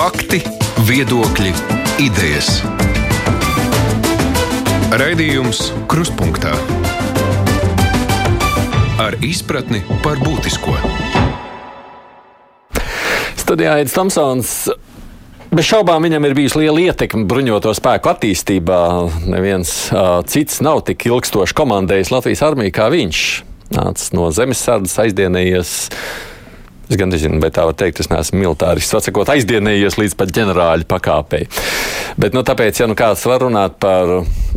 Fakti, 0.00 0.38
viedokļi, 0.88 1.50
idejas. 2.00 2.46
Raidījums 4.96 5.58
Kruspunkta 5.92 6.54
ar 9.04 9.18
izpratni 9.20 9.82
par 10.00 10.16
būtisko. 10.24 10.72
Studijā 13.42 13.76
Aits 13.76 13.98
Tomsons. 13.98 14.54
Bez 15.52 15.68
šaubām 15.68 16.08
viņam 16.08 16.30
ir 16.30 16.38
bijusi 16.38 16.62
liela 16.62 16.80
ietekme 16.86 17.28
bruņoto 17.28 17.76
spēku 17.76 18.14
attīstībā. 18.14 18.80
Neviens 19.28 19.74
uh, 19.92 20.22
cits 20.24 20.62
nav 20.64 20.80
tik 20.88 21.10
ilgstoši 21.12 21.60
komandējis 21.60 22.14
Latvijas 22.16 22.46
armiju 22.48 22.72
kā 22.80 22.88
viņš. 22.96 23.28
Nācis 23.76 24.16
no 24.16 24.32
zemesardzes, 24.32 24.96
aizdienējies. 25.04 25.76
Es 26.90 26.98
gan 26.98 27.12
nezinu, 27.12 27.38
vai 27.38 27.52
tā 27.54 27.62
var 27.68 27.76
teikt, 27.78 28.00
es 28.02 28.08
neesmu 28.10 28.40
militārists. 28.40 28.96
Atsakot, 28.98 29.28
aizdienējies 29.30 29.94
līdz 30.00 30.16
pat 30.18 30.32
ģenerāļa 30.34 30.88
pakāpei. 30.90 31.44
Bet, 32.18 32.34
nu, 32.34 32.42
tāpēc, 32.42 32.80
ja 32.82 32.88
nu 32.90 32.96
kāds 32.98 33.22
var 33.30 33.44
runāt 33.44 33.76
par 33.78 34.10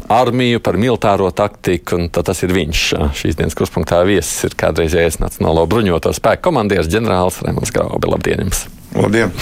armiju, 0.09 0.63
par 0.65 0.79
militāro 0.81 1.29
taktiku, 1.29 1.99
tad 2.09 2.25
tas 2.31 2.41
ir 2.41 2.55
viņš. 2.57 2.87
Šīs 3.19 3.37
dienas 3.37 3.53
kurspunktā 3.59 4.01
viesis 4.09 4.49
ir 4.49 4.57
kādreizējais 4.57 5.19
Nacionālo 5.21 5.67
bruņoto 5.69 6.15
spēku 6.17 6.47
komandieris 6.49 6.89
ģenerālis 6.89 7.37
Rēmons 7.45 7.75
Graubi. 7.75 8.09
Labdien! 8.09 8.41
Jums. 8.47 8.65
Labdien! 8.97 9.37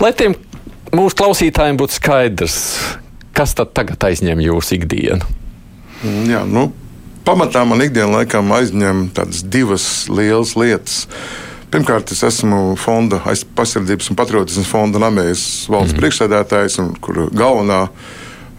Lai 0.00 0.14
tiem 0.16 0.40
mūsu 0.96 1.20
klausītājiem 1.20 1.76
būtu 1.84 2.00
skaidrs, 2.00 2.58
kas 3.36 3.52
tad 3.60 3.76
tagad 3.76 4.08
aizņem 4.08 4.40
jūsu 4.48 4.78
ikdienu? 4.80 5.28
Jā, 6.32 6.42
nu, 6.48 6.70
pamatā 7.28 7.68
man 7.68 7.84
ikdienā 7.84 8.22
laikam 8.22 8.48
aizņem 8.56 9.10
tādas 9.12 9.44
divas 9.44 9.88
lielas 10.08 10.56
lietas. 10.56 11.02
Pirmkārt, 11.72 12.10
es 12.12 12.20
esmu 12.26 12.74
fonda 12.76 13.22
pasardzības 13.56 14.10
un 14.12 14.18
patriotismas 14.18 14.68
fonda 14.68 15.00
namējas 15.00 15.44
valsts 15.72 15.94
mm. 15.94 16.00
priekšsēdētājs, 16.02 16.82
kur 17.04 17.24
galvenā 17.32 17.86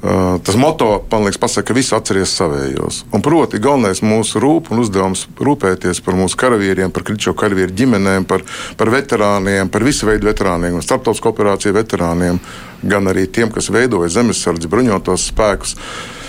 Uh, 0.04 0.36
tas 0.44 0.58
moto, 0.60 1.06
man 1.12 1.24
liekas, 1.24 1.38
pasaka, 1.40 1.70
ka 1.70 1.76
visi 1.78 1.94
atceries 1.96 2.34
savējos. 2.36 2.98
Un 3.16 3.22
proti, 3.24 3.56
galvenais 3.64 4.02
mūsu 4.04 4.42
rūp 4.44 4.68
un 4.76 4.82
uzdevums 4.82 5.22
rūpēties 5.40 6.02
par 6.04 6.18
mūsu 6.20 6.36
karavīriem, 6.42 6.92
par 6.92 7.06
kričo 7.08 7.32
karavīru 7.40 7.72
ģimenēm, 7.72 8.26
par, 8.28 8.44
par 8.76 8.92
veterāniem, 8.92 9.72
par 9.72 9.86
visu 9.88 10.10
veidu 10.10 10.28
veterāniem, 10.28 10.76
starptautisko 10.84 11.32
operāciju 11.32 11.78
veterāniem, 11.78 12.42
gan 12.84 13.08
arī 13.14 13.30
tiem, 13.32 13.48
kas 13.56 13.72
veidoja 13.72 14.12
zemesardzi 14.18 14.68
bruņotos 14.76 15.30
spēkus. 15.32 15.78
Uh, 15.80 16.23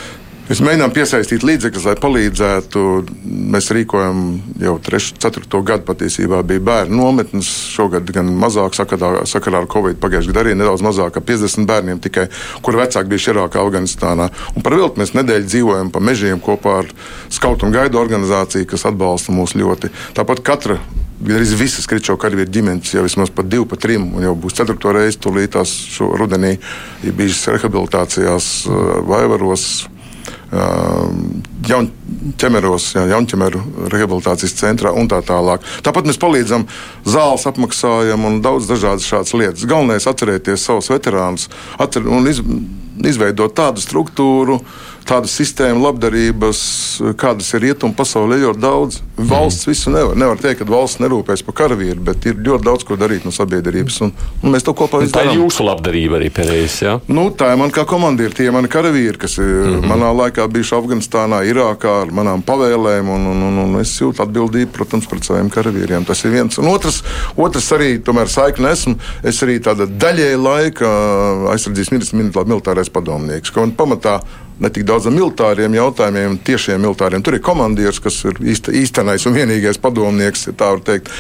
Mēs 0.44 0.60
mēģinām 0.60 0.92
piesaistīt 0.92 1.44
līdzekļus, 1.46 1.84
lai 1.88 1.94
palīdzētu. 1.96 2.80
Mēs 3.54 3.70
rīkojam 3.72 4.18
jau 4.60 4.74
3, 4.84 5.14
4 5.24 5.60
gadu 5.64 5.86
patiesībā 5.88 6.42
bija 6.44 6.60
bērnu 6.66 6.98
nometnes. 6.98 7.48
Šogad 7.72 8.10
gan 8.12 8.28
mazāk 8.42 8.76
sakarā, 8.76 9.22
sakarā 9.30 9.62
ar 9.62 9.68
Covid, 9.72 9.96
pagājušajā 10.02 10.34
gadā 10.34 10.42
arī 10.44 10.52
nedaudz 10.60 10.84
mazāk, 10.84 11.16
50 11.24 11.64
bērniem 11.70 12.02
tikai, 12.04 12.26
kur 12.60 12.76
vecāki 12.76 13.14
bija 13.14 13.32
Irākā, 13.32 13.62
Afganistānā. 13.64 14.28
Un 14.52 14.66
par 14.66 14.76
vilku 14.76 15.00
mēs 15.00 15.14
nedēļu 15.16 15.48
dzīvojam 15.48 15.94
pa 15.94 16.04
mežiem 16.04 16.44
kopā 16.44 16.76
ar 16.82 16.92
Skautu 17.32 17.64
un 17.64 17.72
Gaidu 17.72 18.02
organizāciju, 18.02 18.68
kas 18.68 18.84
atbalsta 18.90 19.32
mūs 19.32 19.56
ļoti. 19.56 19.94
Tāpat 20.18 20.44
katra 20.44 20.76
Arī 21.24 21.46
visas 21.56 21.86
kričo 21.88 22.18
karavīru 22.20 22.50
ģimenes 22.52 22.90
jau 22.92 23.04
vismaz 23.04 23.30
pat 23.32 23.46
divu, 23.48 23.64
pat 23.70 23.80
trim, 23.80 24.10
un 24.18 24.26
jau 24.26 24.34
būs 24.36 24.58
ceturto 24.58 24.92
reizi 24.92 25.20
tūlītās 25.24 25.70
šo 25.94 26.10
rudenī, 26.20 26.56
ir 27.06 27.14
bijušas 27.16 27.54
rehabilitācijās, 27.54 28.48
vaivaros, 29.08 29.68
Uh, 30.55 31.10
jaunķemeros, 32.14 32.86
ja, 32.94 33.04
jaunķemeru 33.14 33.62
rehabilitācijas 33.92 34.56
centrā 34.58 34.92
un 34.94 35.08
tā 35.10 35.20
tālāk. 35.26 35.64
Tāpat 35.84 36.08
mēs 36.08 36.20
palīdzam, 36.22 36.66
zāles 37.04 37.46
apmaksājam 37.50 38.24
un 38.28 38.40
daudz 38.44 38.68
dažādas 38.70 39.06
šādas 39.08 39.34
lietas. 39.34 39.66
Galvenais 39.68 40.06
ir 40.06 40.14
atcerēties 40.14 40.64
savus 40.64 40.90
veterānus 40.92 41.48
atcer, 41.78 42.06
un 42.06 42.28
iz, 42.30 42.40
izveidot 43.04 43.54
tādu 43.56 43.82
struktūru, 43.82 44.60
tādu 45.04 45.28
sistēmu, 45.28 45.82
labdarības, 45.84 46.61
kādas 47.20 47.50
ir 47.55 47.64
rietumu 47.66 47.96
pasaulē, 47.96 48.39
ļoti 48.40 48.62
daudz. 48.62 49.00
Valsts 49.18 49.66
mm. 49.66 49.70
visu 49.70 49.92
nevar. 49.92 50.16
Nevar 50.18 50.40
teikt, 50.40 50.62
ka 50.62 50.68
valsts 50.70 51.00
nerūpēs 51.02 51.44
par 51.44 51.58
karavīru, 51.60 52.00
bet 52.06 52.24
ir 52.30 52.39
ļoti 52.40 52.64
daudz 52.64 52.86
ko 52.89 52.96
darīt 53.00 53.27
no 53.27 53.33
sabiedrības. 53.34 54.00
Un, 54.06 54.14
un 54.40 54.55
mēs 54.55 54.64
to 54.64 54.72
kopā 54.77 55.02
izdarām. 55.05 55.28
Tā 55.28 55.36
ir 55.36 55.42
jūsu 55.42 55.66
labdarība 55.66 56.18
arī 56.20 56.30
pēdējais. 56.34 56.78
Ja? 56.86 56.96
Nu, 57.12 57.27
tā 57.36 57.52
ir 57.52 57.60
man 57.60 57.74
kā 57.74 57.84
komandieris, 57.89 58.39
tie 58.39 58.48
ir 58.48 58.56
mani 58.56 58.70
karavīri, 58.72 59.20
kas 59.20 59.36
ir 59.39 59.44
mm 59.44 59.74
-hmm. 59.74 59.92
manā 59.92 60.12
laikā 60.22 60.48
bijuši 60.56 60.77
Afganistānā, 60.78 61.42
Irākā 61.50 61.98
ar 62.04 62.14
manām 62.14 62.44
pavēlēm. 62.46 63.10
Un, 63.14 63.26
un, 63.32 63.42
un, 63.48 63.60
un 63.64 63.80
es 63.80 63.92
jūtu 64.00 64.22
atbildību, 64.24 64.72
protams, 64.76 65.08
pret 65.10 65.26
saviem 65.26 65.50
karavīriem. 65.52 66.06
Tas 66.08 66.24
ir 66.24 66.34
viens. 66.36 66.60
Un 66.62 66.70
otrs, 66.72 67.02
otrs 67.36 67.70
arī, 67.76 67.96
tomēr 68.04 68.30
saikni 68.32 68.70
esmu. 68.70 68.96
Es 69.26 69.42
arī 69.46 69.58
tāda 69.64 69.88
daļēja 69.88 70.40
laika 70.40 70.94
aizsardzības 71.54 71.94
ministrs, 71.94 72.16
militārais 72.44 72.92
padomnieks. 72.92 73.54
Pamatā 73.74 74.20
ne 74.60 74.70
tik 74.70 74.86
daudz 74.86 75.08
militāriem 75.10 75.74
jautājumiem, 75.74 76.38
tiešiem 76.46 76.82
militāriem. 76.84 77.24
Tur 77.24 77.38
ir 77.38 77.44
komandieris, 77.44 78.00
kas 78.02 78.20
ir 78.28 78.38
īstenais 78.44 79.26
un 79.26 79.36
vienīgais 79.36 79.80
padomnieks, 79.82 80.48
ja 80.48 80.56
tā 80.58 80.72
var 80.76 80.84
teikt. 80.86 81.10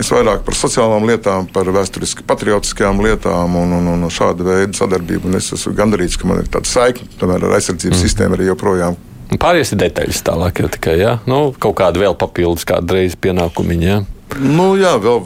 Es 0.00 0.08
vairāk 0.08 0.40
par 0.46 0.56
sociālām 0.56 1.04
lietām, 1.04 1.50
par 1.52 1.68
vēsturiski 1.68 2.24
patriotiskām 2.24 3.02
lietām 3.04 3.58
un, 3.60 3.74
un, 3.76 3.90
un 3.92 4.08
šādu 4.08 4.46
veidu 4.46 4.78
sadarbību. 4.78 5.28
Un 5.28 5.36
es 5.36 5.50
esmu 5.52 5.74
gandarīts, 5.76 6.16
ka 6.16 6.30
man 6.30 6.40
ir 6.40 6.48
tāda 6.48 6.70
saikne 6.70 7.28
ar 7.28 7.50
aizsardzības 7.58 7.98
mm. 7.98 8.04
sistēmu 8.06 8.38
arī 8.38 8.48
joprojām. 8.48 8.96
Pārējais 9.40 9.72
ir 9.74 9.80
detaļas 9.84 10.24
tālāk, 10.26 10.60
jau 10.62 10.70
tikai 10.72 10.96
ja? 11.00 11.16
nu, 11.30 11.52
kaut 11.62 11.78
kāda 11.80 12.02
vēl 12.02 12.16
papildus, 12.18 12.66
kāda 12.68 12.98
reizes 12.98 13.18
pienākumiņa. 13.22 13.86
Ja? 13.88 14.02
Nu, 14.40 14.72
jā, 14.80 14.94
vēl 15.02 15.20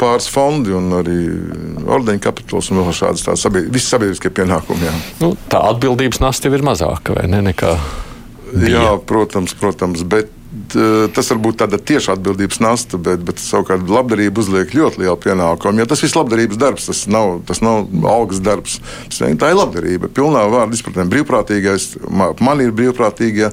pāris 0.00 0.26
fondi 0.32 0.74
un 0.76 0.90
arī 0.98 1.18
ordeņa 1.88 2.22
kapitāls 2.26 2.70
un 2.72 2.82
vēl 2.82 2.96
šādas 2.96 3.24
tādas 3.24 3.44
sabied, 3.46 3.72
sabiedriskie 3.80 4.32
pienākumi. 4.34 4.88
Jā. 4.88 4.94
Nu, 5.22 5.32
tā 5.50 5.62
atbildības 5.70 6.20
nasta 6.24 6.50
jau 6.50 6.58
ir 6.58 6.64
mazāka 6.66 7.16
vai 7.16 7.26
ne? 7.30 7.40
Nekā 7.46 7.72
bija. 8.52 8.74
Jā, 8.74 8.90
protams, 9.08 9.56
protams. 9.58 10.04
Bet 10.08 10.32
tas 11.14 11.30
var 11.32 11.40
būt 11.44 11.58
tāda 11.62 11.78
tieša 11.78 12.14
atbildības 12.16 12.60
nasta, 12.62 12.98
bet, 13.00 13.22
bet 13.26 13.40
savukārt 13.42 13.88
labdarība 13.90 14.42
uzliek 14.42 14.74
ļoti 14.76 15.02
lielu 15.02 15.16
pienākumu. 15.24 15.82
Jo 15.82 15.88
tas 15.90 16.02
viss 16.04 16.14
ir 16.14 16.20
labdarības 16.20 16.60
darbs, 16.60 16.86
tas 16.90 17.04
nav, 17.10 17.40
tas 17.48 17.62
nav 17.64 17.88
algas 18.10 18.42
darbs. 18.44 18.78
Tas, 19.08 19.22
tā 19.40 19.50
ir 19.50 19.58
labdarība. 19.58 20.12
Pilnā 20.14 20.46
vārdā 20.52 20.78
izpratnē 20.78 21.08
brīvprātīgais, 21.10 21.90
man 22.10 22.64
ir 22.64 22.74
brīvprātīgie. 22.76 23.50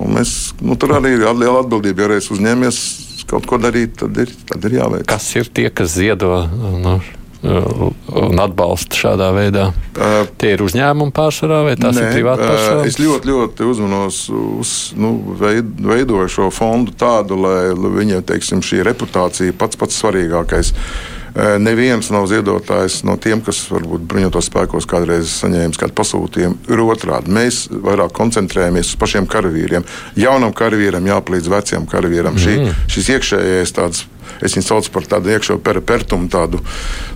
Mēs, 0.00 0.34
nu, 0.64 0.78
tur 0.80 0.96
arī 0.96 1.16
ir 1.18 1.26
liela 1.34 1.60
atbildība, 1.64 2.06
ja 2.06 2.12
reiz 2.14 2.30
uzņēmies 2.32 2.82
kaut 3.30 3.46
ko 3.46 3.60
darīt, 3.62 3.98
tad 4.00 4.16
ir, 4.22 4.32
tad 4.48 4.64
ir 4.66 4.78
jāveic. 4.80 5.06
Kas 5.10 5.28
ir 5.38 5.50
tie, 5.54 5.68
kas 5.74 5.92
ziedo? 5.98 6.32
Nu, 6.50 6.98
un 7.42 8.40
atbalsta 8.42 8.98
šādā 8.98 9.30
veidā? 9.36 9.68
Uh, 9.96 10.26
Tie 10.40 10.54
ir 10.56 10.64
uzņēmumi 10.64 11.14
pārsvarā 11.16 11.62
vai 11.68 11.76
tās 11.80 11.96
nē, 11.96 12.08
ir 12.08 12.18
privāti 12.18 12.44
personas? 12.44 12.82
Uh, 12.82 12.90
es 12.90 12.98
ļoti, 13.00 13.30
ļoti 13.32 13.68
uzmanos 13.70 14.18
uz 14.34 14.74
nu, 15.00 15.14
veid, 15.40 15.70
veidoju 15.80 16.28
šo 16.36 16.50
fondu 16.54 16.92
tādu, 17.00 17.40
lai 17.40 17.70
viņiem 17.72 18.26
teiksim, 18.28 18.64
šī 18.64 18.84
reputācija 18.90 19.56
pats 19.56 19.80
pats 19.80 20.02
svarīgākais. 20.02 20.74
Uh, 20.74 21.19
neviens 21.62 22.10
nav 22.12 22.26
ziedotājs 22.30 23.00
no 23.06 23.16
tiem, 23.20 23.42
kas 23.44 23.62
varbūt 23.70 24.06
bruņotos 24.10 24.50
spēkos 24.50 24.88
kādreiz 24.90 25.32
saņēmis 25.40 25.80
kādu 25.80 25.96
pasūtījumu. 26.00 26.60
Ir 26.70 26.84
otrādi. 26.84 27.34
Mēs 27.34 27.64
vairāk 27.70 28.14
koncentrējamies 28.16 28.94
uz 28.94 29.00
pašiem 29.00 29.28
karavīriem. 29.30 29.86
Jaunam 30.20 30.54
karavīram 30.56 31.06
jāpalīdz 31.10 31.52
vecajam 31.52 31.86
karavīram. 31.90 32.38
Mm. 32.38 32.46
Šī, 32.46 32.88
šis 32.96 33.12
iekšējais 33.16 33.76
tāds 33.76 34.06
Es 34.38 34.54
viņu 34.56 34.64
saucu 34.64 34.92
par 34.94 35.06
tādu 35.10 35.32
iekšā 35.34 35.56
peripertumu, 35.64 36.28
tādu 36.32 36.60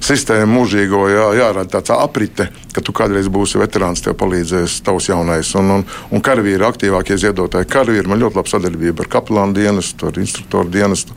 sistēmu 0.05 0.59
mūžīgo, 0.59 1.05
jā, 1.13 1.27
jārada 1.41 1.77
tāds 1.77 1.95
aprite, 1.95 2.49
ka 2.75 2.83
tu 2.85 2.95
kādreiz 2.97 3.31
būsi 3.33 3.61
veterāns, 3.61 4.03
tev 4.05 4.17
palīdzēs 4.21 4.81
tavs 4.85 5.09
jaunais. 5.13 5.55
Un, 5.61 5.73
un, 5.79 5.85
un 6.11 6.25
karavīri 6.25 6.67
aktīvākie 6.67 7.19
ziedotāji. 7.21 7.71
Karavīri 7.71 8.11
man 8.11 8.23
ļoti 8.25 8.41
laba 8.41 8.53
sadarbība 8.53 9.07
ar 9.07 9.13
kapelānu 9.17 9.57
dienestu, 9.57 10.11
ar 10.11 10.21
instruktoru 10.21 10.73
dienestu. 10.75 11.17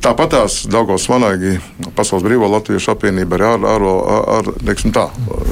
Tāpat 0.00 0.30
tās 0.32 0.54
Dārgos 0.64 1.04
Vanagi, 1.12 1.58
Pasaules 1.92 2.24
Brīvā 2.24 2.46
Latviešu 2.48 2.94
apvienība 2.94 3.36
ar, 3.36 3.66
ar, 3.68 3.82
ar, 3.84 4.28
ar 4.38 4.78
tā, 4.96 5.02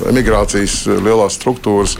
emigrācijas 0.08 0.76
lielās 1.04 1.36
struktūras. 1.36 1.98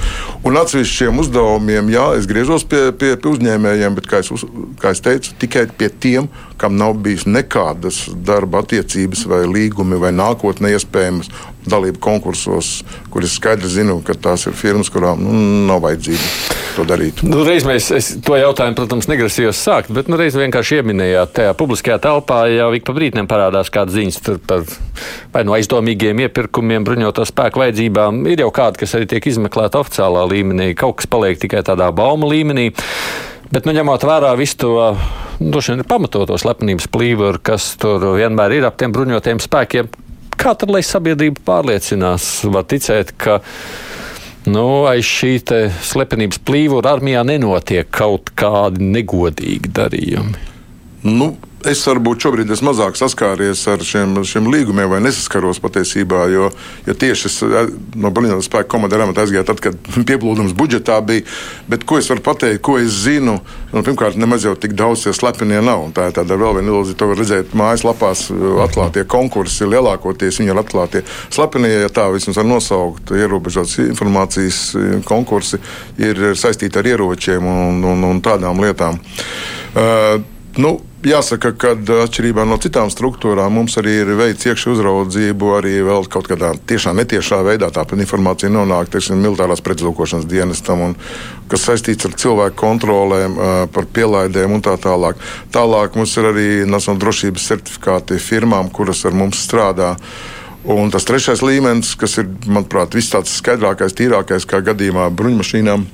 Un 0.49 0.56
atsevišķiem 0.56 1.20
uzdevumiem, 1.20 1.90
jā, 1.93 2.06
es 2.17 2.28
griežos 2.31 2.64
pie, 2.64 2.87
pie, 2.96 3.12
pie 3.20 3.34
uzņēmējiem, 3.34 3.99
bet, 4.00 4.08
kā 4.08 4.22
es, 4.25 4.32
kā 4.81 4.94
es 4.96 5.05
teicu, 5.05 5.37
tikai 5.44 5.67
pie 5.76 5.90
tiem, 5.93 6.31
kam 6.58 6.76
nav 6.78 6.96
bijis 7.05 7.26
nekādas 7.28 8.05
darba 8.26 8.62
attiecības 8.64 9.25
vai 9.31 9.44
līgumi 9.46 10.00
vai 10.00 10.12
nākotnē 10.16 10.75
iespējamas 10.75 11.31
dalība 11.69 12.00
konkursos, 12.00 12.82
kur 13.12 13.25
es 13.26 13.34
skaidri 13.37 13.69
zinu, 13.70 13.99
ka 14.05 14.16
tās 14.16 14.46
ir 14.49 14.56
firmas, 14.56 14.88
kurām 14.93 15.20
nu, 15.22 15.34
nav 15.69 15.82
vajadzība 15.84 16.31
to 16.76 16.87
darīt. 16.88 17.22
Nu, 17.26 17.43
reiz 17.46 17.66
mēs 17.69 17.90
to 18.25 18.38
jautājumu, 18.38 18.78
protams, 18.78 19.08
negrasījos 19.10 19.60
sākt, 19.60 19.93
bet 19.94 20.08
nu, 20.08 20.19
reiz 20.20 20.37
vienkārši 20.38 20.81
ieminējāt, 20.81 21.34
tajā 21.40 21.55
publiskajā 21.58 21.99
telpā 22.06 22.44
jau 22.55 22.70
ik 22.78 22.87
pa 22.88 22.96
brīdim 22.96 23.28
parādās 23.31 23.72
kādas 23.75 23.99
ziņas 23.99 24.22
par 24.49 24.64
vai 25.32 25.44
no 25.44 25.52
nu 25.52 25.56
aizdomīgiem 25.58 26.25
iepirkumiem, 26.26 26.87
bruņoto 26.87 27.26
spēku 27.28 27.62
vajadzībām. 27.62 28.25
Ir 28.32 28.44
jau 28.44 28.50
kādi, 28.55 28.82
kas 28.82 28.96
arī 28.99 29.08
tiek 29.10 29.31
izmeklēti 29.31 29.78
oficiālā 29.81 30.25
līmenī, 30.31 30.72
kaut 30.78 31.00
kas 31.00 31.10
paliek 31.10 31.40
tikai 31.40 31.62
tādā 31.66 31.90
bauma 31.94 32.31
līmenī. 32.31 32.70
Bet, 33.52 33.64
nu, 33.64 33.72
ņemot 33.76 34.05
vērā 34.05 34.34
visu 34.37 34.58
to 34.64 34.75
nu, 35.38 35.85
pamatoto 35.88 36.38
slepenības 36.38 36.88
plīvuru, 36.93 37.40
kas 37.43 37.73
tur 37.81 38.05
vienmēr 38.19 38.58
ir 38.58 38.69
ap 38.69 38.79
tiem 38.81 38.94
bruņotiem 38.94 39.40
spēkiem, 39.43 39.90
kā 40.38 40.55
tad, 40.58 40.70
lai 40.73 40.82
sabiedrība 40.87 41.43
pārliecinās, 41.46 42.29
var 42.52 42.67
ticēt, 42.70 43.14
ka 43.19 43.40
nu, 44.50 44.67
aiz 44.90 45.06
šī 45.06 45.35
slepenības 45.90 46.40
plīvura 46.46 46.96
armijā 46.96 47.25
nenotiek 47.26 47.90
kaut 47.90 48.32
kādi 48.38 48.87
negodīgi 48.94 49.73
darījumi? 49.75 50.46
Nu, 51.08 51.32
Es 51.69 51.82
varbūt 51.85 52.23
šobrīd 52.25 52.49
esmu 52.55 52.70
mazāk 52.70 52.97
saskāries 52.97 53.61
ar 53.69 53.82
šiem, 53.85 54.15
šiem 54.25 54.47
līgumiem, 54.49 54.88
vai 54.88 55.03
nesaskaros 55.05 55.59
patiesībā. 55.61 56.23
Jo, 56.32 56.47
jo 56.87 56.94
tieši 56.97 57.26
es 57.29 57.35
eh, 57.44 57.67
no 57.99 58.09
Bruņoto 58.15 58.44
spēku 58.47 58.70
komandēra 58.73 59.05
amata 59.05 59.26
aizgāju 59.26 59.44
tad, 59.50 59.61
kad 59.67 59.91
pieplūdums 60.09 60.55
budžetā 60.56 60.97
bija. 61.05 61.26
Bet 61.69 61.85
ko 61.88 61.99
es 62.00 62.09
varu 62.09 62.25
pateikt, 62.25 62.62
ko 62.65 62.79
es 62.81 63.03
zinu? 63.03 63.35
Nu, 63.75 63.82
pirmkārt, 63.85 64.17
nemaz 64.17 64.47
jau 64.49 64.55
tik 64.56 64.73
daudz 64.79 65.05
tie 65.05 65.12
slepenie 65.17 65.61
nav. 65.65 65.91
Tā 65.97 66.06
ir 66.09 66.17
tāda 66.17 66.38
vēl 66.41 66.56
viena 66.61 66.73
ilūzija. 66.73 66.97
To 67.03 67.11
var 67.11 67.20
redzēt 67.20 67.53
mājaslapās. 67.59 68.25
Eh, 68.32 68.49
atklātie 68.65 69.05
konkursi 69.19 69.69
lielākoties 69.69 70.41
viņi 70.41 70.55
ir 70.55 70.62
atklātie. 70.62 71.05
Slepenie, 71.35 71.75
ja 71.82 71.93
tā 71.93 72.09
vismaz 72.15 72.41
var 72.41 72.49
nosaukt, 72.49 73.12
ierobežotas 73.12 73.76
informācijas 73.85 74.62
eh, 74.73 74.97
konkursi 75.05 75.61
ir 76.00 76.31
saistīti 76.32 76.81
ar 76.81 76.91
ieročiem 76.94 77.44
un, 77.44 77.85
un, 77.93 78.11
un 78.15 78.25
tādām 78.25 78.65
lietām. 78.65 78.97
Uh, 79.76 80.38
nu, 80.56 80.78
Jāsaka, 80.98 81.52
ka 81.54 81.70
atšķirībā 81.78 82.42
no 82.42 82.56
citām 82.58 82.88
struktūrām 82.90 83.52
mums 83.54 83.76
arī 83.78 83.92
ir 84.00 84.08
veids 84.18 84.48
iekšā 84.50 84.72
uzraudzību, 84.72 85.50
arī 85.54 85.76
vēl 85.86 86.08
kaut 86.10 86.26
kādā 86.26 86.48
tiešā 86.58 86.90
netiešā 86.98 87.38
veidā 87.46 87.68
tāpat 87.70 88.02
informācija 88.02 88.50
nonāk 88.50 88.90
teiksim, 88.90 89.20
militārās 89.22 89.62
pretuzlūkošanas 89.62 90.26
dienestam, 90.26 90.82
un, 90.88 90.96
kas 91.52 91.68
saistīts 91.68 92.08
ar 92.08 92.16
cilvēku 92.18 92.58
kontrolēm, 92.58 93.38
par 93.70 93.86
pielaidēm 93.94 94.56
un 94.56 94.64
tā 94.66 94.74
tālāk. 94.82 95.22
Tālāk 95.54 95.94
mums 95.94 96.16
ir 96.18 96.32
arī 96.32 96.48
nacionāla 96.66 97.04
drošības 97.04 97.46
certifikāti 97.52 98.18
firmām, 98.18 98.66
kuras 98.74 99.04
ar 99.06 99.14
mums 99.14 99.38
strādā. 99.46 99.94
Un 100.66 100.90
tas 100.90 101.06
trešais 101.06 101.46
līmenis, 101.46 101.94
kas 101.94 102.18
ir, 102.18 102.26
manuprāt, 102.50 102.98
viss 102.98 103.14
tāds 103.14 103.38
skaidrākais, 103.38 103.94
tīrākais, 103.94 104.50
kā 104.50 104.58
gadījumā 104.66 105.06
bruņmašīnām, 105.14 105.86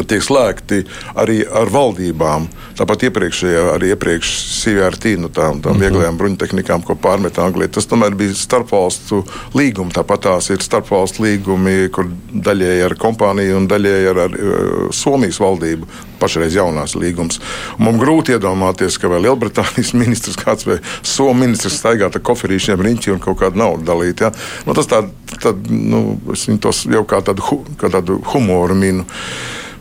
ka 0.00 0.08
tiek 0.14 0.24
slēgti 0.24 0.82
arī 1.20 1.42
ar 1.44 1.70
valdībām. 1.72 2.48
Tāpat 2.80 3.06
iepriekšējā, 3.10 3.64
arī 3.74 3.92
iepriekš 3.94 4.32
CVRT, 4.62 5.14
nu, 5.20 5.28
tām, 5.28 5.60
tām 5.60 5.74
mm 5.74 5.76
-hmm. 5.76 5.80
vieglajām 5.84 6.20
bruņtehnikām, 6.20 6.84
ko 6.86 6.96
pārmet 6.96 7.38
Anglija. 7.38 7.74
Tas 7.76 7.88
tomēr 7.90 8.16
bija 8.16 8.34
starpvalstu 8.34 9.24
līgumi. 9.54 9.92
Tāpat 9.92 10.26
tās 10.28 10.50
ir 10.50 10.62
starpvalstu 10.64 11.24
līgumi, 11.26 11.90
kur 11.92 12.08
daļēji 12.32 12.86
ar 12.88 12.96
kompāniju 12.96 13.56
un 13.56 13.68
daļēji 13.68 14.10
ar, 14.10 14.22
ar 14.26 14.38
uh, 14.38 14.88
Somijas 14.90 15.40
valdību. 15.40 15.86
Pašreiz 16.20 16.54
jaunās 16.54 16.94
līgums. 17.00 17.40
Man 17.78 17.96
grūti 17.96 18.34
iedomāties, 18.36 18.98
ka 19.00 19.08
vai 19.08 19.22
Lielbritānijas 19.24 19.94
ministrs 20.02 20.36
kāds 20.36 20.66
vai 20.68 20.80
Somijas 21.02 21.40
ministrs 21.40 21.80
staigā 21.80 22.10
ar 22.10 22.20
koferīšiem 22.24 22.82
riņķi 22.84 23.14
un 23.14 23.22
kaut 23.22 23.40
kādu 23.40 23.60
naudu 23.60 23.86
dalīt. 23.88 24.20
Ja? 24.24 24.32
Nu, 24.66 24.76
tas 24.76 24.88
tā, 24.90 25.02
tā, 25.40 25.54
nu, 25.70 26.20
es 26.34 26.46
viņu 26.48 26.60
tos 26.66 26.84
jau 26.90 27.04
kā 27.08 27.22
tādu, 27.24 27.62
kā 27.80 27.92
tādu 27.92 28.20
humoru 28.32 28.76
minu. 28.78 29.06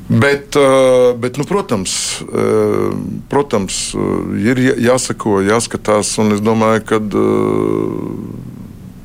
Bet, 0.09 0.55
bet 1.21 1.35
nu, 1.37 1.45
protams, 1.45 1.91
protams, 3.29 3.75
ir 4.41 4.57
jāsako, 4.81 5.35
jāskatās, 5.45 6.15
un 6.17 6.33
es 6.33 6.41
domāju, 6.41 6.81
ka 6.89 6.97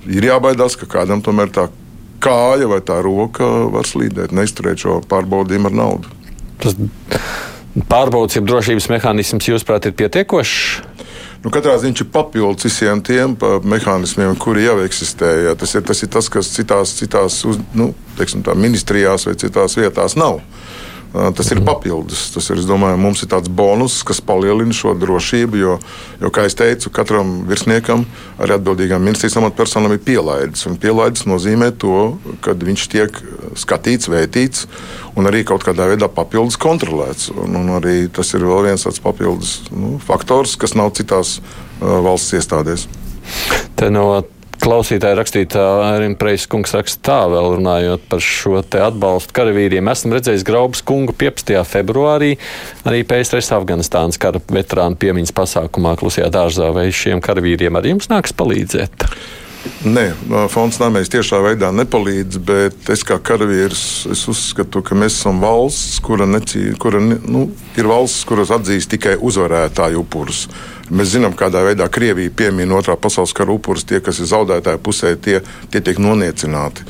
ir 0.08 0.28
jābaidās, 0.30 0.78
ka 0.80 0.88
kādam 0.88 1.20
tomēr 1.24 1.52
tā 1.52 1.66
kāja 2.24 2.70
vai 2.70 2.80
tā 2.80 3.02
roka 3.04 3.44
var 3.72 3.84
slīdēt, 3.88 4.32
neizturēt 4.32 4.80
šo 4.80 5.02
pārbaudījumu 5.10 5.68
ar 5.68 5.76
naudu. 5.76 6.16
Tas 6.62 6.78
pārbaudas, 7.90 8.38
ja 8.38 8.44
drošības 8.46 8.88
mehānisms, 8.92 9.48
jūsuprāt, 9.50 9.90
ir 9.90 9.96
pietiekošs? 9.98 10.58
Nu, 11.44 11.50
katrā 11.52 11.74
ziņā 11.76 12.00
ir 12.00 12.08
papildus 12.08 12.64
visiem 12.64 13.02
tiem 13.04 13.34
mehānismiem, 13.68 14.32
kuri 14.40 14.64
jau 14.64 14.78
eksistē. 14.86 15.34
Jā. 15.50 15.52
Tas, 15.60 15.74
ir, 15.76 15.84
tas 15.84 16.00
ir 16.00 16.08
tas, 16.14 16.30
kas 16.32 16.48
citās, 16.54 16.94
citās 16.96 17.42
uz, 17.44 17.58
nu, 17.76 17.90
teiksim, 18.16 18.40
tā, 18.46 18.54
ministrijās 18.56 19.28
vai 19.28 19.36
citās 19.42 19.76
vietās 19.76 20.16
nav. 20.16 20.40
Tas 21.14 21.46
ir 21.54 21.60
papildus. 21.62 22.24
Tas 22.34 22.48
ir, 22.50 22.58
domāju, 22.66 22.98
mums 22.98 23.20
ir 23.22 23.28
tāds 23.30 23.46
bonus, 23.46 24.00
kas 24.06 24.18
palielina 24.24 24.74
šo 24.74 24.96
drošību. 24.98 25.60
Jo, 25.60 25.76
jo 26.18 26.30
kā 26.34 26.48
jau 26.48 26.56
teicu, 26.64 26.90
katram 26.94 27.36
virsniekam, 27.46 28.02
arī 28.42 28.56
atbildīgam 28.56 29.04
ministrijas 29.04 29.38
amatpersonam 29.38 29.94
ir 29.94 30.02
pielaides. 30.02 30.66
Un 30.66 30.74
pielaides 30.82 31.28
nozīmē 31.30 31.70
to, 31.78 32.16
ka 32.42 32.56
viņš 32.58 32.88
tiek 32.90 33.22
skatīts, 33.62 34.10
vērtīts 34.10 34.66
un 35.14 35.30
arī 35.30 35.44
kaut 35.46 35.62
kādā 35.66 35.86
veidā 35.92 36.10
papildus 36.10 36.58
kontrolēts. 36.58 37.30
Un, 37.30 37.54
un 37.62 37.76
arī 37.78 38.08
tas 38.10 38.34
ir 38.34 38.42
vēl 38.42 38.66
viens 38.72 38.86
tāds 38.88 38.98
papildus 39.04 39.60
nu, 39.70 39.94
faktors, 40.02 40.58
kas 40.58 40.74
nav 40.74 40.96
citās 40.98 41.38
uh, 41.38 42.00
valsts 42.02 42.34
iestādēs. 42.40 42.88
Te 43.78 43.86
no 43.90 44.08
klausītāja 44.64 45.18
rakstītāja 45.18 46.08
Preisa 46.18 46.48
kungs 46.52 46.72
raksta 46.76 47.02
tā, 47.04 47.18
vēl 47.32 47.50
runājot 47.58 48.06
par 48.08 48.22
šo 48.24 48.62
te 48.64 48.80
atbalstu 48.80 49.36
karavīriem. 49.36 49.90
Esmu 49.92 50.16
redzējis 50.16 50.46
Graubas 50.48 50.80
kungu 50.86 51.14
15. 51.20 51.58
februārī 51.68 52.34
arī 52.88 53.04
PSRS 53.08 53.52
Afganistānas 53.58 54.20
kara 54.20 54.40
veterānu 54.48 54.96
piemiņas 55.00 55.34
pasākumā 55.36 55.96
klusajā 56.00 56.30
dārzā. 56.32 56.70
Vai 56.76 56.88
šiem 56.94 57.22
karavīriem 57.24 57.76
arī 57.80 57.94
jums 57.94 58.08
nāks 58.12 58.36
palīdzēt? 58.36 59.08
Nē, 59.64 60.10
fonds 60.52 60.76
Nāmēs 60.80 61.08
tiešā 61.12 61.38
veidā 61.40 61.70
nepalīdz, 61.72 62.36
bet 62.44 62.88
es 62.92 63.00
kā 63.06 63.16
karavīrs 63.24 64.04
es 64.12 64.24
uzskatu, 64.28 64.82
ka 64.84 64.96
mēs 64.98 65.16
esam 65.16 65.40
valsts, 65.40 66.02
kura, 66.04 66.26
necī, 66.28 66.66
kura 66.80 67.00
nu, 67.00 67.46
ir 67.80 67.88
valsts, 67.88 68.26
kuras 68.28 68.52
atzīst 68.52 68.92
tikai 68.92 69.14
uzvarētāju 69.24 70.02
upurus. 70.04 70.44
Mēs 70.92 71.14
zinām, 71.14 71.32
kādā 71.36 71.64
veidā 71.64 71.88
Krievija 71.88 72.32
piemina 72.36 72.76
otrā 72.76 72.98
pasaules 73.00 73.32
kara 73.36 73.56
upurus. 73.56 73.86
Tie, 73.88 74.02
kas 74.04 74.20
ir 74.20 74.28
zaudētāju 74.34 74.84
pusē, 74.84 75.14
tie, 75.16 75.40
tie 75.72 75.80
tiek 75.80 76.00
noniecināti. 76.02 76.84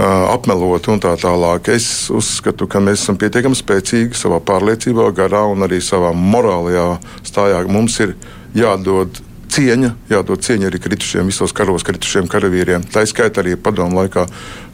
Apmeloti 0.00 0.94
un 0.94 1.02
tā 1.04 1.12
tālāk. 1.20 1.68
Es 1.74 2.08
uzskatu, 2.14 2.68
ka 2.70 2.80
mēs 2.80 3.04
esam 3.04 3.20
pietiekami 3.20 3.58
spēcīgi 3.58 4.16
savā 4.16 4.40
pārliecībā, 4.40 5.10
garā 5.12 5.44
un 5.52 5.68
arī 5.68 5.82
savā 5.84 6.14
morālajā 6.16 6.94
stājā. 7.28 7.64
Mums 7.68 8.00
ir 8.06 8.16
jādod 8.56 9.20
cieņa, 9.50 9.90
jādod 10.10 10.42
cieņa 10.44 10.68
arī 10.70 10.80
kritušiem, 10.82 11.30
visos 11.30 11.54
karos 11.56 11.84
kritušiem 11.86 12.28
karavīriem. 12.30 12.84
Tā 12.92 13.04
izskaitā 13.06 13.42
arī 13.42 13.56
padomu 13.60 14.00
laikā 14.02 14.26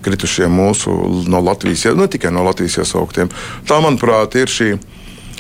kritušiem 0.04 0.52
mūsu 0.52 0.92
no 1.30 1.40
Latvijas, 1.44 1.88
ne 1.96 2.08
tikai 2.10 2.32
no 2.34 2.44
Latvijas 2.46 2.82
iesauktiem. 2.82 3.32
Tā, 3.68 3.80
manuprāt, 3.84 4.38
ir 4.38 4.52
šī. 4.52 4.76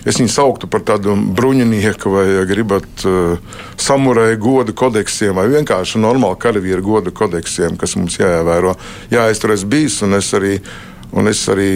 Es 0.06 0.20
viņu 0.20 0.30
sauktu 0.30 0.68
par 0.70 0.84
tādu 0.86 1.16
bruņinieku, 1.34 2.10
vai, 2.12 2.26
ja 2.30 2.44
gribat, 2.46 2.86
uh, 3.08 3.40
samuraju 3.80 4.36
godu 4.38 4.74
kodeksiem, 4.76 5.34
vai 5.34 5.48
vienkārši 5.50 5.98
normālu 5.98 6.38
karavīru 6.38 6.84
godu 6.86 7.10
kodeksiem, 7.10 7.74
kas 7.80 7.96
mums 7.98 8.20
jāievēro. 8.20 8.76
Jā, 9.10 9.26
es 9.32 9.42
tur 9.42 9.56
esmu 9.56 9.72
bijis, 9.72 9.98
un 10.06 10.14
es 10.20 10.30
arī 10.38 10.60
Un 11.14 11.28
es 11.30 11.40
arī 11.52 11.68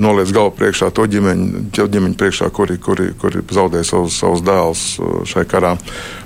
nolieku 0.00 0.32
galvu 0.34 0.54
priekšā 0.58 0.88
to 0.96 1.04
ģimeņu, 1.10 1.66
ģimeņu 1.76 2.16
priekšā, 2.18 2.48
kuri, 2.54 2.78
kuri, 2.82 3.10
kuri 3.20 3.44
zaudēja 3.44 3.90
savus, 3.90 4.16
savus 4.18 4.42
dēlus 4.46 4.86
uh, 5.02 5.20
šai 5.28 5.44
karā, 5.48 5.76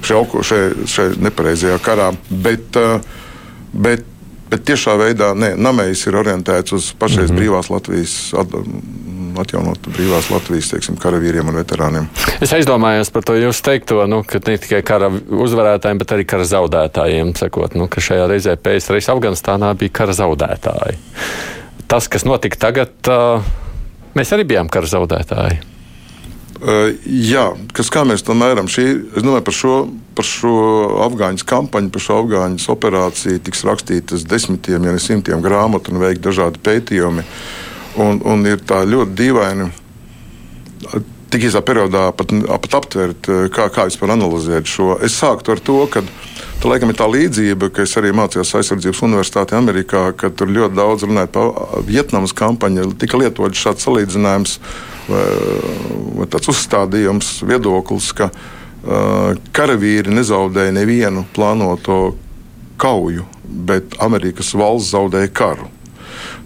šai, 0.07 0.23
šai, 0.51 0.63
šai 0.89 1.09
nepareizajā 1.27 1.77
karā. 1.83 2.13
Bet, 2.31 2.79
uh, 2.79 3.03
bet, 3.73 4.07
bet 4.53 4.67
tiešā 4.69 4.97
veidā 5.01 5.33
nē, 5.35 5.55
Namējs 5.61 6.07
ir 6.09 6.21
orientēts 6.23 6.77
uz 6.79 6.93
pašreiz 6.95 7.31
mm 7.31 7.35
-hmm. 7.35 7.41
brīvās 7.43 7.73
Latvijas. 7.75 8.19
At, 8.39 8.59
atjaunot 9.33 9.87
brīvās 9.97 10.27
Latvijas 10.29 10.69
teiksim, 10.69 10.97
karavīriem 11.01 11.49
un 11.49 11.57
veterāniem. 11.57 12.09
Es 12.45 12.53
aizdomājos 12.53 13.11
par 13.13 13.25
to 13.25 13.37
jūsu 13.39 13.63
teikto, 13.65 14.03
nu, 14.07 14.23
ka 14.29 14.43
ne 14.47 14.59
tikai 14.61 14.83
kara 14.83 15.09
uzvarētājiem, 15.09 15.99
bet 15.99 16.13
arī 16.13 16.27
kara 16.29 16.45
zaudētājiem. 16.45 17.33
Sakot, 17.39 17.75
nu, 17.75 17.89
ka 17.89 18.05
šajā 18.05 18.29
reizē 18.29 18.57
PSRS 18.61 19.09
Afganistānā 19.09 19.73
bija 19.79 19.95
kara 20.03 20.13
zaudētāji 20.13 20.99
tas, 21.93 22.09
kas 22.09 22.25
notika 22.25 22.57
tagad, 22.57 22.95
mēs 24.17 24.33
arī 24.33 24.47
bijām 24.49 24.71
kara 24.73 24.89
zaudētāji. 24.89 25.61
Uh, 26.63 26.93
jā, 27.05 27.49
kas 27.75 27.91
kā 27.91 28.05
mēs 28.07 28.23
to 28.23 28.37
mēram? 28.39 28.69
Šī, 28.71 28.85
es 29.19 29.25
domāju, 29.25 29.43
par 29.49 29.57
šo, 29.57 29.75
par 30.17 30.27
šo 30.29 30.53
afgāņu 31.09 31.45
kampaņu, 31.49 31.91
par 31.93 32.05
šo 32.05 32.21
afgāņu 32.23 32.69
operāciju 32.73 33.43
tiks 33.43 33.65
rakstītas 33.67 34.25
desmitiem, 34.31 34.87
ja 34.87 34.95
ne 34.95 35.03
simtiem 35.03 35.43
grāmatu 35.43 35.93
un 35.93 36.01
veikti 36.05 36.23
dažādi 36.29 36.63
pētījumi. 36.63 37.27
Un, 38.01 38.23
un 38.25 38.47
ir 38.49 38.63
tā 38.65 38.85
ļoti 38.89 39.17
dīvaini. 39.19 39.69
Tik 41.33 41.49
īsā 41.51 41.61
periodā 41.67 42.07
pat, 42.17 42.33
pat 42.63 42.79
aptvert, 42.79 43.33
kā, 43.53 43.67
kā 43.75 43.89
vispār 43.91 44.15
analizēt 44.15 44.71
šo. 44.71 44.95
Es 45.03 45.19
sāktu 45.19 45.57
ar 45.57 45.65
to, 45.67 45.81
ka 45.93 46.05
Tā 46.63 46.71
laikam 46.71 46.93
ir 46.93 46.95
tā 46.95 47.09
līdzība, 47.11 47.73
ka 47.75 47.83
es 47.83 47.97
arī 47.99 48.13
mācījos 48.15 48.53
aizsardzības 48.55 49.01
universitātē 49.03 49.57
Amerikā, 49.59 50.03
ka 50.15 50.29
tur 50.31 50.47
ļoti 50.47 50.77
daudz 50.79 51.03
runājot 51.09 51.33
par 51.35 51.81
Vietnamas 51.89 52.31
kampaņu. 52.39 52.85
Tika 53.03 53.19
lietots 53.19 53.59
šāds 53.59 53.83
salīdzinājums 53.83 54.53
vai, 55.09 55.25
vai 56.21 56.29
tāds 56.31 56.53
uzstādījums, 56.53 57.33
viedoklis, 57.51 58.13
ka 58.15 58.29
uh, 58.31 59.33
karavīri 59.59 60.15
nezaudēja 60.15 60.77
nevienu 60.77 61.25
plānoto 61.35 62.13
kauju, 62.79 63.27
bet 63.43 63.99
Amerikas 63.99 64.55
valsts 64.55 64.93
zaudēja 64.95 65.33
karu. 65.35 65.67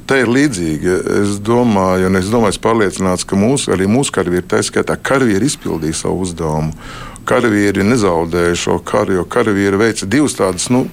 Te 0.08 0.22
ir 0.22 0.32
līdzīgi. 0.32 0.94
Es 1.26 1.36
domāju, 1.44 2.08
un 2.08 2.16
es 2.22 2.32
domāju, 2.32 2.54
es 2.56 2.62
pārliecināts, 2.64 3.28
ka 3.28 3.36
mūsu, 3.36 3.68
arī 3.76 3.90
mūsu 3.90 4.16
karavīri, 4.16 4.48
tā 4.48 4.62
skaitā, 4.64 4.96
karavīri 4.96 5.50
izpildīja 5.50 6.06
savu 6.06 6.24
uzdevumu 6.24 6.72
karavīri 7.26 7.84
nezaudēja 7.86 8.56
šo 8.58 8.78
karu, 8.86 9.20
jo 9.20 9.24
karavīri 9.28 9.80
veica 9.80 10.08
divas 10.10 10.36
tādas 10.38 10.68
nu, 10.72 10.86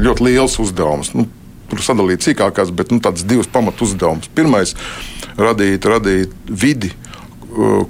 ļoti 0.00 0.26
liels 0.28 0.58
uzdevums. 0.62 1.12
Nu, 1.16 1.26
tur 1.70 1.82
sadalīt 1.84 2.26
sīkākās, 2.26 2.72
bet 2.74 2.92
nu, 2.94 3.00
tādas 3.02 3.24
divas 3.26 3.50
pamatu 3.50 3.86
uzdevumus. 3.88 4.30
Pirmais- 4.34 4.74
radīt, 5.46 5.86
radīt 5.86 6.34
vidi, 6.46 6.92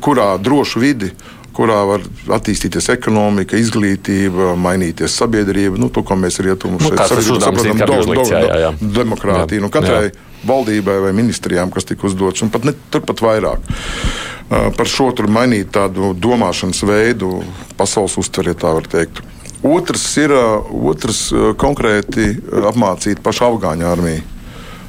kurā 0.05 0.33
drošu 0.41 0.81
vidi, 0.81 1.13
kurā 1.57 1.79
var 1.89 2.05
attīstīties 2.37 2.91
ekonomika, 2.95 3.59
izglītība, 3.61 4.55
mainīties 4.61 5.17
sabiedrība. 5.21 5.81
Nu, 5.81 5.91
to, 5.93 6.05
ko 6.07 6.17
mēs 6.19 6.41
rietumos 6.45 6.85
nu, 6.85 6.91
šeit 6.91 7.01
saprotam, 7.45 7.59
ir 7.65 8.93
demokrātija. 9.01 9.63
Nu, 9.63 9.71
katrai 9.73 10.11
jā. 10.11 10.15
valdībai 10.49 10.99
vai 11.07 11.15
ministrijām, 11.17 11.73
kas 11.75 11.89
tika 11.89 12.09
uzdots, 12.09 12.45
un 12.45 12.53
pat 12.55 12.69
ne, 12.69 12.77
turpat 12.93 13.23
vairāk. 13.25 13.67
Uh, 13.67 14.71
par 14.77 14.89
šo 14.91 15.11
tur 15.15 15.31
mainīt 15.31 15.71
tādu 15.75 16.13
domāšanas 16.19 16.83
veidu, 16.89 17.41
pasaules 17.79 18.19
uztveri, 18.21 18.55
ja 18.55 18.63
tā 18.65 18.75
var 18.79 18.89
teikt. 18.91 19.23
Otrs 19.67 20.05
ir 20.23 20.33
otrs, 20.33 21.27
konkrēti 21.61 22.33
apmācīt 22.71 23.21
pašu 23.23 23.45
afgāņu 23.51 23.91
armiju. 23.91 24.23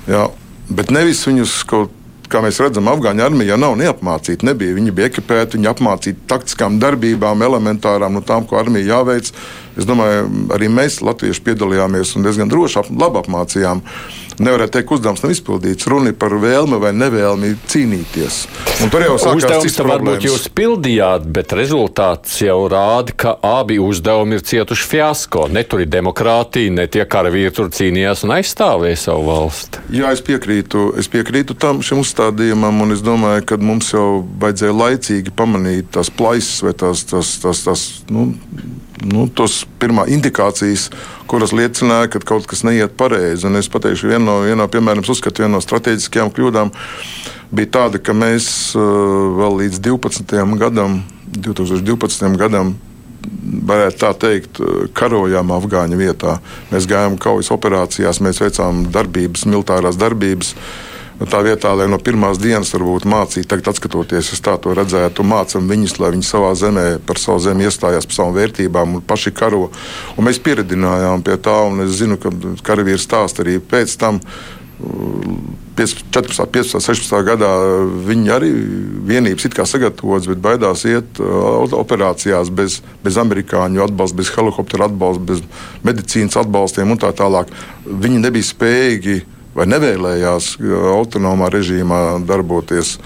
Jā, 0.10 0.28
bet 0.72 0.94
nevis 0.96 1.26
viņus 1.28 1.58
kaut 1.70 1.92
kā 2.32 2.42
mēs 2.44 2.60
redzam, 2.64 2.90
Afgāņu 2.92 3.26
armija 3.26 3.58
nav 3.60 3.76
neapmācīta. 3.80 4.48
Nebija. 4.48 4.76
Viņi 4.78 4.94
bija 4.96 5.10
ekipēti, 5.12 5.60
viņi 5.60 5.70
apmācīti 5.72 6.26
taktiskām 6.32 6.80
darbībām, 6.82 7.44
elementārām, 7.48 8.16
no 8.18 8.24
tām, 8.26 8.48
ko 8.48 8.60
armija 8.62 8.98
jāveic. 8.98 9.32
Es 9.80 9.88
domāju, 9.88 10.26
arī 10.56 10.72
mēs, 10.72 11.02
Latvieši, 11.06 11.44
piedalījāmies 11.48 12.16
un 12.18 12.28
diezgan 12.28 12.52
droši 12.52 12.82
ap, 12.82 12.92
labi 13.04 13.22
apmācījām. 13.24 13.84
Nevarētu 14.42 14.78
teikt, 14.78 14.92
uzdevums 14.96 15.22
nav 15.24 15.34
izpildīts. 15.36 15.88
Runa 15.92 16.12
ir 16.12 16.18
par 16.20 16.34
vēlmi 16.42 16.80
vai 16.82 16.92
nevēlmi 16.98 17.52
cīnīties. 17.70 18.40
Un 18.82 18.92
tur 18.94 19.06
jau 19.06 19.18
sākās 19.22 19.66
uzdevums. 19.68 19.78
Varbūt 19.92 20.26
jūs 20.26 20.48
pildījāt, 20.56 21.28
bet 21.36 21.54
rezultāts 21.58 22.40
jau 22.42 22.58
rāda, 22.72 23.14
ka 23.14 23.36
abi 23.46 23.78
uzdevumi 23.82 24.40
ir 24.40 24.46
cietuši 24.48 24.88
fiasko. 24.94 25.46
Ne 25.54 25.64
tur 25.68 25.84
ir 25.86 25.92
demokrātija, 25.94 26.74
ne 26.74 26.88
tie 26.92 27.06
karavīri 27.06 27.54
tur 27.56 27.70
cīnījās 27.74 28.26
un 28.26 28.36
aizstāvēja 28.38 29.02
savu 29.06 29.28
valsti. 29.30 29.86
Jā, 29.94 30.14
es 30.16 30.24
piekrītu, 30.26 30.92
es 31.02 31.12
piekrītu 31.12 31.58
tam 31.62 31.84
šim 31.86 32.02
uzstādījumam, 32.02 32.82
un 32.86 32.96
es 32.96 33.06
domāju, 33.06 33.46
ka 33.52 33.60
mums 33.62 33.94
jau 33.94 34.24
vajadzēja 34.42 34.78
laicīgi 34.78 35.36
pamanīt 35.38 35.92
tās 35.98 36.10
plaisas 36.14 36.64
vai 36.66 36.74
tās, 36.78 37.06
tās, 37.10 37.36
tās, 37.44 37.66
tās 37.68 37.86
nu, 38.10 38.32
nu, 39.08 39.26
tos 39.34 39.62
pirmā 39.82 40.06
indikācijas, 40.12 40.90
kuras 41.30 41.54
liecināja, 41.56 42.10
ka 42.14 42.22
kaut 42.34 42.48
kas 42.50 42.64
neiet 42.68 42.94
pareizi. 43.00 43.48
Un 43.50 43.60
es 43.60 43.70
pateikšu, 43.72 44.12
viena 44.12 44.24
no, 44.26 44.38
viena 44.46 44.64
no 44.64 44.70
piemēram, 44.72 45.06
uzskatu, 45.08 45.44
viena 45.44 45.56
no 45.58 45.64
strateģiskajām 45.64 46.32
kļūdām 46.36 46.74
bija 47.52 47.74
tāda, 47.80 48.00
ka 48.00 48.16
mēs 48.16 48.46
uh, 48.78 48.86
vēl 49.40 49.60
līdz 49.64 49.82
12. 49.90 50.38
gadam, 50.62 51.02
2012. 51.32 52.30
gadam, 52.40 52.76
varētu 53.68 54.00
tā 54.04 54.14
teikt, 54.26 54.62
uh, 54.62 54.86
karojām 54.98 55.52
Afgāņu 55.58 56.00
vietā. 56.00 56.38
Mēs 56.72 56.88
gājām 56.90 57.20
kaujas 57.22 57.52
operācijās, 57.54 58.24
mēs 58.24 58.40
veicām 58.44 58.86
darbības, 58.94 59.48
militārās 59.50 60.00
darbības. 60.00 60.56
Uh, 60.56 60.91
Nu, 61.20 61.28
tā 61.30 61.42
vietā, 61.46 61.74
lai 61.78 61.86
no 61.92 62.00
pirmās 62.02 62.40
dienas 62.42 62.72
varbūt 62.74 63.06
mācītu, 63.10 63.48
tagad 63.50 63.78
skatoties, 63.78 64.32
es 64.34 64.42
tā 64.42 64.56
to 64.62 64.74
redzētu, 64.78 65.26
mācām 65.28 65.68
viņus, 65.70 65.98
lai 66.02 66.14
viņi 66.16 66.26
savā 66.26 66.54
zemē 66.58 66.86
par 67.06 67.20
savu 67.22 67.44
zemi 67.44 67.68
iestājās 67.68 68.08
par 68.10 68.18
savām 68.18 68.38
vērtībām 68.40 68.96
un 68.98 69.04
paši 69.06 69.34
karo. 69.38 69.68
Un 70.16 70.26
mēs 70.26 70.42
pieredzinājām 70.42 71.26
pie 71.28 71.38
tā, 71.38 71.60
un 71.70 71.86
es 71.86 72.00
zinu, 72.00 72.18
ka 72.22 72.34
karavīri 72.66 73.02
stāsta 73.02 73.46
arī 73.46 73.60
pēc 73.62 73.98
tam. 74.02 74.22
14, 75.78 76.48
15, 76.52 76.82
16 76.82 77.26
gadā 77.26 77.50
viņi 78.08 78.32
arī 78.34 78.50
vienības 79.08 79.46
it 79.48 79.56
kā 79.58 79.66
sagatavotas, 79.70 80.28
bet 80.32 80.42
baidās 80.44 80.84
iet 80.90 81.22
uh, 81.22 81.70
operācijās 81.78 82.50
bez, 82.54 82.80
bez 83.06 83.20
amerikāņu 83.22 83.84
atbalsta, 83.86 84.18
bez 84.18 84.32
helikoptera 84.36 84.90
atbalsta, 84.90 85.24
bez 85.32 85.44
medicīnas 85.86 86.38
atbalstiem 86.42 86.92
un 86.92 87.02
tā 87.02 87.14
tālāk. 87.18 87.54
Viņi 87.86 88.24
nebija 88.26 88.50
spējīgi 88.50 89.22
vai 89.56 89.68
nevēlējās 89.70 90.56
autonomā 90.96 91.52
režīmā 91.52 92.02
darboties. 92.28 92.98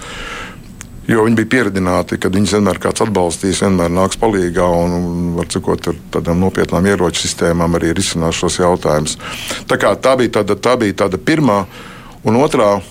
Jo 1.06 1.22
viņi 1.22 1.38
bija 1.38 1.50
pieredzināti, 1.52 2.16
ka 2.18 2.32
viņus 2.34 2.56
vienmēr 2.56 2.80
kāds 2.82 3.04
atbalstīs, 3.04 3.60
vienmēr 3.62 3.92
nāks 3.94 4.18
palīdzīgā 4.18 4.64
un, 4.82 4.90
var 5.36 5.46
sakot, 5.54 5.84
ar 5.92 5.96
tādām 6.16 6.40
nopietnām 6.42 6.88
ieroču 6.90 7.22
sistēmām 7.22 7.76
arī 7.78 7.92
risinās 7.94 8.40
šos 8.40 8.56
jautājumus. 8.58 9.14
Tā, 9.70 9.78
kā, 9.78 9.92
tā, 10.02 10.16
bija 10.18 10.40
tāda, 10.40 10.56
tā 10.58 10.74
bija 10.80 10.96
tāda 11.04 11.20
pirmā 11.22 11.60
un 12.26 12.34
otrā. 12.42 12.82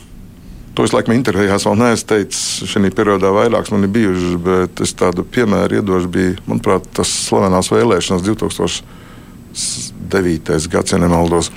To 0.76 0.84
es 0.84 0.92
laikam 0.96 1.16
intervijās 1.16 1.66
vēl 1.68 1.76
neesmu 1.80 2.08
teicis. 2.08 2.64
Šajā 2.72 2.92
periodā 2.96 3.30
vairākas 3.36 3.72
man 3.72 3.84
ir 3.88 3.92
bijušas, 3.96 4.36
bet 4.48 4.72
es 4.84 4.92
tādu 4.96 5.22
piemēru 5.36 5.74
iedošu. 5.80 6.08
Bija, 6.12 6.32
manuprāt, 6.48 6.84
tas 6.96 7.10
slavenās 7.28 7.68
vēlēšanas 7.72 8.24
2009. 8.28 10.68
gads, 10.72 10.92
ja 10.92 10.98
nemaldos. 11.04 11.48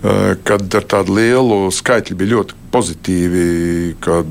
Eh, 0.00 0.34
kad 0.48 0.64
ar 0.74 0.84
tādu 0.88 1.12
lielu 1.18 1.66
skaitli 1.76 2.14
bija 2.16 2.38
ļoti 2.38 2.54
pozitīvi, 2.72 3.42
ka 4.00 4.22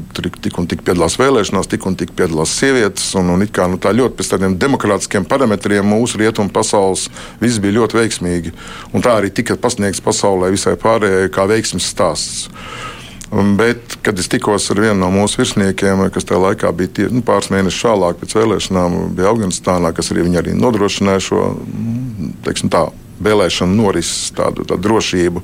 tik 0.42 0.56
un 0.58 0.66
tik 0.66 0.82
piedalās 0.82 1.20
vēlēšanās, 1.22 1.68
tik 1.70 1.84
un 1.86 1.98
tik 2.00 2.16
piedalās 2.18 2.56
sievietes. 2.58 3.12
Un, 3.20 3.28
un 3.36 3.44
kā, 3.54 3.68
nu, 3.70 3.78
tā 3.78 3.92
ļoti 3.94 4.18
pēc 4.18 4.32
tādiem 4.32 4.56
demokrātiskiem 4.58 5.28
parametriem 5.30 5.86
mūsu 5.86 6.18
rietumu 6.24 6.50
pasaules 6.56 7.06
viss 7.42 7.62
bija 7.62 7.76
ļoti 7.78 8.00
veiksmīgi. 8.00 8.54
Un 8.98 9.06
tā 9.06 9.20
arī 9.20 9.30
tika 9.30 9.60
pasniegts 9.62 10.02
pasaulē 10.02 10.50
visai 10.56 10.74
pārējai 10.82 11.28
kā 11.36 11.46
veiksmes 11.52 11.86
stāsts. 11.92 12.48
Bet, 13.30 14.00
kad 14.02 14.18
es 14.18 14.26
tikos 14.32 14.72
ar 14.74 14.82
vienu 14.82 15.04
no 15.04 15.12
mūsu 15.14 15.44
virsniekiem, 15.44 16.02
kas 16.10 16.26
tajā 16.26 16.40
laikā 16.48 16.72
bija 16.74 16.96
tie, 16.98 17.06
nu, 17.14 17.22
pāris 17.22 17.52
mēnešus 17.54 17.86
vēlāk 17.92 18.24
pēc 18.24 18.34
vēlēšanām, 18.40 18.98
bija 19.20 19.30
Afganistānā, 19.30 19.94
kas 19.94 20.10
arī, 20.16 20.26
arī 20.42 20.58
nodrošināja 20.58 21.22
šo 21.28 21.44
nu, 21.60 22.32
teiksim, 22.48 22.74
tā, 22.74 22.88
vēlēšanu 23.24 23.76
norises 23.80 24.32
tādu, 24.36 24.66
tādu 24.68 24.88
drošību. 24.88 25.44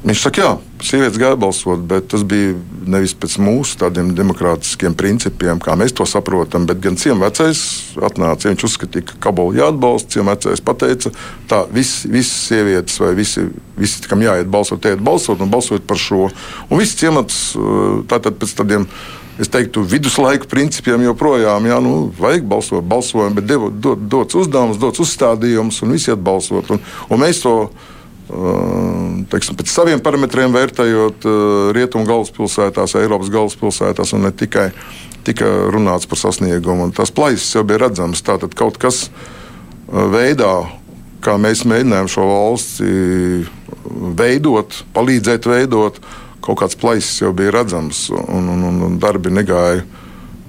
Viņš 0.00 0.20
saka, 0.24 0.40
jā, 0.40 0.52
sievietes 0.80 1.18
gāja 1.20 1.36
balsot, 1.36 1.82
bet 1.84 2.06
tas 2.08 2.22
bija 2.24 2.54
nevis 2.88 3.12
pēc 3.20 3.34
mūsu 3.44 3.76
tādiem 3.82 4.14
demokrātiskiem 4.16 4.94
principiem, 4.96 5.60
kā 5.60 5.74
mēs 5.76 5.92
to 5.92 6.06
saprotam, 6.08 6.64
bet 6.64 6.80
gan 6.80 6.96
ciemvecais 6.96 7.60
atnāca. 8.08 8.48
Viņš 8.48 8.64
uzskatīja, 8.64 9.10
ka 9.10 9.18
Kabula 9.28 9.58
jāatbalsta, 9.58 10.14
ciemvecais 10.16 10.64
pateica, 10.64 11.12
tā 11.52 11.60
visi, 11.68 12.08
visas 12.08 12.48
sievietes 12.48 12.96
vai 13.02 13.12
visi, 13.18 13.44
visi, 13.76 14.00
kam 14.08 14.24
jāiet 14.24 14.48
balsot, 14.48 14.88
iet 14.88 15.04
balsot 15.04 15.44
un 15.44 15.52
balsot 15.52 15.84
par 15.84 16.00
šo. 16.00 16.30
Un 16.70 16.80
viss 16.80 16.96
ciemats 16.96 17.50
tātad 18.08 18.40
pēc 18.40 18.56
tādiem 18.56 18.88
es 19.40 19.48
teiktu, 19.52 19.82
viduslaiku 19.88 20.48
principiem 20.50 21.04
joprojām, 21.08 21.68
jā, 21.70 21.78
nu, 21.84 21.94
vajag 22.18 22.44
balsot, 22.48 22.84
balsojam, 22.84 23.36
bet 23.38 23.48
devo, 23.48 23.70
dot, 23.72 24.02
dots 24.12 24.36
uzdevums, 24.36 24.80
dots 24.80 25.00
uzstādījums, 25.00 25.80
un 25.84 25.96
visi 25.96 26.12
atbalsot. 26.12 26.74
Un, 26.74 26.82
un 27.08 27.22
mēs 27.22 27.40
to 27.44 27.54
teiksim, 29.30 29.56
pēc 29.58 29.70
saviem 29.72 30.02
parametriem 30.02 30.52
vērtējot 30.54 31.26
rietumu 31.74 32.06
galvaspilsētās, 32.06 32.94
Eiropas 33.00 33.30
galvaspilsētās, 33.32 34.14
un 34.14 34.26
ne 34.28 34.30
tikai 34.30 34.68
tika 35.26 35.48
runāts 35.72 36.08
par 36.08 36.20
sasniegumu. 36.20 36.90
Tas 36.96 37.12
plaisas 37.14 37.50
jau 37.54 37.64
bija 37.66 37.84
redzams. 37.84 38.22
Tātad 38.24 38.54
kaut 38.56 38.78
kas 38.80 39.08
veidā, 39.90 40.54
kā 41.24 41.36
mēs 41.40 41.66
mēģinājām 41.68 42.10
šo 42.10 42.26
valsti 42.30 42.90
veidot, 44.20 44.82
palīdzēt 44.94 45.48
veidot, 45.50 46.00
kaut 46.50 46.64
kāds 46.64 46.78
plaisas 46.78 47.22
jau 47.22 47.32
bija 47.36 47.54
redzams, 47.54 48.08
un, 48.10 48.48
un, 48.50 48.66
un, 48.68 48.78
un 48.88 49.00
darbi 49.02 49.32
negāja. 49.34 49.86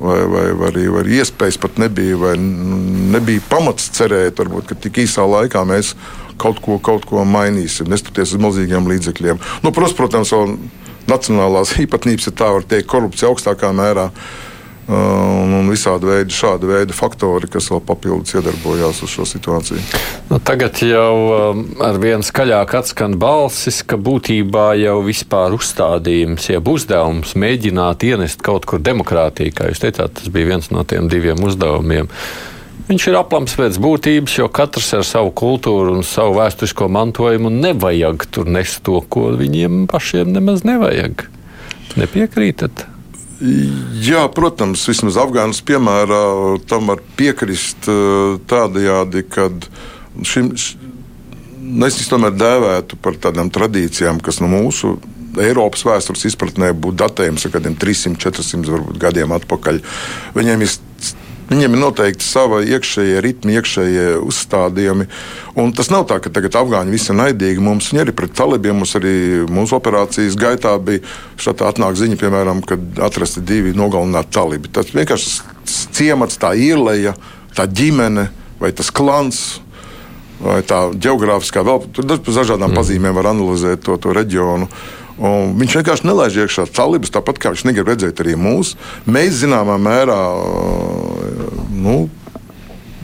Vai, 0.02 0.18
vai, 0.26 0.48
vai 0.58 0.70
arī 0.72 0.88
vai 0.90 1.02
iespējas 1.14 1.60
pat 1.62 1.76
nebija, 1.78 2.16
vai 2.18 2.32
nebija 2.42 3.44
pamats 3.52 3.92
cerēt, 3.94 4.40
varbūt, 4.42 4.72
ka 4.72 4.78
tik 4.82 4.98
īsā 5.04 5.22
laikā 5.30 5.62
mēs 5.70 5.92
kaut 6.42 6.58
ko, 6.66 6.80
kaut 6.82 7.06
ko 7.06 7.22
mainīsim, 7.22 7.86
neskatoties 7.86 8.34
uz 8.34 8.42
milzīgiem 8.42 8.90
līdzekļiem. 8.90 9.44
Nu, 9.62 9.70
protams, 9.70 9.94
protams, 10.00 10.34
nacionālās 11.06 11.76
īpatnības, 11.86 12.32
ja 12.32 12.34
tā 12.34 12.50
var 12.50 12.66
teikt, 12.66 12.90
korupcija 12.90 13.30
augstākā 13.30 13.70
mērā. 13.78 14.08
Uh, 14.10 14.51
un, 14.92 15.54
un 15.56 15.70
visādi 15.72 16.10
veidi, 16.10 16.36
šādi 16.36 16.70
veidi 16.70 16.96
faktori, 16.96 17.50
kas 17.52 17.70
vēl 17.72 17.82
papildus 17.88 18.36
iedarbojās 18.38 19.02
uz 19.06 19.14
šo 19.14 19.26
situāciju. 19.30 19.82
Nu, 20.30 20.40
tagad 20.44 20.82
jau 20.86 21.16
um, 21.32 21.64
ar 21.84 22.00
vien 22.02 22.26
skaļāk 22.26 22.76
atskan 22.82 23.18
balsis, 23.22 23.82
ka 23.88 24.00
būtībā 24.02 24.72
jau 24.82 25.00
vispār 25.06 25.56
uzstādījums, 25.58 26.52
jeb 26.52 26.72
uzdevums 26.72 27.36
mēģināt 27.40 28.08
ienest 28.12 28.44
kaut 28.46 28.68
kur 28.70 28.84
demokrātiju, 28.84 29.56
kā 29.58 29.72
jūs 29.72 29.84
teicāt, 29.84 30.18
tas 30.20 30.32
bija 30.34 30.54
viens 30.54 30.72
no 30.74 30.86
tiem 30.88 31.10
diviem 31.12 31.42
uzdevumiem. 31.48 32.12
Viņš 32.92 33.08
ir 33.08 33.16
aplams 33.16 33.54
pēc 33.56 33.78
būtības, 33.80 34.34
jo 34.42 34.50
katrs 34.52 34.90
ar 34.98 35.06
savu 35.08 35.32
kultūru 35.38 35.94
un 35.96 36.04
savu 36.04 36.36
vēsturisko 36.40 36.90
mantojumu 36.92 37.52
nevajag 37.54 38.26
tur 38.34 38.50
nest 38.52 38.82
to, 38.84 39.00
ko 39.08 39.30
viņiem 39.40 39.86
pašiem 39.92 40.34
nemaz 40.36 40.66
nevajag. 40.68 41.30
Nepiekrītat? 42.00 42.91
Jā, 43.42 44.22
protams, 44.30 44.84
vismaz 44.86 45.18
Afgānas 45.18 45.64
piemērā 45.66 46.22
tam 46.70 46.92
var 46.92 47.02
piekrist 47.18 47.88
eh, 47.90 48.36
tādajādi, 48.50 49.24
ka 49.34 49.48
šim, 50.28 50.52
nu, 51.62 51.88
es 51.88 51.98
tomēr 52.12 52.36
dēvētu 52.38 53.00
par 53.02 53.18
tādām 53.24 53.50
tradīcijām, 53.54 54.22
kas 54.22 54.44
no 54.44 54.52
mūsu 54.52 55.00
Eiropas 55.42 55.86
vēstures 55.88 56.28
izpratnē 56.28 56.74
būtu 56.76 57.00
datējums 57.02 57.48
ar 57.48 57.54
kādiem 57.56 57.76
300, 57.80 58.20
400 58.20 58.74
varbūt, 58.76 59.02
gadiem 59.02 59.34
atpakaļ. 59.38 59.80
Viņiem 60.36 60.66
ir 60.66 60.74
Viņiem 61.52 61.76
ir 61.76 61.82
noteikti 61.82 62.24
sava 62.24 62.62
iekšējie 62.64 63.22
ritmi, 63.26 63.58
iekšējie 63.60 64.06
uzstādījumi. 64.24 65.08
Un 65.60 65.74
tas 65.76 65.90
nav 65.92 66.06
tā, 66.08 66.22
ka 66.24 66.32
tagad 66.32 66.56
afgāņi 66.62 66.94
visi 66.94 67.12
ir 67.12 67.18
naidīgi. 67.20 67.64
Mums 67.64 67.90
viņi 67.92 68.06
arī 68.06 68.14
pret 68.16 68.32
talībiem, 68.40 68.78
mums 68.80 68.96
arī 68.96 69.16
mūsu 69.52 69.76
operācijas 69.76 70.38
gaitā 70.40 70.78
bija 70.80 71.04
šāda 71.42 71.68
atnāk 71.74 72.00
ziņa, 72.00 72.20
piemēram, 72.22 72.64
kad 72.64 73.04
atrasti 73.04 73.44
divi 73.44 73.76
nogalināti 73.76 74.32
talībi. 74.38 74.72
Tas 74.72 74.94
vienkārši 74.96 75.36
ciemats, 75.92 76.40
tā 76.40 76.54
ieleja, 76.56 77.18
tā 77.58 77.68
ģimene 77.68 78.30
vai 78.62 78.72
tas 78.72 78.94
klans 78.94 79.60
vai 80.42 80.62
tā 80.66 80.88
geogrāfiskā 80.98 81.62
vēl 81.68 81.84
dažādām 82.26 82.72
mm. 82.72 82.78
pazīmēm 82.80 83.18
var 83.18 83.32
analizēt 83.36 83.84
to, 83.86 84.00
to 84.02 84.16
reģionu. 84.16 84.72
Un 85.22 85.52
viņš 85.60 85.76
vienkārši 85.78 86.08
nelaiž 86.08 86.40
iekšā 86.42 86.66
talibus, 86.74 87.12
tāpat 87.14 87.38
kā 87.38 87.52
viņš 87.54 87.66
negrib 87.68 87.92
redzēt 87.92 88.24
arī 88.24 88.34
mūsu. 88.40 88.80
Mēs 89.06 89.44
zināmā 89.44 89.76
mērā 89.78 90.18
nu, 91.82 91.98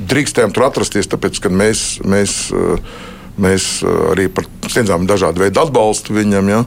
drīkstējām 0.08 0.54
tur 0.54 0.68
atrasties, 0.68 1.10
tāpēc 1.10 1.42
ka 1.42 1.52
mēs, 1.54 1.84
mēs, 2.06 2.38
mēs 3.42 3.70
arī 4.14 4.30
sniedzām 4.70 5.08
dažādu 5.10 5.46
veidu 5.46 5.64
atbalstu 5.64 6.16
viņam. 6.18 6.52
Ja. 6.54 6.62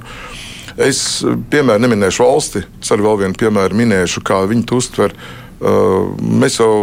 Es, 0.80 1.20
piemēram, 1.52 1.82
neminēšu 1.84 2.24
valsti, 2.26 2.64
arī 2.90 3.06
vēl 3.06 3.22
vienu 3.24 3.38
piemēru 3.38 3.78
minēšu, 3.82 4.22
kā 4.26 4.42
viņi 4.50 4.66
to 4.66 4.80
uztver. 4.80 5.14
Mēs 5.60 6.60
jau 6.60 6.74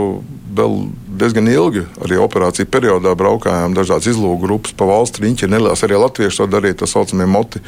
diezgan 1.18 1.48
ilgi 1.50 1.84
arī 2.06 2.20
operāciju 2.22 2.70
periodā 2.70 3.14
braukājām 3.18 3.76
dažādas 3.78 4.12
izlūku 4.12 4.44
grupas 4.46 4.76
pa 4.78 4.88
valsts 4.90 5.22
riņķi. 5.24 5.50
Nelielas 5.50 5.84
arī 5.86 5.98
latvieši 6.00 6.44
to 6.44 6.48
darīja, 6.52 6.82
tā 6.84 6.90
saucamie 6.90 7.28
moti. 7.30 7.62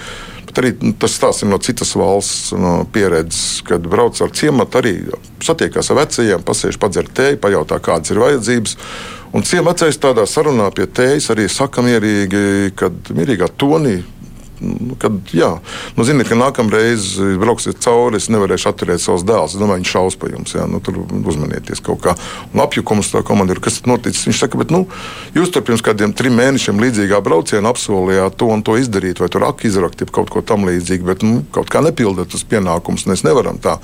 Bet 0.50 0.64
arī 0.64 0.74
nu, 0.82 0.96
tas 0.98 1.14
stāsts 1.14 1.46
ir 1.46 1.52
no 1.52 1.60
citas 1.62 1.94
valsts 1.94 2.56
no 2.58 2.80
pieredzes, 2.94 3.62
kad 3.68 3.86
brauc 3.86 4.18
ar 4.26 4.34
ciematu, 4.34 4.82
arī 4.82 4.94
satiekās 5.46 5.92
ar 5.94 6.00
vecajiem, 6.02 6.46
pasēž 6.46 6.80
padzer 6.82 7.06
tēju, 7.06 7.38
pajautā, 7.44 7.78
kādas 7.86 8.10
ir 8.10 8.22
vajadzības. 8.24 8.78
Un 9.38 9.46
ciematais 9.46 10.00
tādā 10.02 10.26
sarunā 10.26 10.72
pie 10.74 10.88
tējas 10.90 11.30
arī 11.36 11.46
saka 11.54 11.86
mierīgi, 11.86 12.74
kad 12.80 13.14
mierīgā 13.14 13.52
tonī 13.62 14.00
kad, 15.00 15.16
jā, 15.36 15.50
nu, 15.98 16.06
ziniet, 16.08 16.28
ka 16.30 16.38
nākamreiz 16.40 17.12
brauksiet 17.42 17.80
cauri, 17.84 18.20
es 18.20 18.30
nevarēšu 18.34 18.72
atturēt 18.72 19.04
savus 19.04 19.26
dēlus. 19.28 19.56
Es 19.56 19.62
domāju, 19.62 19.84
viņš 19.84 19.94
šaus 19.96 20.18
pa 20.20 20.32
jums. 20.32 20.56
Jā, 20.58 20.66
nu, 20.70 20.82
tur 20.84 21.00
uzmanieties 21.04 21.84
kaut 21.86 22.02
kā. 22.04 22.16
Un 22.54 22.64
apjukums 22.64 23.12
tā 23.14 23.24
komandieru, 23.26 23.64
kas 23.64 23.80
ir 23.82 23.90
noticis. 23.92 24.26
Viņš 24.30 24.44
saka, 24.44 24.60
bet 24.62 24.74
nu, 24.76 24.84
jūs 25.38 25.54
tur 25.54 25.66
pirms 25.68 25.84
kādiem 25.86 26.16
trim 26.18 26.36
mēnešiem 26.40 26.82
līdzīgā 26.84 27.22
braucienā 27.26 27.72
apsolījāt 27.72 28.38
to 28.40 28.50
un 28.52 28.66
to 28.66 28.76
izdarīt, 28.80 29.24
vai 29.24 29.32
tur 29.32 29.48
aki 29.50 29.70
izrakt, 29.72 30.04
kaut 30.16 30.34
ko 30.34 30.44
tam 30.46 30.68
līdzīgu, 30.70 31.08
bet 31.08 31.26
nu, 31.26 31.44
kaut 31.56 31.72
kā 31.72 31.84
nepildat 31.86 32.36
uz 32.36 32.46
pienākumus. 32.50 33.08
Mēs 33.10 33.26
nevaram 33.28 33.60
tā. 33.62 33.80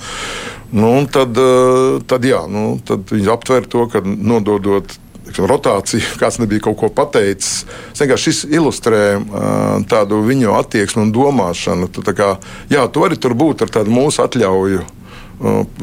Nu, 0.76 0.92
tad, 1.12 1.38
eh, 1.38 2.02
tad, 2.10 2.26
jā, 2.28 2.42
nu, 2.52 2.80
tad 2.84 3.08
viņi 3.12 3.32
aptver 3.32 3.68
to, 3.70 3.86
ka 3.92 4.02
nododot 4.04 4.98
teiksim, 5.26 5.48
rotāciju, 5.50 6.16
kāds 6.22 6.40
nebija 6.42 6.64
kaut 6.68 6.78
ko 6.80 6.90
pateicis. 6.94 7.66
Šis 7.96 8.46
ilustrē 8.48 9.18
tādu 9.90 10.22
viņu 10.26 10.56
attieksmi 10.56 11.06
un 11.06 11.14
domāšanu. 11.16 11.90
Tu, 11.92 12.06
kā, 12.16 12.36
jā, 12.72 12.86
tu 12.88 13.04
vari 13.04 13.18
tur 13.18 13.36
būt 13.38 13.66
ar 13.66 13.74
tādu 13.80 13.94
mūsu 13.94 14.24
atļauju. 14.26 14.86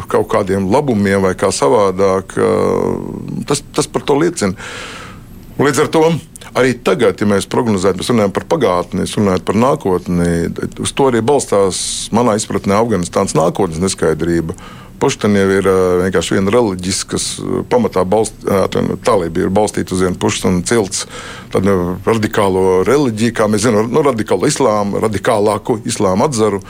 Kaut 0.09 0.29
kādiem 0.33 0.71
labumiem, 0.73 1.21
vai 1.27 1.35
kā 1.37 1.53
savādāk. 1.53 2.33
Tas, 3.49 3.61
tas 3.77 3.91
par 3.91 4.07
to 4.09 4.17
liecina. 4.17 4.57
Līdz 5.61 5.83
ar 5.85 5.91
to 5.93 6.07
arī 6.57 6.73
tagad, 6.85 7.21
ja 7.21 7.29
mēs 7.29 7.47
prognozējam, 7.53 8.01
mēs 8.01 8.11
runājam 8.11 8.33
par 8.35 8.47
pagātni, 8.49 9.05
runājam 9.05 9.45
par 9.45 9.59
nākotni, 9.61 10.31
uz 10.81 10.93
to 10.97 11.11
arī 11.11 11.21
balstās 11.25 12.09
manā 12.17 12.39
izpratnē 12.41 12.79
Afganistānas 12.81 13.37
nākotnes 13.37 13.83
neskaidrība. 13.83 14.57
Uh, 15.03 15.13
Puštaņiem 15.13 15.53
ir 15.57 15.67
vienkārši 15.99 16.37
viena 16.37 16.53
reliģiska, 16.55 17.17
kas 17.17 17.25
pamatā 17.73 18.05
ir 19.43 19.51
balstīta 19.51 19.97
uz 19.97 20.03
vienu 20.05 20.19
puštaņu 20.23 20.63
cilts, 20.69 21.07
tādu 21.51 21.97
radikālo 22.07 22.85
reliģiju, 22.87 23.35
kā 23.35 23.49
mēs 23.51 23.65
zinām, 23.67 23.91
nu, 23.91 24.05
radikālu 24.07 24.47
islāmu, 24.47 25.01
radikālāku 25.03 25.81
islāmu 25.91 26.29
atzaru. 26.29 26.63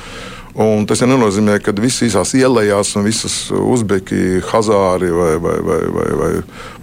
Un 0.64 0.86
tas 0.88 1.04
nenozīmē, 1.04 1.58
ka 1.64 1.74
visas 1.76 2.06
īsās 2.08 2.32
ielās 2.36 2.94
un 2.96 3.04
visas 3.04 3.36
uzbeki, 3.52 4.40
hazāri 4.48 5.12
vai, 5.12 5.36
vai, 5.36 5.56
vai, 5.68 5.80
vai, 5.98 6.08
vai, 6.22 6.32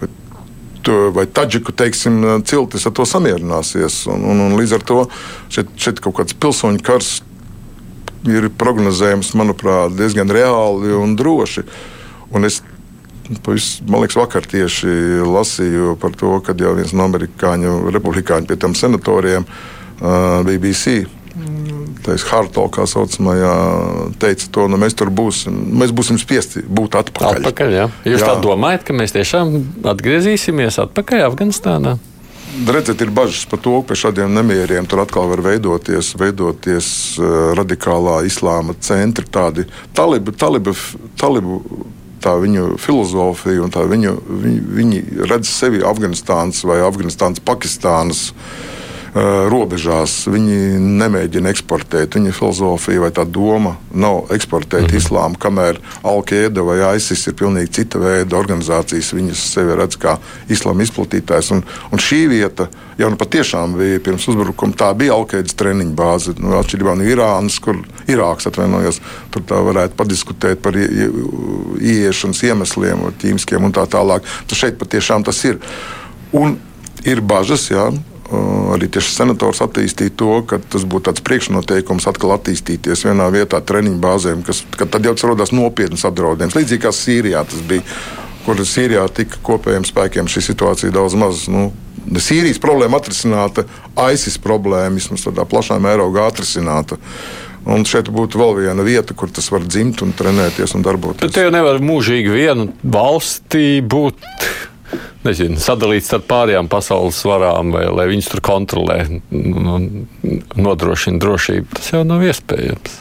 vai 0.00 0.10
vai 1.14 1.26
taģiku 1.28 1.74
teiksim, 1.76 2.22
ciltis 2.48 2.86
ar 2.88 2.94
to 2.96 3.04
samierināsies. 3.04 4.06
Un, 4.08 4.22
un, 4.32 4.38
un 4.46 4.54
līdz 4.56 4.78
ar 4.78 4.86
to 4.86 5.02
šeit, 5.52 5.74
šeit 5.76 6.00
kaut 6.00 6.16
kāds 6.16 6.38
pilsoņu 6.40 6.80
karš 6.86 7.10
ir 8.28 8.50
prognozējams, 8.60 9.32
manuprāt, 9.38 9.94
diezgan 9.96 10.30
reāli 10.32 10.92
un 10.96 11.14
droši. 11.18 11.64
Un 12.36 12.46
es, 12.46 12.60
man 13.40 14.02
liekas, 14.02 14.18
vakar 14.18 14.46
tieši 14.48 15.22
lasīju 15.26 15.96
par 16.02 16.16
to, 16.18 16.36
ka 16.44 16.54
jau 16.58 16.74
viens 16.78 16.92
no 16.96 17.06
amerikāņu 17.08 17.94
republikāņu 17.94 18.50
pie 18.50 18.58
tam 18.60 18.76
senatoriem 18.78 19.46
uh, 19.46 20.42
BBC. 20.46 21.02
Tais 22.00 22.22
Harto, 22.30 22.64
kā 22.72 22.86
saucamajā, 22.88 23.54
teica, 24.22 24.46
to 24.54 24.64
nu, 24.72 24.78
mēs 24.80 24.96
tur 24.96 25.10
būsim. 25.12 25.56
Mēs 25.80 25.92
būsim 25.92 26.16
spiesti 26.20 26.62
būt 26.64 26.96
atpakaļ. 26.96 27.42
atpakaļ 27.42 27.74
jā. 27.76 27.88
Jūs 28.08 28.22
jā. 28.24 28.30
tā 28.30 28.38
domājat, 28.40 28.86
ka 28.88 28.96
mēs 28.96 29.12
tiešām 29.16 29.52
atgriezīsimies 29.92 30.80
atpakaļ 30.86 31.26
Afganistānā? 31.28 31.98
Redzēt, 32.50 33.04
ir 33.04 33.12
bažas 33.14 33.44
par 33.46 33.60
to, 33.62 33.76
ka 33.78 33.92
pie 33.92 33.98
šādiem 34.00 34.32
nemieriem 34.34 34.88
tur 34.90 35.04
atkal 35.04 35.28
var 35.30 35.42
veidoties, 35.44 36.14
veidoties 36.18 36.88
uh, 37.20 37.52
radikālā 37.58 38.20
islāma 38.26 38.74
centri, 38.82 39.26
tādi 39.30 39.68
talibi, 39.94 40.34
talibi, 40.34 40.74
talibu. 41.20 41.62
Tā 42.20 42.34
viņu 42.36 42.74
filozofija 42.76 43.62
un 43.64 43.70
viņu, 43.72 44.10
viņi, 44.28 44.58
viņi 44.76 44.98
redz 45.30 45.48
sevi 45.48 45.78
Afganistānas 45.80 46.58
vai 46.68 46.82
Afganistānas, 46.84 47.40
Pakistānas 47.40 48.26
uh, 48.28 48.34
Eh, 48.34 48.79
robežās. 49.14 50.26
Viņi 50.30 50.78
nemēģina 51.00 51.50
eksportēt. 51.50 52.14
Viņa 52.14 52.34
filozofija 52.36 53.02
vai 53.02 53.10
tā 53.14 53.24
doma 53.26 53.76
nav 53.90 54.30
eksportēt 54.34 54.82
mm 54.82 54.86
-hmm. 54.86 54.96
islāmu, 54.96 55.38
kamēr 55.38 55.80
Alkaida 56.02 56.62
vai 56.62 56.96
ISIS 56.96 57.26
ir 57.26 57.34
pilnīgi 57.34 57.70
cita 57.70 57.98
veida 57.98 58.36
organizācijas. 58.36 59.12
Viņas 59.14 59.52
sevi 59.54 59.74
redz 59.74 59.96
kā 59.96 60.18
islāma 60.48 60.82
izplatītājs. 60.82 61.52
Un, 61.52 61.62
un 61.92 61.98
šī 61.98 62.28
vieta 62.28 62.68
jau 62.98 63.10
nu 63.10 63.16
patiešām 63.16 63.76
bija 63.78 64.00
pirms 64.00 64.28
uzbrukuma. 64.28 64.72
Tā 64.72 64.94
bija 64.94 65.14
Alkaidas 65.14 65.54
treniņa 65.54 65.94
bāze. 65.94 66.34
Nu, 66.38 66.54
atšķirībā 66.60 66.94
no 66.96 67.02
Irānas, 67.02 67.58
kur 67.60 67.76
Irāks 68.06 68.46
atvainojos, 68.46 69.00
tur 69.30 69.42
tā 69.42 69.58
varētu 69.64 69.96
padiskutēt 69.96 70.62
par 70.62 70.76
ieiešanas 70.76 72.42
iemesliem, 72.42 73.12
ķīmiskiem 73.22 73.64
un 73.64 73.72
tā 73.72 73.86
tālāk. 73.90 74.22
Tad 74.46 74.56
šeit 74.58 74.78
patiešām 74.78 75.24
tas 75.24 75.44
ir. 75.44 75.58
Un 76.32 76.58
ir 77.04 77.20
bažas, 77.20 77.70
jā, 77.70 77.90
arī 78.30 78.88
tieši 78.92 79.12
senators 79.14 79.62
attīstīja 79.64 80.14
to, 80.18 80.30
ka 80.46 80.60
tas 80.72 80.86
būtu 80.86 81.08
tāds 81.08 81.24
priekšnoteikums 81.26 82.06
atkal 82.10 82.36
attīstīties 82.36 83.04
vienā 83.08 83.26
vietā, 83.34 83.60
treniņu 83.60 84.00
bāzēm, 84.02 84.44
kas 84.46 84.62
tad 84.78 85.06
jau 85.06 85.14
radās 85.32 85.54
nopietnas 85.54 86.06
apdraudējums. 86.08 86.56
Līdzīgi 86.58 86.84
kā 86.84 86.94
Sīrijā 86.94 87.42
tas 87.50 87.62
bija, 87.66 87.84
kur 88.46 88.62
Sīrijā 88.62 89.04
tika 89.14 89.42
kopējiem 89.46 89.86
spēkiem 89.88 90.30
šī 90.30 90.44
situācija 90.50 90.94
daudz 90.94 91.18
maz. 91.18 91.44
Nu, 91.50 91.70
Sīrijas 92.10 92.62
problēma 92.62 93.00
atrisināta, 93.00 93.66
ISIS 94.10 94.38
problēma 94.42 94.96
vismaz 94.96 95.26
tādā 95.26 95.44
plašā 95.48 95.76
mērogā 95.82 96.30
atrisināta. 96.30 96.98
Un 97.70 97.84
šeit 97.84 98.08
būtu 98.08 98.40
vēl 98.40 98.54
viena 98.62 98.84
vieta, 98.86 99.12
kur 99.12 99.28
tas 99.28 99.50
var 99.52 99.66
dzimt 99.66 100.00
un 100.00 100.14
trenēties 100.16 100.72
un 100.78 100.84
darboties. 100.86 101.26
Bet 101.26 101.36
te 101.36 101.44
jau 101.44 101.52
nevar 101.52 101.76
mūžīgi 101.84 102.32
vienu 102.32 102.70
valstī 102.80 103.82
būt 103.84 104.24
nezinu, 105.26 105.60
sadalīts 105.60 106.10
starp 106.10 106.26
pārējām 106.30 106.70
pasaules 106.72 107.20
varām, 107.28 107.74
vai 107.76 107.86
lai 107.90 108.08
viņas 108.10 108.32
tur 108.32 108.44
kontrolē 108.44 109.00
un 109.30 109.88
nodrošina 110.56 111.22
drošību. 111.22 111.72
Tas 111.78 111.94
jau 111.94 112.04
nav 112.08 112.24
iespējams. 112.26 113.00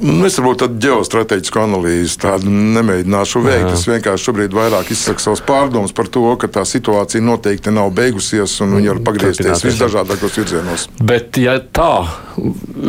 Nu, 0.00 0.24
es 0.24 0.38
varbūt 0.38 0.62
tādu 0.62 0.78
ģeostrateģisku 0.80 1.60
analīzi 1.60 2.14
tādu 2.22 2.48
nemēģināšu 2.48 3.42
veikt. 3.44 3.66
Jā. 3.66 3.72
Es 3.76 3.82
vienkārši 3.88 4.26
šobrīd 4.30 4.54
vairāk 4.56 4.88
izsaku 4.94 5.20
savus 5.20 5.42
pārdomus 5.44 5.92
par 5.96 6.08
to, 6.08 6.22
ka 6.40 6.48
tā 6.48 6.62
situācija 6.68 7.20
noteikti 7.24 7.72
nav 7.74 7.92
beigusies 7.98 8.54
un 8.64 8.78
viņa 8.78 8.94
var 8.94 9.02
pagriezties 9.10 9.66
visdažādākos 9.66 10.38
virzienos. 10.40 10.86
Bet, 11.04 11.36
ja 11.42 11.58
tā, 11.60 12.06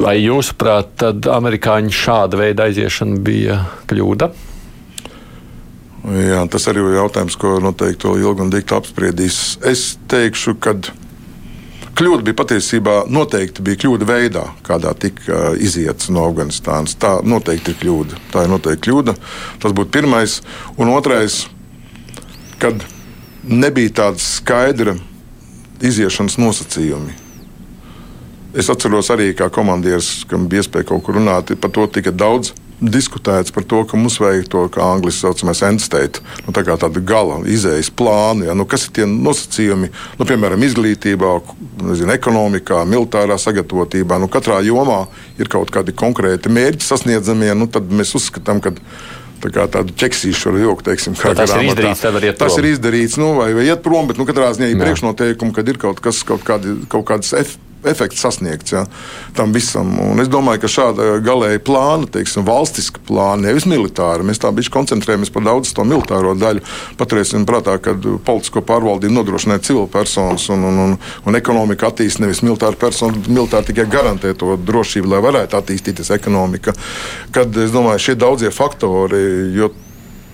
vai 0.06 0.16
jūsuprāt, 0.22 0.96
tad 1.04 1.28
amerikāņu 1.36 1.92
šāda 2.00 2.40
veida 2.46 2.70
aiziešana 2.72 3.20
bija 3.28 3.60
kļūda? 3.92 4.32
Jā, 6.02 6.42
tas 6.50 6.64
arī 6.66 6.82
ir 6.82 6.96
jautājums, 6.98 7.38
ko 7.38 7.60
noteikti 7.62 8.08
vēl 8.10 8.24
ilgi 8.24 8.42
un 8.42 8.50
dikti 8.50 8.74
apspriedīs. 8.74 9.36
Es 9.62 10.00
teikšu, 10.10 10.56
ka 10.58 10.74
kļūda 12.00 12.26
bija 12.26 12.38
patiesībā 12.40 12.96
noteikti 13.14 13.62
bija 13.66 13.84
kļūda 13.84 14.08
veidā, 14.10 14.48
kādā 14.66 14.96
tika 14.98 15.52
iziets 15.62 16.10
no 16.10 16.24
Afganistānas. 16.26 16.98
Tā 16.98 17.20
noteikti 17.22 17.76
ir 17.76 17.80
kļūda. 17.84 18.22
Tā 18.34 18.48
ir 18.48 18.54
noteikti 18.54 18.88
kļūda. 18.88 19.16
Tas 19.62 19.78
būtu 19.78 19.94
pirmais. 19.94 20.40
Un 20.82 20.90
otrais, 20.96 21.44
kad 22.62 22.82
nebija 23.46 23.94
tāda 24.02 24.26
skaidra 24.26 24.98
iziešanas 25.86 26.40
nosacījumi. 26.42 27.14
Es 28.58 28.74
atceros 28.74 29.14
arī, 29.14 29.30
kā 29.38 29.48
komandieris, 29.54 30.26
kam 30.28 30.50
bija 30.50 30.66
iespēja 30.66 30.90
kaut 30.90 31.06
kur 31.06 31.22
runāt, 31.22 31.54
par 31.62 31.72
to 31.72 31.86
tika 31.94 32.12
daudz 32.12 32.52
diskutēts 32.82 33.54
par 33.54 33.66
to, 33.70 33.84
ka 33.86 33.98
mums 34.00 34.18
vajag 34.22 34.48
to, 34.52 34.66
kā 34.74 34.84
angļuiski 34.96 35.22
saucamais 35.22 35.62
endstate, 35.68 36.24
nu, 36.48 36.54
tā 36.56 36.64
kā 36.66 36.76
tāda 36.82 37.04
gala 37.06 37.40
izējas 37.46 37.92
plāna. 37.94 38.50
Ja, 38.50 38.58
nu, 38.58 38.66
kas 38.70 38.88
ir 38.88 38.96
tie 38.98 39.08
nosacījumi, 39.10 39.92
nu, 40.18 40.28
piemēram, 40.28 40.66
izglītībā, 40.66 41.36
nezinu, 41.86 42.16
ekonomikā, 42.18 42.82
militārā 42.90 43.38
sagatavotībā. 43.42 44.18
Nu, 44.22 44.30
katrā 44.32 44.60
jomā 44.66 45.06
ir 45.42 45.52
kaut 45.52 45.74
kādi 45.74 45.96
konkrēti 45.98 46.52
mērķi 46.54 46.88
sasniedzamie, 46.88 47.54
nu, 47.58 47.70
tad 47.72 47.90
mēs 47.94 48.16
uzskatām, 48.18 48.64
ka 48.66 48.74
tā 49.42 49.50
kā 49.54 49.66
tādu 49.74 49.94
ķeksīšu 49.98 50.52
ar 50.52 50.62
joku, 50.62 50.86
teiksim, 50.92 51.18
kā 51.18 51.34
tas 51.38 51.54
ir 51.58 51.72
izdarīts, 51.72 52.04
tad 52.04 52.14
var 52.18 52.28
iet 52.28 52.38
prom. 52.38 52.50
Tas 52.50 52.62
ir 52.62 52.70
izdarīts, 52.76 53.18
nu, 53.22 53.34
vai, 53.40 53.50
vai 53.58 53.66
iet 53.70 53.82
prom, 53.86 54.10
bet 54.10 54.22
nu, 54.22 54.28
katrā 54.30 54.52
ziņā 54.58 54.70
ir 54.70 54.82
priekšnoteikumi, 54.82 55.56
kad 55.58 55.70
ir 55.70 55.82
kaut 55.82 56.02
kas, 56.04 56.22
kaut, 56.28 56.46
kādi, 56.46 56.78
kaut 56.92 57.08
kādas 57.10 57.34
efekts 57.34 57.71
efekts 57.88 58.22
sasniegts 58.22 58.74
ja, 58.74 58.86
tam 59.38 59.54
visam. 59.56 59.94
Un 60.04 60.22
es 60.22 60.30
domāju, 60.32 60.64
ka 60.64 60.72
šāda 60.72 61.08
galēja 61.26 61.62
plāna, 61.66 62.10
teiksim, 62.12 62.46
valstiska 62.48 63.02
plāna, 63.08 63.48
nevis 63.48 63.68
militāra, 63.70 64.26
mēs 64.28 64.42
tā 64.42 64.52
bišķi 64.56 64.74
koncentrējamies 64.76 65.34
par 65.34 65.46
daudz 65.48 65.74
to 65.76 65.86
militāro 65.88 66.34
daļu. 66.38 66.64
Paturēsim 67.00 67.46
prātā, 67.50 67.78
ka 67.82 67.96
politisko 68.26 68.64
pārvaldību 68.68 69.16
nodrošināja 69.18 69.66
civilpersonas 69.70 70.50
un, 70.54 70.66
un, 70.70 70.82
un, 70.86 70.98
un 71.26 71.40
ekonomika 71.40 71.90
attīstīja 71.92 72.28
nevis 72.28 72.44
militāra 72.46 72.78
persona, 72.80 73.18
bet 73.18 73.32
militāri 73.32 73.72
tikai 73.72 73.88
garantē 73.92 74.36
to 74.38 74.58
drošību, 74.58 75.14
lai 75.14 75.24
varētu 75.24 75.60
attīstīties 75.62 76.14
ekonomika. 76.18 76.76
Kad 77.36 77.56
es 77.64 77.74
domāju, 77.74 78.06
šie 78.10 78.20
daudzie 78.20 78.54
faktori, 78.54 79.24
jo 79.58 79.72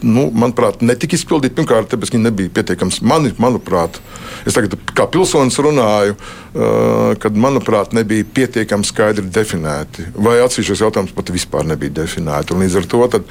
nu, 0.05 0.27
manuprāt, 0.35 0.81
netika 0.85 1.17
izpildīti. 1.17 1.55
Pirmkārt, 1.57 1.89
tāpēc, 1.91 2.11
ka 2.11 2.17
viņi 2.17 2.27
nebija 2.27 2.53
pietiekami. 2.59 2.97
Man, 3.07 3.29
manuprāt, 3.41 3.99
es 4.47 4.57
tagad 4.57 4.75
kā 4.97 5.07
pilsonis 5.11 5.57
runāju, 5.63 6.17
uh, 6.17 7.15
kad, 7.21 7.37
manuprāt, 7.37 7.95
nebija 7.97 8.27
pietiekami 8.37 8.87
skaidri 8.87 9.25
definēti. 9.25 10.09
Vai 10.15 10.37
atsevišķos 10.43 10.85
jautājumus 10.85 11.15
pat 11.17 11.33
vispār 11.33 11.67
nebija 11.69 11.99
definēti. 12.03 12.53
Un 12.53 12.65
līdz 12.65 12.79
ar 12.81 12.91
to 12.93 13.01
tā, 13.07 13.23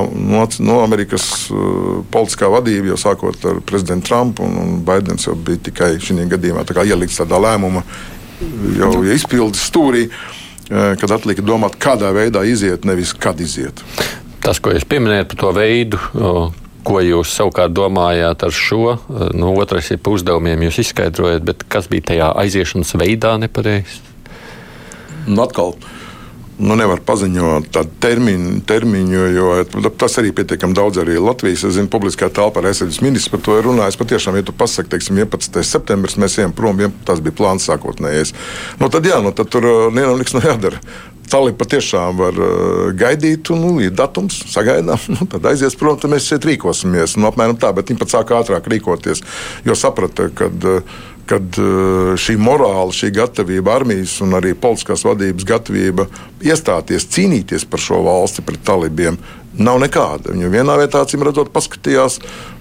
no, 0.00 0.42
no 0.70 0.80
Amerikas 0.82 1.30
uh, 1.52 2.02
politiskā 2.12 2.50
vadība, 2.52 2.92
jau 2.94 3.00
sākot 3.06 3.48
ar 3.52 3.62
prezidentu 3.66 4.10
Trumpu 4.10 4.46
un, 4.48 4.58
un 4.62 4.76
Baidens, 4.86 5.28
jau 5.28 5.38
bija 5.38 5.66
tikai 5.70 5.96
šī 6.02 6.18
gadījumā 6.34 6.66
tā 6.66 6.86
ielikts 6.86 7.22
tādā 7.22 7.40
lēmuma 7.42 7.84
jau 8.76 8.92
izpildes 9.14 9.64
stūrī. 9.70 10.08
Kad 10.66 11.12
atlika 11.14 11.44
domāt, 11.46 11.76
kādā 11.78 12.08
veidā 12.10 12.40
iziet, 12.42 12.82
nevis 12.88 13.12
kad 13.14 13.38
iziet. 13.38 13.84
Tas, 14.46 14.60
ko 14.62 14.70
jūs 14.70 14.84
pieminējat 14.86 15.32
par 15.32 15.38
to 15.40 15.48
veidu, 15.56 15.98
ko 16.86 17.00
jūs 17.02 17.32
savukārt 17.34 17.72
domājāt 17.74 18.44
ar 18.46 18.54
šo, 18.54 18.94
no 19.34 19.50
otras 19.58 19.90
ir 19.90 19.98
uzdevumiem, 20.06 20.62
jūs 20.68 20.84
izskaidrojat, 20.84 21.42
bet 21.48 21.64
kas 21.66 21.88
bija 21.90 22.12
tajā 22.12 22.28
aiziešanas 22.44 22.94
veidā 23.00 23.34
nepareizs? 23.42 23.98
Nu, 25.26 25.42
atkal. 25.42 25.74
Nu, 26.56 26.72
nevar 26.78 27.02
paziņot 27.04 27.66
tādu 27.74 27.90
termiņu, 28.00 28.52
termiņu, 28.70 29.24
jo 29.34 29.48
tas 29.98 30.14
arī 30.22 30.30
pietiekami 30.38 30.78
daudz 30.78 31.02
arī 31.02 31.18
Latvijas. 31.20 31.66
Es 31.66 31.74
zinu, 31.76 31.90
publiskā 31.92 32.30
telpā 32.32 32.62
aizsardzības 32.62 33.02
ministrs 33.04 33.34
par 33.34 33.42
to 33.44 33.58
ir 33.58 33.66
runājis. 33.66 33.98
Patiešām, 34.00 34.38
ja 34.38 34.46
tu 34.46 34.54
pasaki, 34.56 34.94
teiksim, 34.94 35.18
11. 35.26 35.58
septembris, 35.66 36.16
mēs 36.22 36.38
ejam 36.38 36.54
prom, 36.56 36.80
ja 36.80 36.88
tas 37.04 37.20
bija 37.20 37.36
plāns 37.42 37.66
sākotnējais. 37.68 38.32
Nu, 38.80 38.88
tad 38.94 39.10
jā, 39.10 39.18
nu, 39.26 39.34
tad 39.36 39.50
tur 39.52 39.66
nevienam 39.90 40.22
nekas 40.22 40.38
nav 40.38 40.48
jādara. 40.48 40.80
Cali 41.30 41.54
patiešām 41.58 42.20
var 42.20 42.38
uh, 42.38 42.92
gaidīt, 42.96 43.50
un 43.54 43.64
nu, 43.64 43.72
ir 43.82 43.94
datums, 43.96 44.42
sagaidām. 44.52 45.00
Nu, 45.16 45.26
tad 45.32 45.46
aizies 45.48 45.76
prom, 45.78 45.98
tad 45.98 46.12
mēs 46.12 46.28
šeit 46.28 46.46
rīkosimies. 46.46 47.16
Nu, 47.18 47.30
apmēram 47.30 47.58
tā, 47.60 47.72
bet 47.76 47.90
viņi 47.90 48.02
pat 48.02 48.12
sāk 48.12 48.32
ātrāk 48.36 48.70
rīkoties, 48.72 49.24
jo 49.66 49.76
saprata, 49.78 50.30
ka. 50.34 50.50
Uh, 50.62 50.96
kad 51.26 51.56
uh, 51.58 52.12
šī 52.22 52.36
morāla, 52.38 52.94
šī 52.94 53.10
gatavība, 53.16 53.74
armijas 53.80 54.12
un 54.22 54.36
arī 54.38 54.52
politiskās 54.54 55.02
vadības 55.06 55.46
gatavība 55.48 56.06
iestāties, 56.46 57.08
cīnīties 57.10 57.66
par 57.66 57.82
šo 57.82 57.98
valsti 58.06 58.44
pret 58.46 58.62
talībiem, 58.66 59.18
nav 59.58 59.78
nekāda. 59.82 60.32
Viņa 60.34 60.50
vienā 60.52 60.76
vietā, 60.80 61.02
acīm 61.04 61.24
redzot, 61.26 61.52
paskatījās, 61.54 62.18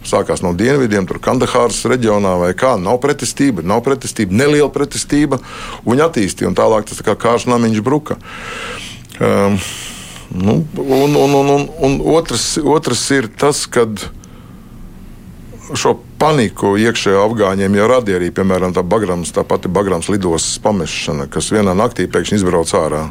sākās 0.08 0.44
no 0.46 0.54
dienvidiem, 0.58 1.08
tur 1.10 1.20
Kandahāras 1.24 1.84
reģionā 1.90 2.36
vai 2.42 2.52
kā. 2.58 2.76
Nav 2.82 3.00
pretestība, 3.04 3.66
nav 3.66 3.84
pretestība, 3.86 4.36
neliela 4.36 4.72
pretestība. 4.74 5.40
Viņa 5.88 6.10
attīstīja 6.10 6.52
un 6.52 6.58
tālāk 6.58 6.90
tas 6.90 7.02
tā 7.02 7.08
kā 7.10 7.18
kārš 7.28 7.50
namiņš 7.52 7.84
bruka. 7.86 8.20
Um, 9.20 9.58
nu, 10.36 10.60
un, 10.84 11.16
un, 11.16 11.40
un, 11.42 11.52
un, 11.56 11.68
un 11.88 12.00
otrs, 12.16 12.56
otrs 12.60 13.08
ir 13.16 13.30
tas, 13.40 13.66
kad 13.72 14.08
šo 15.74 15.96
paniku 16.22 16.76
iekšējā 16.78 17.22
afgāņiem 17.26 17.78
jau 17.80 17.86
radīja 17.90 18.20
arī, 18.20 18.32
piemēram, 18.36 18.76
tā, 18.76 18.84
Bagrams, 18.86 19.34
tā 19.34 19.44
pati 19.48 19.72
Bagrams 19.72 20.12
lidostas 20.14 20.60
pamešana, 20.62 21.30
kas 21.32 21.50
vienā 21.54 21.74
naktī 21.78 22.06
pēkšņi 22.12 22.44
izbrauc 22.44 22.74
ārā 22.78 23.06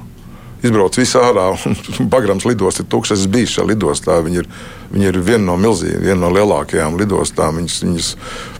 izbrauc 0.64 0.96
visā 0.98 1.22
ārā. 1.28 1.50
Bagrams 2.12 2.46
lidosts 2.48 2.82
ir 2.82 2.88
tukšs. 2.90 3.14
Es 3.16 3.28
biju 3.30 3.50
šajā 3.50 3.66
lidostā. 3.70 4.16
Viņi 4.24 4.42
ir, 4.42 4.48
viņi 4.92 5.08
ir 5.10 5.20
viena 5.26 5.44
no 5.50 5.58
milzīgām, 5.60 6.02
viena 6.04 6.20
no 6.24 6.32
lielākajām 6.34 6.98
lidostām. 7.00 7.60
Viņas, 7.60 7.78
viņas, 7.84 8.10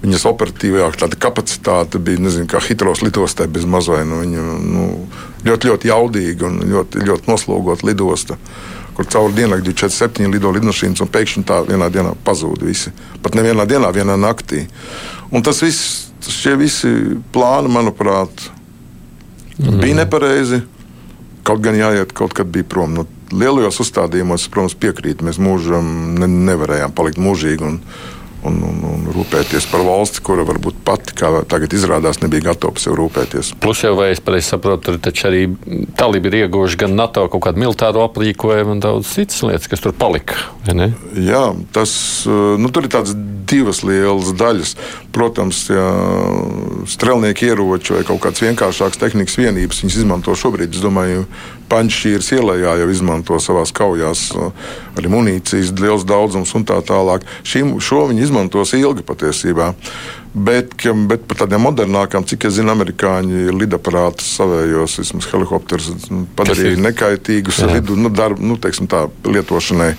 viņas 0.05 0.27
operatīvā 0.31 0.91
kapacitāte 1.21 2.01
bija 2.03 2.23
nezinu, 2.25 2.49
kā 2.51 2.63
Hitros 2.65 3.05
lidostā 3.05 3.49
bez 3.51 3.67
mazliet. 3.69 4.07
Nu, 4.11 4.21
viņa, 4.23 4.47
nu, 4.63 4.87
ļoti, 5.47 5.73
ļoti 5.73 5.93
jaudīga 5.93 6.49
un 6.51 6.63
ļoti, 6.73 7.05
ļoti 7.09 7.31
noslogota 7.31 7.89
lidosta. 7.89 8.39
Kur 8.95 9.09
cauri 9.11 9.35
dienai 9.35 9.59
bija 9.65 9.81
47 9.89 10.31
lido 10.31 10.53
lidmašīnas, 10.55 11.01
un 11.03 11.11
pēkšņi 11.11 11.47
tā 11.49 11.65
vienā 11.67 11.89
dienā 11.91 12.13
pazuda 12.27 12.69
visi. 12.69 12.93
Pat 13.25 13.35
nevienā 13.35 13.67
dienā, 13.67 13.91
vienā 13.95 14.15
naktī. 14.21 14.69
Un 15.35 15.43
tas 15.43 15.59
viss, 15.65 16.13
šie 16.23 16.55
visi 16.61 16.93
plāni, 17.35 17.73
manuprāt, 17.75 18.45
mm. 19.59 19.81
bija 19.83 19.99
nepareizi 20.05 20.61
Kaut 21.45 21.61
gan 21.65 21.77
jāiet 21.77 22.15
kaut 22.17 22.33
kad 22.37 22.49
bija 22.49 22.65
prom. 22.65 22.95
Nu, 22.97 23.05
lielajos 23.35 23.83
uzstādījumos, 23.85 24.49
protams, 24.53 24.77
piekrīt. 24.81 25.25
Mēs 25.25 25.41
mūžam 25.43 26.15
ne, 26.21 26.29
nevarējām 26.51 26.95
palikt 26.97 27.21
mūžīgi. 27.21 27.67
Un, 27.69 27.81
un, 28.49 28.61
un, 28.69 28.81
un 28.89 29.07
rūpēties 29.15 29.69
par 29.71 29.85
valsti, 29.87 30.23
kura 30.25 30.45
varbūt 30.47 30.81
pati, 30.87 31.15
kā 31.19 31.31
tagad 31.51 31.75
izrādās, 31.77 32.21
nebija 32.23 32.51
gatava 32.51 32.81
sev 32.81 32.97
rūpēties. 32.99 33.55
Plus, 33.63 33.85
jau, 33.85 33.95
vai 33.99 34.11
es 34.15 34.23
pareizi 34.25 34.53
saprotu, 34.53 34.91
tur 34.91 35.01
taču 35.09 35.29
arī 35.31 35.45
talība 35.99 36.31
ir 36.31 36.39
ieguvuši 36.45 36.81
gan 36.85 36.97
NATO 36.99 37.27
kaut 37.33 37.47
kādu 37.49 37.65
militāru 37.65 38.05
aprīkojumu 38.05 38.77
un 38.77 38.85
daudz 38.85 39.15
citas 39.17 39.43
lietas, 39.47 39.71
kas 39.71 39.85
tur 39.85 39.97
palika. 39.97 40.39
Jā, 41.19 41.47
tas 41.75 41.95
nu, 42.29 42.71
tur 42.73 42.87
ir 42.87 42.93
tādas 42.95 43.17
divas 43.45 43.83
lielas 43.87 44.33
daļas. 44.37 44.75
Protams, 45.15 45.67
ja 45.73 45.89
strelnieki 46.91 47.51
ieroči 47.53 47.97
vai 47.97 48.05
kaut 48.09 48.23
kāds 48.25 48.43
vienkāršāks 48.45 49.01
tehnikas 49.01 49.37
vienības 49.39 49.83
viņas 49.85 50.01
izmanto 50.01 50.35
šobrīd. 50.39 50.75
Es 50.75 50.85
domāju, 50.85 51.27
Pančīras 51.71 52.29
ielā 52.37 52.59
jau 52.61 52.89
izmanto 52.93 53.39
savā 53.41 53.65
kaujās 53.75 54.27
arī 54.99 55.11
munīcijas, 55.11 55.73
liels 55.81 56.05
daudzums 56.07 56.53
un 56.55 56.67
tā 56.69 56.77
tālāk. 56.85 57.25
Šim, 57.47 57.79
šo 57.81 58.05
viņi 58.11 58.27
izmantos 58.35 58.75
ilgi 58.75 59.07
patiesībā. 59.07 59.73
Bet, 60.35 60.73
bet 61.07 61.29
par 61.31 61.45
tādiem 61.45 61.63
modernākām, 61.63 62.25
cik 62.27 62.49
es 62.49 62.57
zinu, 62.57 62.73
amerikāņi 62.73 63.53
lidaparātus 63.55 64.33
savējos, 64.35 64.97
vismaz 64.99 65.29
helikopterus 65.31 65.93
nu, 66.11 66.25
padarīja 66.35 66.81
nekaitīgus, 66.83 67.61
lidu, 67.71 67.95
nu, 67.95 68.11
darbu, 68.11 68.43
nu, 68.43 68.57
teiksim, 68.59 68.89
tā, 68.91 69.05
lietošanai 69.23 69.93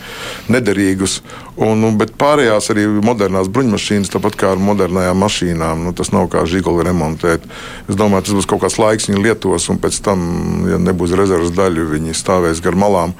nederīgus. 0.51 1.21
Un, 1.55 1.79
nu, 1.79 1.93
bet 1.95 2.17
pārējās 2.19 2.67
arī 2.75 2.83
modernās 2.99 3.47
bruņmašīnas, 3.47 4.11
tāpat 4.11 4.35
kā 4.41 4.51
ar 4.57 4.59
modernām 4.59 5.23
mašīnām, 5.23 5.87
nu, 5.87 5.95
tas 5.95 6.11
nav 6.11 6.27
kā 6.35 6.43
žiguli 6.43 6.83
remontēt. 6.83 7.47
Es 7.87 7.95
domāju, 7.95 8.27
tas 8.27 8.39
būs 8.41 8.51
kaut 8.51 8.65
kāds 8.67 8.75
laiks, 8.81 9.07
viņi 9.07 9.23
lietos, 9.23 9.71
un 9.71 9.79
pēc 9.79 10.03
tam, 10.03 10.27
ja 10.67 10.83
nebūs 10.83 11.15
rezerves 11.15 11.55
daļu, 11.55 11.93
viņi 11.95 12.19
stāvēs 12.25 12.59
gar 12.65 12.75
malām. 12.75 13.15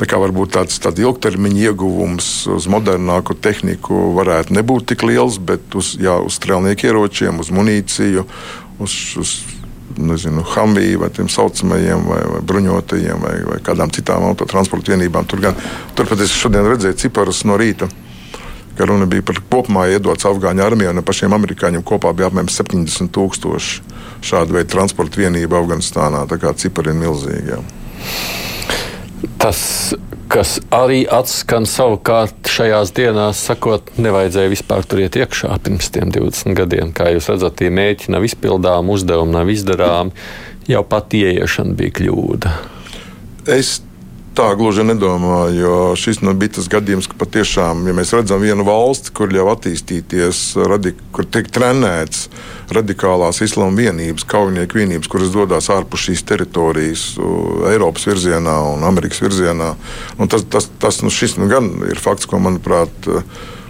Tā 0.00 0.08
kā 0.08 0.18
varbūt 0.18 0.54
tāds, 0.56 0.78
tāds 0.82 1.02
ilgtermiņa 1.02 1.66
ieguvums 1.68 2.28
uz 2.50 2.66
modernāku 2.70 3.36
tehniku 3.38 4.12
varētu 4.16 4.56
nebūt 4.56 4.88
tik 4.92 5.04
liels, 5.06 5.36
bet 5.38 5.76
uz, 5.78 5.92
jā, 6.00 6.16
uz 6.24 6.38
strēlnieku 6.40 6.88
ieročiem, 6.88 7.42
uz 7.42 7.52
munīciju, 7.52 8.24
uz, 8.82 8.96
uz 9.20 9.34
nezinu, 9.98 10.42
Hamviju 10.42 11.02
vai 11.04 11.10
tiem 11.10 11.28
saucamajiem, 11.28 12.06
vai, 12.08 12.20
vai 12.34 12.40
bruņotajiem, 12.48 13.20
vai, 13.20 13.34
vai 13.46 13.58
kādām 13.64 13.92
citām 13.92 14.24
autotransporta 14.30 14.94
vienībām. 14.94 15.28
Tur 15.28 15.44
gan, 15.44 15.58
turpat 15.98 16.24
es 16.24 16.34
šodien 16.34 16.66
redzēju 16.68 16.98
ciparus 17.04 17.44
no 17.48 17.58
rīta. 17.60 17.90
Ka 18.78 18.86
runa 18.88 19.04
bija 19.04 19.24
par 19.28 19.42
kopumā 19.52 19.90
iedots 19.92 20.24
Afgāņu 20.24 20.64
armijai, 20.64 20.94
un 20.96 21.04
pašiem 21.04 21.34
amerikāņiem 21.36 21.84
kopā 21.84 22.14
bija 22.16 22.30
apmēram 22.30 22.48
70 22.48 23.12
tūkstoši 23.12 23.82
šādu 24.24 24.56
veidu 24.56 24.72
transporta 24.72 25.20
vienību 25.20 25.58
Afganistānā. 25.60 26.24
Tā 26.30 26.40
kā 26.40 26.54
cipari 26.56 26.94
ir 26.94 27.02
milzīgi. 27.02 27.52
Jā. 27.52 27.60
Tas, 29.42 29.60
kas 30.30 30.60
arī 30.70 31.00
atskan 31.10 31.64
savukārt 31.66 32.46
šajās 32.46 32.92
dienās, 32.94 33.40
sakot, 33.48 33.88
nevajadzēja 33.98 34.52
vispār 34.52 34.86
tur 34.86 35.02
iet 35.02 35.18
iekšā 35.18 35.56
pirms 35.64 35.90
tiem 35.90 36.12
20 36.14 36.54
gadiem. 36.60 36.92
Kā 36.94 37.08
jūs 37.10 37.26
redzat, 37.32 37.56
tie 37.58 37.72
mērķi 37.74 38.14
nav 38.14 38.22
izpildāmi, 38.28 38.94
uzdevumi 38.94 39.34
nav 39.34 39.50
izdarāmi, 39.50 40.14
jau 40.70 40.84
pat 40.86 41.16
ieiešana 41.18 41.74
bija 41.74 41.96
kļūda. 41.98 42.54
Es 43.50 43.80
tā 44.36 44.48
gluži 44.56 44.84
nedomāju, 44.86 45.58
jo 45.60 45.76
šis 45.98 46.22
nu, 46.24 46.32
bija 46.38 46.56
tas 46.56 46.68
gadījums, 46.72 47.08
ka 47.10 47.18
patiešām, 47.20 47.84
ja 47.88 47.94
mēs 47.96 48.12
redzam 48.16 48.42
vienu 48.42 48.64
valsti, 48.66 49.12
kur 49.16 49.32
jau 49.34 49.46
attīstīties, 49.52 50.42
radi, 50.68 50.94
kur 51.14 51.28
tiek 51.28 51.50
trenēts 51.52 52.26
radikālās 52.72 53.42
islāma 53.44 53.76
vienības, 53.84 54.26
kaujinieku 54.28 54.80
vienības, 54.80 55.10
kuras 55.12 55.32
dodas 55.34 55.68
ārpus 55.72 56.08
šīs 56.08 56.24
teritorijas, 56.28 57.06
Eiropas 57.72 58.08
virzienā 58.08 58.56
un 58.72 58.86
Amerikas 58.88 59.22
virzienā, 59.24 59.74
un 60.18 60.32
tas, 60.32 60.46
tas, 60.48 60.70
tas 60.80 61.02
nu, 61.04 61.12
šis 61.12 61.36
nu, 61.40 61.50
gan 61.52 61.68
ir 61.90 62.00
fakts, 62.00 62.28
ko 62.30 62.40
manuprāt 62.42 63.12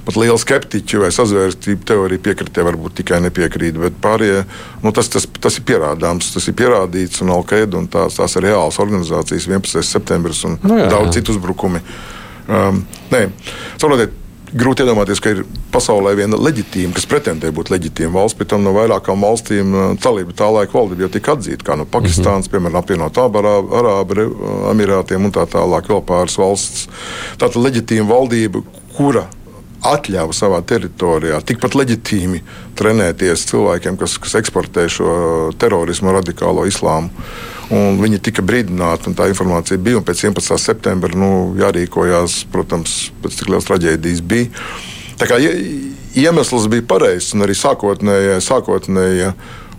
pat 0.07 0.19
liela 0.19 0.39
skeptiķa 0.41 1.03
vai 1.05 1.11
sazvērstība 1.15 1.87
teorija 1.93 2.23
piekritē 2.23 2.65
varbūt 2.67 2.99
tikai 3.03 3.21
nepiekrīt, 3.27 3.79
bet 3.83 3.99
pārējie 4.03 4.45
nu, 4.83 4.93
tas, 4.95 5.11
tas, 5.13 5.29
tas 5.41 5.59
ir 5.59 5.67
pierādāms, 5.69 6.33
tas 6.35 6.49
ir 6.51 6.57
pierādīts 6.59 7.23
un 7.23 7.35
Alkaida 7.35 7.79
un 7.79 7.87
tās, 7.91 8.19
tās 8.19 8.39
ir 8.39 8.49
reālas 8.49 8.81
organizācijas 8.83 9.47
11. 9.51 9.85
septembris 9.87 10.43
un 10.49 10.59
nu, 10.63 10.81
jā, 10.81 10.89
daudz 10.91 11.13
jā. 11.13 11.21
citu 11.21 11.37
uzbrukumi. 11.37 11.83
Um, 12.51 12.83
nē, 13.13 13.29
saprotiet, 13.79 14.19
grūti 14.53 14.85
iedomāties, 14.85 15.21
ka 15.23 15.33
ir 15.33 15.43
pasaulē 15.73 16.13
viena 16.17 16.37
leģitīma, 16.37 16.93
kas 16.97 17.07
pretendē 17.09 17.53
būt 17.55 17.71
leģitīma 17.73 18.19
valsts, 18.19 18.37
bet 18.39 18.51
tam 18.53 18.65
no 18.67 18.75
vairākām 18.77 19.25
valstīm 19.25 19.77
talība 20.03 20.35
tā 20.37 20.49
laika 20.53 20.77
valdība 20.77 21.07
jau 21.07 21.13
tika 21.15 21.37
atzīta, 21.37 21.65
kā 21.67 21.77
no 21.79 21.87
Pakistānas, 21.89 22.51
mm 22.51 22.51
-hmm. 22.51 22.53
piemēram, 22.53 22.81
apvienotā 22.83 23.29
Arābu 23.81 24.27
Emirātiem 24.73 25.25
un 25.25 25.33
tā 25.33 25.47
tālāk, 25.47 25.89
vēl 25.89 26.03
pāris 26.05 26.39
valsts. 26.39 26.89
Tātad 27.39 27.63
leģitīma 27.63 28.09
valdība, 28.09 28.63
kura 28.97 29.29
atļāva 29.87 30.35
savā 30.37 30.61
teritorijā 30.67 31.41
tikpat 31.47 31.77
leģitīmi 31.79 32.43
trenēties 32.79 33.47
cilvēkiem, 33.51 33.99
kas, 34.01 34.19
kas 34.23 34.37
eksportē 34.41 34.87
šo 34.93 35.15
terorismu, 35.59 36.15
radikālo 36.15 36.67
islāmu. 36.71 37.11
Un 37.73 37.99
viņi 38.03 38.21
tika 38.29 38.45
brīdināti, 38.45 39.09
un 39.09 39.17
tā 39.17 39.31
informācija 39.31 39.81
bija. 39.81 40.03
Pēc 40.05 40.27
11. 40.29 40.59
septembra 40.61 41.17
nu, 41.17 41.31
jārīkojās, 41.61 42.43
protams, 42.53 43.13
pēc 43.25 43.39
cik 43.39 43.53
liels 43.53 43.69
traģēdijas 43.69 44.21
bija. 44.29 44.51
Tā 45.21 45.29
kā 45.31 45.39
iemesls 45.41 46.69
bija 46.71 46.85
pareizs, 46.89 47.33
un 47.37 47.47
arī 47.47 47.57
sākotnējie, 47.57 48.39
sākotnējie 48.45 49.33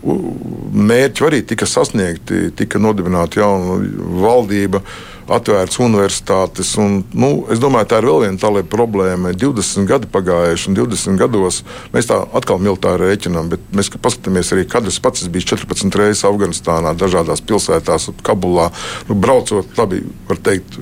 mērķi 0.04 1.26
arī 1.28 1.42
tika 1.48 1.68
sasniegti, 1.70 2.50
tika 2.58 2.82
nodibināta 2.82 3.40
jauna 3.40 3.78
valdība 4.24 4.84
atvērts 5.32 5.80
universitātes. 5.84 6.74
Un, 6.82 7.02
nu, 7.14 7.32
es 7.54 7.62
domāju, 7.64 7.90
tā 7.92 8.02
ir 8.02 8.10
vēl 8.10 8.26
viena 8.26 8.42
tāda 8.42 8.64
problēma. 8.68 9.34
20 9.38 9.88
gadi 9.90 10.10
pagājuši, 10.14 10.70
un 10.72 10.80
20 10.82 11.22
gados 11.22 11.62
mēs 11.94 12.10
tā 12.10 12.20
atkal 12.36 12.62
militāri 12.64 13.12
rēķinām, 13.12 13.54
bet 13.54 13.72
mēs 13.76 13.92
paskatāmies 13.94 14.54
arī, 14.56 14.68
kad 14.70 14.88
es 14.90 15.00
pats 15.04 15.26
biju 15.32 15.54
14 15.56 16.00
reizes 16.00 16.26
Afganistānā, 16.28 16.96
dažādās 16.98 17.44
pilsētās, 17.46 18.12
Kabulā. 18.24 18.70
Nu, 19.10 19.18
braucot, 19.20 19.72
labi, 19.80 20.04
var 20.30 20.40
teikt, 20.44 20.80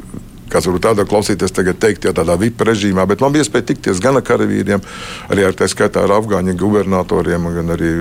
kāds 0.51 0.67
varbūt 0.69 0.85
tādā 0.85 1.05
klausīties, 1.09 1.53
tagad 1.55 1.79
teikt, 1.81 2.07
ja 2.07 2.15
tādā 2.15 2.37
VIP 2.39 2.63
režīmā, 2.67 3.05
bet 3.09 3.23
man 3.23 3.33
bija 3.33 3.45
iespēja 3.45 3.69
tikties 3.71 4.01
gan 4.03 4.19
ar 4.19 4.25
karavīriem, 4.27 4.83
arī 5.31 5.47
ar 5.47 5.57
tā 5.57 5.69
skaitā 5.71 6.05
ar 6.05 6.15
afgāņu 6.19 6.57
gubernatoriem, 6.59 7.51
gan 7.57 7.75
arī 7.77 7.91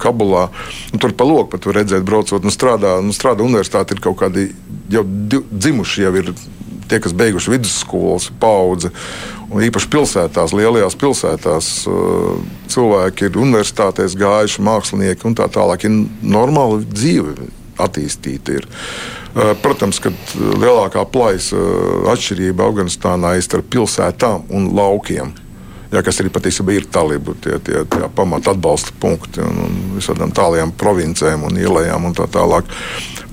Kabulā. 0.00 0.48
Un 0.92 1.00
tur 1.00 1.14
pa 1.16 1.26
loku 1.28 1.54
pat 1.54 1.68
var 1.68 1.80
redzēt, 1.80 2.04
braucot, 2.06 2.44
nu 2.44 2.52
strādā, 2.52 2.96
nu 3.04 3.14
strādā 3.16 3.44
universitāte, 3.46 3.94
ir 3.94 4.04
kaut 4.04 4.18
kādi 4.20 4.50
jau 4.92 5.04
dzimuši, 5.04 6.04
jau 6.06 6.14
ir 6.20 6.32
tie, 6.88 7.00
kas 7.00 7.14
beiguši 7.16 7.54
vidusskolas 7.54 8.28
paudze. 8.40 8.92
Un 9.54 9.62
īpaši 9.64 9.90
pilsētās, 9.92 10.54
lielajās 10.56 10.96
pilsētās, 10.98 11.68
cilvēki 12.72 13.28
ir 13.28 13.38
universitātēs 13.40 14.16
gājuši, 14.18 14.64
mākslinieki 14.66 15.28
un 15.28 15.36
tā 15.38 15.46
tālāk. 15.52 15.86
Ir 15.86 16.34
normāla 16.34 16.80
dzīve 16.84 17.36
attīstīta. 17.80 18.58
Ir. 18.58 18.68
Eh, 19.34 19.54
protams, 19.62 19.98
ka 20.02 20.12
eh, 20.12 20.42
lielākā 20.62 21.04
plaisa 21.10 21.58
eh, 21.58 22.10
atšķirība 22.12 22.68
Afganistānā 22.68 23.34
ir 23.36 23.46
starp 23.46 23.70
pilsētām 23.72 24.46
un 24.54 24.70
laukiem. 24.76 25.32
Jā, 25.94 26.02
kas 26.02 26.18
arī 26.22 26.30
patiesībā 26.34 26.74
ir 26.74 26.88
talību, 26.90 27.36
tie, 27.42 27.58
tie, 27.62 27.84
tie 27.86 28.08
pamata 28.14 28.50
atbalsta 28.54 28.94
punkti 28.98 29.42
un, 29.44 29.60
un 29.66 29.76
visādām 29.94 30.32
tālajām 30.34 30.72
provincēm 30.78 31.44
un 31.46 31.58
ielām 31.60 32.08
un 32.08 32.16
tā 32.18 32.26
tālāk 32.30 32.66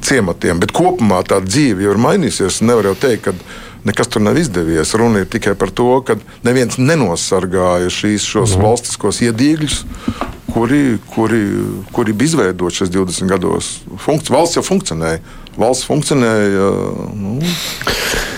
ciematiem. 0.06 0.62
Bet 0.62 0.74
kopumā 0.76 1.24
tā 1.26 1.40
dzīve 1.42 1.86
jau 1.86 1.96
ir 1.96 2.02
mainījusies. 2.02 2.62
Nevar 2.66 2.92
jau 2.92 2.98
teikt, 3.02 3.30
ka 3.30 3.34
nekas 3.88 4.12
tur 4.12 4.24
nav 4.26 4.38
izdevies. 4.40 4.96
Runa 4.98 5.24
ir 5.24 5.30
tikai 5.32 5.56
par 5.60 5.74
to, 5.76 5.90
ka 6.06 6.18
neviens 6.48 6.80
nenosargāja 6.82 7.92
šīs, 7.94 8.28
šos 8.28 8.56
mm. 8.58 8.66
valstiskos 8.68 9.22
iedīgļus, 9.28 9.82
kuri, 10.52 10.82
kuri, 11.14 11.44
kuri 11.96 12.16
bija 12.18 12.34
izveidoti 12.34 12.82
šajos 12.82 12.96
20 12.98 13.32
gados. 13.32 13.72
Funkci, 14.06 14.34
valsts 14.36 14.60
jau 14.60 14.66
funkcionēja 14.68 15.22
valsts 15.60 15.88
funkcionēja. 15.90 16.68
Nu, 17.18 17.40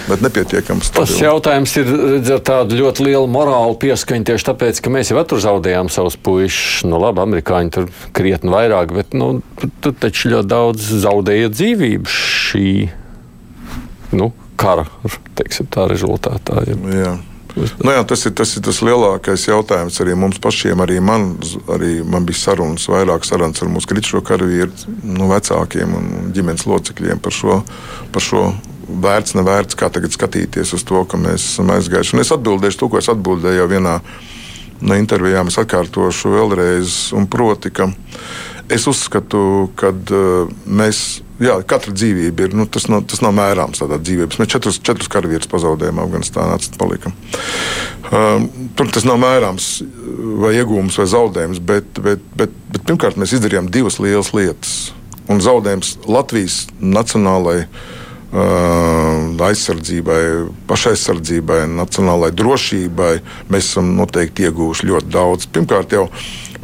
Bet 0.04 0.20
nepietiekams. 0.20 0.90
Tas 0.92 1.14
jautājums 1.16 1.72
ir 1.80 1.88
ar 2.36 2.42
tādu 2.44 2.76
ļoti 2.82 3.06
lielu 3.06 3.30
morālu 3.32 3.78
pieskaņu 3.80 4.28
tieši 4.28 4.48
tāpēc, 4.50 4.82
ka 4.84 4.92
mēs 4.92 5.14
jau 5.14 5.24
tur 5.24 5.40
zaudējām 5.40 5.88
savus 5.94 6.18
puikas. 6.20 6.84
Nu, 6.84 7.00
labi, 7.00 7.24
amerikāņi 7.24 7.72
tur 7.72 7.88
krietni 8.16 8.52
vairāk, 8.52 8.92
bet 8.98 9.16
nu, 9.16 9.38
tur 9.80 9.96
taču 9.96 10.34
ļoti 10.34 10.52
daudz 10.52 10.90
zaudēja 11.06 11.54
dzīvību 11.56 12.12
šī 12.12 12.74
nu, 14.20 14.34
kara 14.60 14.88
teiksim, 15.38 15.70
rezultātā. 15.90 16.64
Ja. 16.68 16.80
Jā. 16.94 17.14
Nu, 17.54 17.92
jā, 17.94 18.02
tas, 18.10 18.24
ir, 18.26 18.34
tas 18.34 18.56
ir 18.58 18.64
tas 18.66 18.80
lielākais 18.82 19.44
jautājums 19.46 20.00
arī 20.02 20.16
mums 20.18 20.40
pašiem. 20.42 20.80
Arī 20.82 20.98
man, 21.06 21.36
arī 21.76 22.00
man 22.02 22.26
bija 22.26 22.40
sarunas, 22.40 22.88
vairāk 22.90 23.28
sarunas 23.28 23.62
ar 23.62 23.70
mūsu 23.70 23.92
kritušo 23.92 24.24
karavīru, 24.26 24.72
nu, 25.06 25.28
vecākiem 25.30 25.94
un 26.00 26.08
ģimenes 26.34 26.66
locekļiem 26.70 27.22
par 27.22 27.36
šo, 27.38 27.60
par 28.14 28.26
šo 28.26 28.48
vērts, 29.04 29.36
nevērts, 29.38 29.78
kā 29.78 29.92
tagad 29.94 30.16
skatīties 30.16 30.74
uz 30.76 30.86
to, 30.88 31.04
ka 31.06 31.20
mēs 31.22 31.46
esam 31.54 31.70
aizgājuši. 31.76 32.16
Un 32.18 32.24
es 32.24 32.34
atbildēšu 32.34 32.82
to, 32.82 32.90
ko 32.90 33.02
es 33.02 33.12
atbildēju 33.14 33.62
jau 33.62 33.70
vienā 33.70 34.00
no 34.84 34.98
intervijām. 34.98 35.54
Es 35.54 35.60
atkārtošu 35.62 36.34
vēlreiz, 36.34 36.98
un 37.18 37.30
proti, 37.32 37.70
ka 37.76 37.92
es 38.74 38.90
uzskatu, 38.90 39.70
ka 39.78 39.94
uh, 39.94 40.50
mēs 40.66 41.22
jā, 41.44 41.58
katra 41.68 41.94
dzīvība 41.96 42.48
ir. 42.48 42.56
Nu, 42.58 42.66
tas, 42.70 42.88
nav, 42.92 43.06
tas 43.10 43.24
nav 43.24 43.36
mērāms 43.38 43.82
tādā 43.84 44.00
dzīvības. 44.02 44.40
Mēs 44.42 44.52
četrus, 44.54 44.80
četrus 44.84 45.12
karavīrus 45.12 45.52
pazaudējām 45.52 46.02
Afganistānā, 46.04 46.58
palikam. 46.80 47.16
Um, 48.14 48.48
tur 48.78 48.92
tas 48.94 49.08
nav 49.08 49.20
mērāms 49.24 49.70
vai 50.44 50.54
iegūms 50.60 51.00
vai 51.00 51.08
zaudējums, 51.10 51.62
bet, 51.64 52.04
bet, 52.04 52.24
bet, 52.38 52.54
bet 52.74 52.86
pirmkārt 52.86 53.18
mēs 53.20 53.36
izdarījām 53.38 53.72
divas 53.74 54.00
lielas 54.04 54.34
lietas. 54.36 54.94
Un 55.32 55.40
zaudējums 55.44 55.96
Latvijas 56.12 56.66
nacionālajai 56.84 57.68
uh, 57.68 59.44
aizsardzībai, 59.48 60.20
pašaizsardzībai, 60.70 61.64
nacionālajai 61.78 62.36
drošībai 62.42 63.14
mēs 63.54 63.72
esam 63.72 63.94
noteikti 63.98 64.50
ieguvuši 64.50 64.90
ļoti 64.92 65.14
daudz. 65.14 65.48
Pirmkārt, 65.54 65.96
jau 65.96 66.10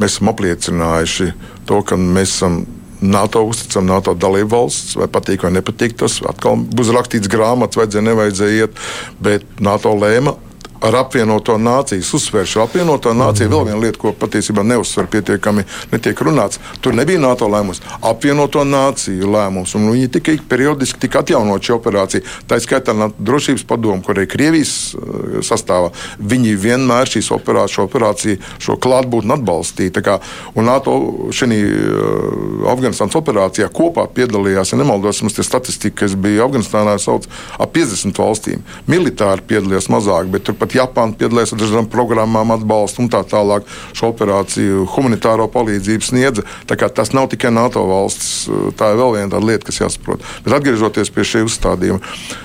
mēs 0.00 0.16
esam 0.16 0.32
apliecinājuši 0.34 1.32
to, 1.68 1.80
ka 1.86 1.98
mēs 2.00 2.36
esam 2.36 2.62
NATO 3.00 3.42
uzticam 3.48 3.86
NATO 3.88 4.14
dalību 4.14 4.50
valsts, 4.52 4.96
vai 5.00 5.08
patīk 5.12 5.46
vai 5.46 5.54
nepatīk. 5.56 5.96
Tas 6.00 6.18
atkal 6.28 6.60
būs 6.60 6.92
rakstīts 6.94 7.30
grāmatas, 7.32 7.80
vajadzēja, 7.80 8.06
nevajadzēja 8.10 8.66
iet, 8.66 8.80
bet 9.22 9.46
NATO 9.64 9.94
lēma 9.96 10.36
ar 10.80 10.96
apvienoto 11.02 11.56
nāciju. 11.60 12.04
Uzsvēršu 12.16 12.62
apvienoto 12.64 13.12
nāciju. 13.16 13.48
Mm. 13.48 13.54
Vēl 13.54 13.66
viena 13.68 13.80
lieta, 13.84 14.00
ko 14.00 14.12
patiesībā 14.16 14.64
neuzsver 14.66 15.08
pietiekami, 15.12 15.64
netiek 15.92 16.20
runāts. 16.24 16.60
Tur 16.80 16.96
nebija 16.96 17.20
NATO 17.22 17.48
lēmums, 17.50 17.82
apvienoto 18.06 18.64
nāciju 18.66 19.30
lēmums. 19.30 19.76
Viņi 19.76 20.10
tikai 20.16 20.36
periodiski 20.48 21.02
tika 21.04 21.22
atjaunot 21.24 21.64
šī 21.64 21.74
operācija. 21.76 22.24
Tā 22.48 22.58
ir 22.58 22.64
skaitā 22.64 22.94
drošības 23.18 23.66
padomu, 23.68 24.04
kur 24.04 24.18
arī 24.18 24.28
Krievijas 24.30 24.74
uh, 24.94 25.40
sastāvā. 25.46 25.92
Viņi 26.18 26.56
vienmēr 26.60 27.10
šīs 27.10 27.30
operācijas, 27.36 27.76
šo 27.76 27.86
operāciju, 27.88 28.40
šo 28.62 28.78
klātbūtni 28.80 29.36
atbalstīja. 29.36 30.04
Kā, 30.04 30.16
un 30.56 30.68
NATO 30.70 30.96
šajā 31.36 31.60
uh, 31.60 32.70
Afganistānas 32.70 33.16
operācijā 33.18 33.68
kopā 33.74 34.06
piedalījās, 34.14 34.72
ja 34.72 34.80
nemaldos, 34.80 35.20
mums 35.24 35.36
tie 35.36 35.44
statistika, 35.46 36.04
kas 36.04 36.16
bija 36.16 36.46
Afganistānā, 36.46 36.96
sauc 37.02 37.26
ap 37.60 37.72
50 37.74 38.20
valstīm. 38.20 38.64
Militāri 38.90 39.44
piedalījās 39.50 39.90
mazāk, 39.92 40.30
bet 40.32 40.46
turpat 40.48 40.69
pat 40.70 40.78
Japāna 40.78 41.16
piedalījās 41.18 41.54
ar 41.54 41.60
dažādām 41.60 41.88
programmām, 41.90 42.54
atbalstu 42.54 43.02
un 43.02 43.10
tā 43.10 43.22
tālāk. 43.26 43.66
Šo 43.96 44.12
operāciju 44.14 44.86
humanitāro 44.94 45.48
palīdzību 45.50 46.06
sniedza. 46.06 46.46
Tas 46.66 47.14
nav 47.16 47.30
tikai 47.32 47.50
NATO 47.54 47.82
valsts, 47.88 48.48
tā 48.78 48.92
ir 48.92 49.00
vēl 49.00 49.16
viena 49.18 49.42
lieta, 49.42 49.66
kas 49.66 49.80
jāsaprot. 49.82 50.22
Bet 50.44 50.54
atgriežoties 50.60 51.10
pie 51.14 51.26
šī 51.26 51.44
uzstādījuma, 51.48 52.00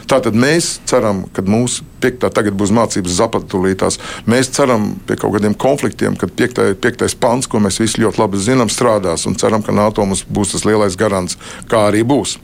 tātad 0.10 0.38
mēs 0.38 0.80
ceram, 0.90 1.26
ka 1.34 1.46
mūsu 1.46 1.86
piektā 2.06 2.30
tagad 2.34 2.58
būs 2.58 2.74
mācības 2.76 3.18
zapatulītās. 3.20 4.00
Mēs 4.30 4.52
ceram 4.56 4.92
pie 5.08 5.18
kaut 5.20 5.36
kādiem 5.36 5.58
konfliktiem, 5.58 6.18
kad 6.20 6.34
piektais, 6.38 6.76
piektais 6.82 7.18
pants, 7.18 7.50
ko 7.50 7.62
mēs 7.64 7.82
visi 7.82 8.04
ļoti 8.04 8.22
labi 8.22 8.42
zinām, 8.42 8.72
strādās 8.72 9.26
un 9.30 9.38
ceram, 9.42 9.66
ka 9.66 9.76
NATO 9.76 10.06
mums 10.06 10.26
būs 10.30 10.54
tas 10.54 10.66
lielais 10.68 10.98
garants, 11.00 11.40
kā 11.72 11.88
arī 11.90 12.04
būs. 12.08 12.38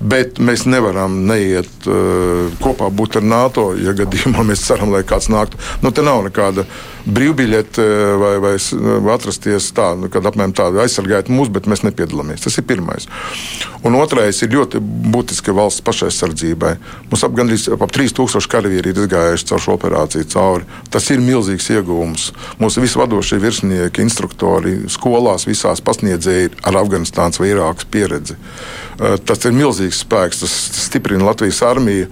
Bet 0.00 0.38
mēs 0.42 0.66
nevaram 0.70 1.20
neiet 1.28 1.90
uh, 1.90 2.48
kopā 2.62 2.90
būt 2.94 3.20
ar 3.20 3.26
NATO, 3.26 3.70
ja 3.80 3.96
gadījumā 3.96 4.46
mēs 4.46 4.64
ceram, 4.68 4.94
lai 4.94 5.02
kāds 5.06 5.30
nāktu. 5.32 5.60
Nu, 5.82 5.94
te 5.94 6.06
nav 6.06 6.22
nekāda 6.28 6.66
brīvbiļeti 7.06 7.84
vai, 8.20 8.32
vai 8.42 8.54
atrasties 9.14 9.70
tā, 9.76 9.92
nu, 9.98 10.10
kad 10.12 10.26
apmēram 10.28 10.54
tādu 10.56 10.82
aizsargājot 10.82 11.30
mūs, 11.32 11.50
bet 11.52 11.68
mēs 11.70 11.84
nepiedalāmies. 11.86 12.44
Tas 12.44 12.58
ir 12.60 12.66
pirmais. 12.68 13.08
Un 13.86 13.96
otrais 13.96 14.42
ir 14.44 14.52
ļoti 14.52 14.80
būtiski 14.80 15.54
valsts 15.56 15.84
pašaizsardzībai. 15.86 16.74
Mums 17.08 17.24
ap 17.24 17.36
gandrīz 17.36 17.66
ap 17.72 17.86
3000 17.96 18.50
karavīri 18.52 18.92
ir 18.92 19.00
izgājuši 19.04 19.48
caur 19.48 19.64
šo 19.64 19.76
operāciju 19.78 20.28
cauri. 20.34 20.68
Tas 20.92 21.08
ir 21.14 21.24
milzīgs 21.24 21.70
iegūms. 21.76 22.28
Mūsu 22.60 22.84
visvadošie 22.84 23.40
virsnieki, 23.40 24.04
instruktori 24.04 24.76
skolās 24.92 25.48
visās 25.48 25.80
pasniedzēji 25.84 26.52
ar 26.68 26.80
Afganistānas 26.82 27.40
vai 27.40 27.54
Irākas 27.54 27.88
pieredzi. 27.90 28.36
Tas 28.98 29.48
ir 29.48 29.56
milzīgs 29.56 30.04
spēks, 30.04 30.44
tas 30.44 30.60
stiprina 30.84 31.30
Latvijas 31.30 31.62
armiju. 31.64 32.10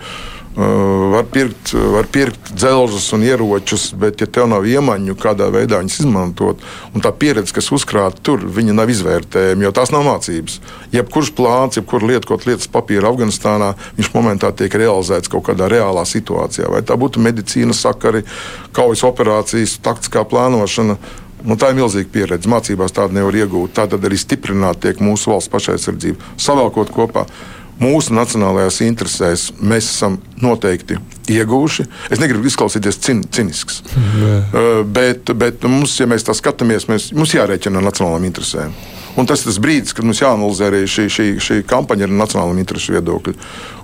Uh, 0.59 0.65
var 1.13 1.25
pirkt, 1.25 1.73
var 1.73 2.07
pirkt 2.11 2.49
dzelžus 2.55 3.13
un 3.13 3.23
ieročus, 3.23 3.93
bet, 3.95 4.19
ja 4.19 4.27
tev 4.27 4.49
nav 4.51 4.65
iemaņu, 4.67 5.15
kādā 5.15 5.47
veidā 5.55 5.79
viņus 5.79 5.99
izmantot, 6.03 6.65
un 6.91 7.05
tā 7.05 7.13
pieredze, 7.15 7.53
kas 7.55 7.69
uzkrāta 7.77 8.19
tur, 8.27 8.43
viņa 8.57 8.75
nav 8.75 8.91
izvērtējama, 8.91 9.63
jo 9.63 9.71
tās 9.77 9.93
nav 9.95 10.03
mācības. 10.09 10.57
Jebkurš 10.97 11.31
plāns, 11.39 11.79
jebkura 11.79 12.09
lieta, 12.11 12.27
ko 12.27 12.41
lietas 12.43 12.67
papīra 12.75 13.07
Afganistānā, 13.13 13.69
viņš 14.01 14.11
momentā 14.17 14.51
tiek 14.59 14.75
realizēts 14.83 15.31
kaut 15.31 15.47
kādā 15.47 15.69
reālā 15.71 16.03
situācijā. 16.03 16.67
Vai 16.75 16.83
tā 16.83 16.97
būtu 16.99 17.23
medicīnas 17.23 17.85
sakari, 17.87 18.25
kaujas 18.75 19.05
operācijas, 19.07 19.77
taktiskā 19.85 20.25
plānošana. 20.27 20.99
Nu, 21.47 21.55
tā 21.55 21.71
ir 21.71 21.79
milzīga 21.79 22.11
pieredze. 22.11 22.51
Mācībās 22.51 22.97
tādu 22.97 23.15
nevar 23.15 23.37
iegūt. 23.39 23.77
Tā 23.79 23.87
tad 23.87 24.03
arī 24.03 24.19
stiprināt 24.19 24.91
mūsu 24.99 25.31
valsts 25.31 25.53
pašaizsardzība. 25.55 26.35
Savēlkot 26.35 26.91
kopā 26.97 27.29
mūsu 27.83 28.15
nacionālajās 28.17 28.81
interesēs 28.87 29.49
mēs 29.61 29.91
esam 29.93 30.19
noteikti 30.43 30.99
ieguvuši. 31.29 31.87
Es 32.13 32.21
negribu 32.23 32.49
izklausīties 32.49 33.01
cin, 33.05 33.23
cinisks, 33.35 33.83
uh, 33.85 34.83
bet, 34.85 35.31
bet 35.39 35.67
mums, 35.69 35.99
ja 36.01 36.09
mēs 36.11 36.27
tā 36.27 36.35
skatāmies, 36.37 36.89
mēs, 36.91 37.11
mums 37.17 37.35
jārēķina 37.37 37.81
ar 37.81 37.89
nacionālām 37.91 38.27
interesēm. 38.29 38.75
Un 39.19 39.27
tas 39.27 39.43
ir 39.43 39.51
tas 39.51 39.59
brīdis, 39.63 39.95
kad 39.97 40.07
mums 40.07 40.21
jāanalizē 40.23 40.69
arī 40.69 40.85
šī, 40.87 41.09
šī, 41.11 41.29
šī 41.43 41.57
kampaņa 41.67 42.07
ar 42.07 42.13
nacionālām 42.21 42.61
interesu 42.63 42.95
viedokļu. 42.95 43.35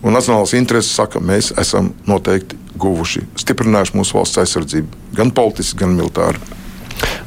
Un 0.06 0.14
nacionālās 0.14 0.54
intereses 0.54 0.94
saka, 0.94 1.18
mēs 1.18 1.50
esam 1.58 1.90
noteikti 2.06 2.58
guvuši, 2.78 3.24
stiprinājuši 3.42 3.96
mūsu 3.98 4.18
valsts 4.18 4.42
aizsardzību, 4.44 5.00
gan 5.18 5.34
politiski, 5.34 5.80
gan 5.82 5.96
militāri. 5.98 6.38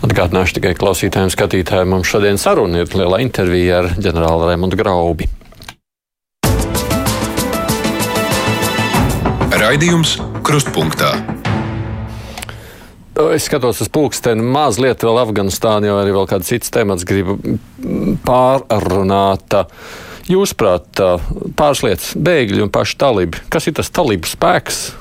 Atgādināšu 0.07 0.55
tikai 0.55 0.71
klausītājiem, 0.79 1.33
skatītājiem, 1.33 1.91
mums 1.91 2.07
šodien 2.07 2.39
saruna 2.39 2.85
ir 2.85 2.95
liela 2.95 3.19
intervija 3.23 3.81
ar 3.81 3.91
ģenerāli 3.97 4.53
Raimundu 4.53 4.79
Graubi. 4.79 5.27
Raidījums 9.57 10.11
Krustpunktā. 10.45 11.15
Es 13.33 13.47
skatos 13.47 13.79
uz 13.81 13.87
pulksteni 13.89 14.43
mazliet 14.45 15.01
vēl 15.01 15.17
Afganistānu, 15.23 15.89
jo 15.89 15.95
arī 15.97 16.13
vēl 16.13 16.27
kāds 16.29 16.51
cits 16.51 16.69
temats 16.73 17.07
gribu 17.09 17.39
pārrunāt. 18.27 19.55
Jūsuprāt, 20.29 21.01
pāris 21.57 21.81
lietas- 21.87 22.13
bēgļi 22.29 22.67
un 22.67 22.69
paši 22.69 22.99
talibi. 23.01 23.41
Kas 23.49 23.65
ir 23.65 23.73
tas 23.81 23.89
talibu 23.89 24.29
spēks? 24.29 24.91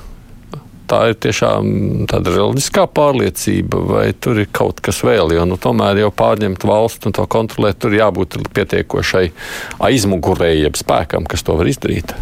Tā 0.89 1.03
ir 1.11 1.15
tiešām 1.21 2.07
tāda 2.09 2.33
reliģiskā 2.33 2.87
pārliecība, 2.89 3.85
vai 3.85 4.13
tur 4.13 4.39
ir 4.39 4.47
kaut 4.51 4.81
kas 4.81 5.03
vēl, 5.03 5.35
jo 5.35 5.45
nu, 5.45 5.57
tomēr 5.57 5.99
jau 5.99 6.09
pārņemt 6.09 6.65
valstu 6.65 7.11
un 7.11 7.13
to 7.13 7.27
kontrolēt, 7.27 7.77
tur 7.77 7.91
jābūt 7.91 8.41
pietiekošai 8.53 9.31
aizmugurējiem 9.79 10.73
spēkam, 10.73 11.27
kas 11.27 11.43
to 11.43 11.53
var 11.53 11.67
izdarīt. 11.67 12.15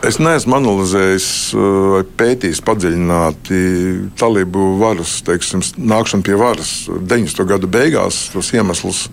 Es 0.00 0.16
neesmu 0.16 0.56
analizējis 0.56 1.24
eh, 1.52 1.64
vai 1.92 2.00
pētījis 2.22 2.62
padziļināti 2.64 3.58
talību 4.16 4.70
varas, 4.80 5.18
teiksim, 5.26 5.60
nākšanu 5.76 6.24
pie 6.24 6.38
varas 6.40 6.70
90. 6.88 7.44
gadu 7.48 7.68
beigās, 7.68 8.22
tos 8.32 8.48
iemeslus. 8.56 9.08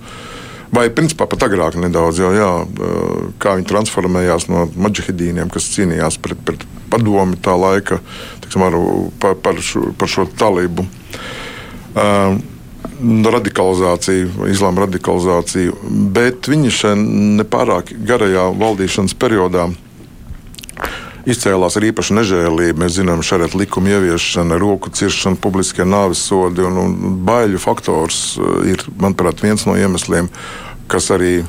Vai 0.72 0.86
principā 0.92 1.28
pat 1.28 1.44
agrāk 1.48 1.76
nedaudz, 1.80 2.22
jau, 2.24 2.30
jā, 2.32 2.52
eh, 2.64 3.26
kā 3.44 3.58
viņi 3.58 3.68
transformējās 3.68 4.48
no 4.48 4.64
maģihidīniem, 4.80 5.52
kas 5.52 5.68
cīnījās 5.74 6.20
pret, 6.24 6.40
pret 6.48 6.64
padomi 6.88 7.36
tā 7.44 7.58
laika, 7.60 8.00
tiksim, 8.46 8.64
ar, 8.70 8.78
par, 9.20 9.36
par, 9.44 9.60
šo, 9.60 9.90
par 10.00 10.12
šo 10.12 10.24
talību. 10.40 10.86
Uh, 11.98 12.38
radikalizāciju, 13.34 14.48
islāma 14.50 14.86
radikalizāciju, 14.86 15.76
bet 16.14 16.48
viņi 16.50 16.72
šajā 16.74 16.98
nepārāk 17.42 17.92
garajā 18.08 18.48
valdīšanas 18.58 19.18
periodā 19.18 19.68
izcēlās 21.28 21.78
ar 21.78 21.86
īpašu 21.90 22.16
nežēlību. 22.18 22.82
Mēs 22.82 22.98
zinām, 23.00 23.24
šāda 23.26 23.50
likuma 23.58 23.96
ieviešana, 23.98 24.60
roku 24.62 24.92
ciršana, 24.94 25.40
publiskie 25.42 25.86
nāves 25.88 26.24
sodi 26.30 26.64
un, 26.66 26.80
un 26.82 27.22
baiļu 27.28 27.62
faktors 27.62 28.22
eh, 28.40 28.74
ir, 28.74 28.86
manuprāt, 29.02 29.44
viens 29.44 29.68
no 29.68 29.76
iemesliem, 29.80 30.32
kas 30.92 31.12
arī 31.16 31.42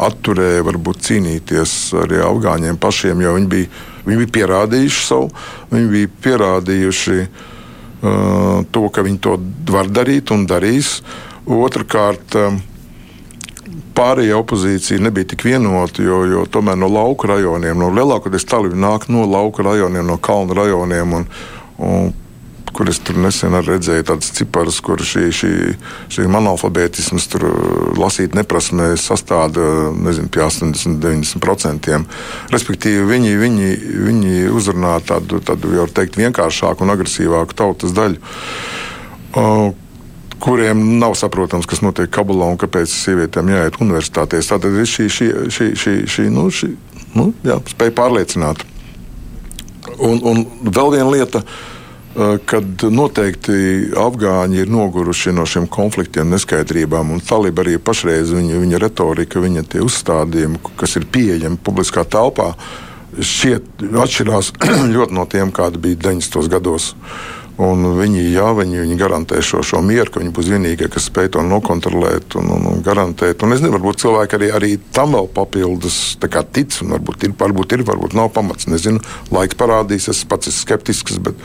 atturēja 0.00 0.64
varbūt 0.64 1.02
cīnīties 1.04 1.74
arī 2.04 2.22
afgāņiem 2.24 2.78
pašiem, 2.80 3.20
jo 3.20 3.34
viņi 3.36 3.50
bija, 3.50 3.70
viņi 4.06 4.20
bija 4.22 4.34
pierādījuši 4.38 5.02
savu, 5.04 5.28
viņi 5.72 5.90
bija 5.90 6.10
pierādījuši 6.24 7.16
uh, 7.20 8.62
to, 8.72 8.84
ka 8.94 9.04
viņi 9.04 9.20
to 9.26 9.36
var 9.68 9.90
darīt 9.92 10.32
un 10.32 10.46
darīs. 10.48 11.00
Otrakārt, 11.44 12.38
uh, 12.38 12.56
pārējā 14.00 14.38
opozīcija 14.40 15.04
nebija 15.04 15.32
tik 15.34 15.44
vienota, 15.50 16.02
jo, 16.04 16.22
jo 16.30 16.46
tomēr 16.48 16.78
no 16.80 16.88
lauka 16.88 17.28
rajoniem, 17.34 17.76
no 17.78 17.92
lielākoties 17.92 18.48
talību 18.48 18.80
nāk 18.80 19.10
no 19.12 19.26
lauka 19.28 19.66
rajoniem, 19.66 20.06
no 20.08 20.16
kalnu 20.16 20.56
rajoniem. 20.56 21.20
Un, 21.20 21.30
un, 21.84 22.10
kur 22.70 22.88
es 22.88 23.00
tur 23.02 23.18
nesen 23.18 23.56
redzēju 23.66 24.04
tādas 24.06 24.30
ciparas, 24.36 24.78
kur 24.84 25.00
šī, 25.04 25.24
šī, 25.34 25.50
šī 26.14 26.26
analfabētisms 26.28 27.26
tur 27.32 27.46
lasīt 27.98 28.36
neprasmē 28.38 28.92
sastāda 29.00 29.90
nezinu, 29.96 30.30
pie 30.32 30.44
80-90%. 30.46 31.98
Respektīvi, 32.54 33.04
viņi, 33.10 33.34
viņi, 33.42 33.70
viņi 34.06 34.36
uzrunā 34.54 34.96
tādu, 35.06 35.42
tādu 35.44 35.74
jau 35.76 35.88
teikt, 35.90 36.20
vienkāršāku 36.22 36.86
un 36.86 36.94
agresīvāku 36.94 37.58
tautas 37.58 37.94
daļu. 37.96 38.22
Uh, 39.30 39.70
kuriem 40.40 40.98
nav 40.98 41.14
saprotams, 41.18 41.68
kas 41.68 41.82
notiek 41.84 42.10
Kabulā 42.12 42.48
un 42.50 42.58
kāpēc 42.60 42.90
sievietēm 42.92 43.52
jāiet 43.52 43.80
universitātēs. 43.82 44.48
Tātad 44.50 44.76
ir 44.76 44.88
šī, 44.88 45.08
šī, 45.12 45.28
šī, 45.52 45.66
šī, 45.78 45.96
šī, 46.10 46.28
nu, 46.32 46.46
šī 46.54 46.70
nu, 47.16 47.30
jā, 47.46 47.58
spēja 47.70 47.94
pārliecināt. 47.98 48.64
Un, 49.98 50.20
un 50.24 50.46
vēl 50.64 50.96
viena 50.96 51.10
lieta. 51.12 51.44
Kad 52.10 52.82
noteikti 52.90 53.92
afgāņi 53.94 54.64
ir 54.64 54.70
noguruši 54.74 55.30
no 55.30 55.44
šiem 55.46 55.68
konfliktiem, 55.70 56.26
neskaidrībām, 56.34 57.12
un 57.14 57.22
talība 57.22 57.62
arī 57.62 57.76
pašreiz 57.78 58.32
viņa, 58.34 58.56
viņa 58.64 58.80
retorika, 58.82 59.38
viņa 59.38 59.62
tie 59.70 59.84
uzstādījumi, 59.86 60.58
kas 60.80 60.98
ir 60.98 61.06
pieejami 61.14 61.60
publiskā 61.62 62.02
telpā, 62.10 62.48
šķiet 63.14 63.86
atšķirās 64.02 64.50
ļoti 64.96 65.16
no 65.20 65.28
tiem, 65.30 65.54
kādi 65.54 65.78
bija 65.86 66.00
90. 66.10 66.50
gados. 66.50 66.96
Uh, 66.98 67.39
Un 67.60 67.82
viņi, 67.92 68.22
jā, 68.32 68.46
viņi, 68.56 68.78
viņi 68.86 68.94
garantē 68.96 69.42
šo, 69.44 69.60
šo 69.66 69.82
mieru, 69.84 70.08
ka 70.08 70.22
viņi 70.22 70.30
būs 70.32 70.46
vienīgie, 70.48 70.86
kas 70.88 71.10
spēj 71.10 71.34
to 71.34 71.42
nokontrolēt 71.44 72.36
un, 72.40 72.46
un, 72.54 72.62
un 72.70 72.78
garantēt. 72.84 73.42
Un 73.44 73.52
es 73.52 73.60
nezinu, 73.60 73.74
varbūt 73.74 74.00
cilvēki 74.00 74.38
arī, 74.38 74.48
arī 74.56 74.70
tam 74.96 75.12
vēl 75.12 75.28
papildus 75.36 75.98
tic, 76.16 76.78
un 76.80 76.94
varbūt 76.94 77.26
ir, 77.26 77.34
varbūt 77.36 77.74
ir, 77.76 77.82
varbūt 77.90 78.16
nav 78.16 78.30
pamats. 78.32 78.68
Nezinu, 78.70 79.02
laiks 79.34 79.58
parādīs, 79.60 80.08
es 80.08 80.22
pats 80.24 80.48
esmu 80.48 80.62
skeptisks. 80.62 81.18
Bet, 81.20 81.44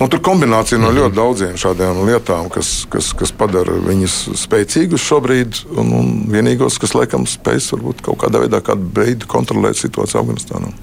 nu, 0.00 0.08
tur 0.10 0.24
kombinācija 0.26 0.80
no 0.82 0.90
ļoti 0.96 1.18
daudziem 1.20 1.54
šādiem 1.60 2.02
lietām, 2.08 2.50
kas, 2.50 2.72
kas, 2.90 3.12
kas 3.14 3.30
padara 3.30 3.78
viņus 3.86 4.18
spēcīgus 4.42 5.06
šobrīd, 5.06 5.62
un, 5.78 5.94
un 6.00 6.10
vienīgos, 6.34 6.80
kas 6.82 6.96
laikam 6.98 7.28
spēj 7.30 7.62
varbūt 7.76 8.02
kaut 8.10 8.24
kādā 8.24 8.42
veidā, 8.42 8.58
kādu 8.64 8.90
brīdi 8.90 9.30
kontrolēt 9.30 9.78
situāciju 9.78 10.24
Afganistānā. 10.24 10.74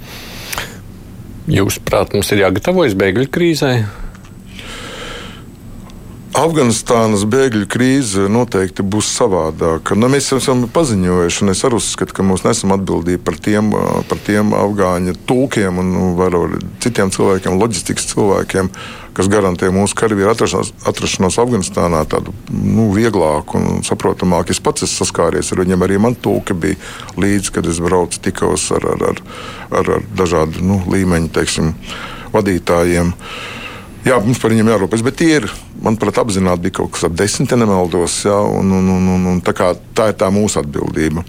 Jūsuprāt, 1.52 2.16
mums 2.16 2.32
ir 2.32 2.46
jāgatavojas 2.46 2.96
bēgļu 2.98 3.30
krīzai? 3.36 3.76
Afganistānas 6.36 7.22
bēgļu 7.32 7.64
krīze 7.72 8.26
noteikti 8.28 8.84
būs 8.84 9.08
savādāka. 9.16 9.96
Nu, 9.96 10.10
mēs 10.12 10.34
esam 10.36 10.66
paziņojuši, 10.68 11.46
un 11.46 11.54
es 11.54 11.64
arī 11.64 11.78
uzskatu, 11.80 12.12
ka 12.18 12.26
mēs 12.28 12.44
nesam 12.44 12.74
atbildīgi 12.76 13.22
par 13.24 13.38
tiem, 13.40 13.70
par 14.10 14.20
tiem 14.26 14.52
afgāņu 14.58 15.16
tulkiem 15.30 15.80
un 15.80 15.94
nu, 15.96 16.60
citiem 16.84 17.14
cilvēkiem, 17.16 17.56
loģistikas 17.62 18.10
cilvēkiem, 18.12 18.74
kas 19.16 19.32
garantē 19.32 19.72
mūsu 19.72 19.96
karavīru 19.96 20.34
atrašanos, 20.34 20.74
atrašanos 20.92 21.40
Afganistānā 21.40 22.04
tādu 22.12 22.36
nu, 22.52 22.90
vieglāku 22.92 23.62
un 23.62 23.84
saprotamāku. 23.88 24.52
Es 24.52 24.60
pats 24.60 24.84
esmu 24.84 25.06
saskāries 25.06 25.56
ar 25.56 25.64
viņiem, 25.64 25.88
arī 25.88 26.04
man 26.04 26.20
tulki 26.20 26.52
bija 26.52 26.76
līdzi, 27.16 27.56
kad 27.56 27.72
es 27.72 27.80
braucu 27.80 28.20
tikos 28.28 28.74
ar, 28.76 28.92
ar, 28.92 29.12
ar, 29.14 29.28
ar, 29.72 29.98
ar 30.02 30.10
dažādu 30.20 30.68
nu, 30.68 30.84
līmeņu 30.92 31.32
teiksim, 31.40 31.78
vadītājiem. 32.36 33.16
Jā, 34.06 34.20
mums 34.22 34.38
par 34.38 34.54
viņiem 34.54 34.68
jārūpēs, 34.70 35.02
bet 35.06 35.16
tie 35.18 35.32
ir 35.40 35.48
manuprāt, 35.82 36.20
apzināti 36.22 36.68
bija 36.68 36.78
kaut 36.78 36.92
kas 36.94 37.08
ap 37.08 37.16
desmit, 37.18 37.50
ja 37.50 37.58
nemaldos. 37.58 38.20
Ja, 38.28 38.38
un, 38.46 38.70
un, 38.78 38.92
un, 38.94 39.08
un, 39.16 39.26
un, 39.32 39.40
tā, 39.42 39.56
kā, 39.58 39.72
tā 39.98 40.12
ir 40.12 40.20
tā 40.22 40.30
mūsu 40.34 40.62
atbildība. 40.62 41.26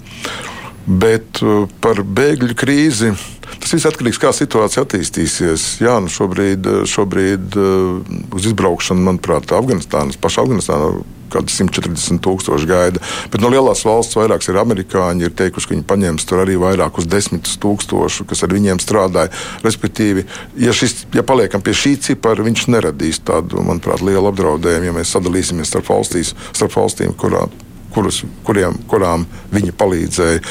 Bet 0.86 1.40
uh, 1.40 1.64
par 1.82 2.04
bēgļu 2.04 2.56
krīzi. 2.58 3.14
Tas 3.56 3.72
viss 3.72 3.88
atkarīgs 3.88 4.18
no 4.18 4.20
tā, 4.20 4.26
kā 4.26 4.36
situācija 4.36 4.84
attīstīsies. 4.84 5.64
Jā, 5.80 5.96
nu 6.04 6.12
šobrīd, 6.12 6.68
šobrīd 6.90 7.56
uz 7.56 8.48
izbraukšanu, 8.50 9.06
manuprāt, 9.08 9.54
Afganistānas, 9.56 10.18
paša 10.20 10.44
Afganistāna 10.44 10.90
kādi 11.36 11.54
140 11.54 12.22
tūkstoši 12.24 12.70
gaida. 12.70 13.02
Bet 13.32 13.44
no 13.44 13.50
lielās 13.52 13.84
valsts 13.86 14.18
vairākas 14.18 14.50
ir 14.50 14.60
amerikāņi, 14.62 15.28
ir 15.28 15.36
teikuši, 15.36 15.68
ka 15.68 15.76
viņi 15.76 15.86
paņems 15.92 16.28
tur 16.28 16.42
arī 16.44 16.56
vairākus 16.60 17.08
desmitus 17.10 17.58
tūkstošu, 17.62 18.26
kas 18.30 18.44
ar 18.46 18.56
viņiem 18.56 18.82
strādāja. 18.82 19.32
Respektīvi, 19.66 20.26
ja, 20.62 20.74
šis, 20.76 21.04
ja 21.16 21.26
paliekam 21.26 21.64
pie 21.64 21.76
šī 21.76 21.96
cipara, 22.08 22.46
viņš 22.46 22.66
neradīs 22.72 23.22
tādu, 23.26 23.62
manuprāt, 23.66 24.04
lielu 24.06 24.32
apdraudējumu, 24.32 24.90
ja 24.90 24.98
mēs 25.00 25.14
sadalīsimies 25.16 25.72
starp, 25.72 25.90
valstīs, 25.92 26.34
starp 26.52 26.76
valstīm, 26.78 27.16
kurām 27.18 27.65
kurus, 27.96 28.22
kuriem, 28.46 28.76
kurām 28.90 29.24
viņi 29.54 29.72
palīdzēja. 29.80 30.42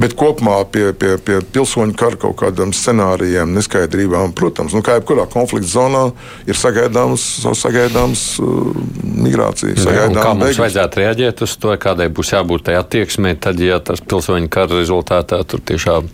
Bet 0.00 0.16
kopumā 0.18 0.58
pie, 0.72 0.88
pie, 0.96 1.14
pie 1.22 1.40
pilsoņu 1.52 1.96
kara 1.98 2.20
kaut 2.20 2.38
kādiem 2.40 2.72
scenārijiem, 2.76 3.52
neskaidrībām, 3.56 4.32
protams, 4.36 4.74
nu, 4.76 4.82
kā 4.86 4.98
jebkurā 4.98 5.26
konflikta 5.32 5.68
zonā, 5.74 6.04
ir 6.48 6.58
sagaidāms, 6.58 7.24
sagaidāms 7.60 8.24
uh, 8.40 8.70
migrācija. 9.26 9.76
Sagaidām 9.80 10.16
kā 10.16 10.32
mums 10.32 10.46
bēgļus. 10.46 10.62
vajadzētu 10.64 11.02
reaģēt 11.02 11.44
uz 11.46 11.56
to, 11.60 11.74
kādai 11.80 12.08
būs 12.12 12.32
jābūt 12.34 12.68
tai 12.70 12.78
attieksmei, 12.80 13.36
tad, 13.40 13.60
ja 13.62 13.80
tas 13.84 14.00
pilsoņu 14.04 14.52
kara 14.52 14.80
rezultātā 14.80 15.42
tur 15.48 15.62
tiešām 15.66 16.08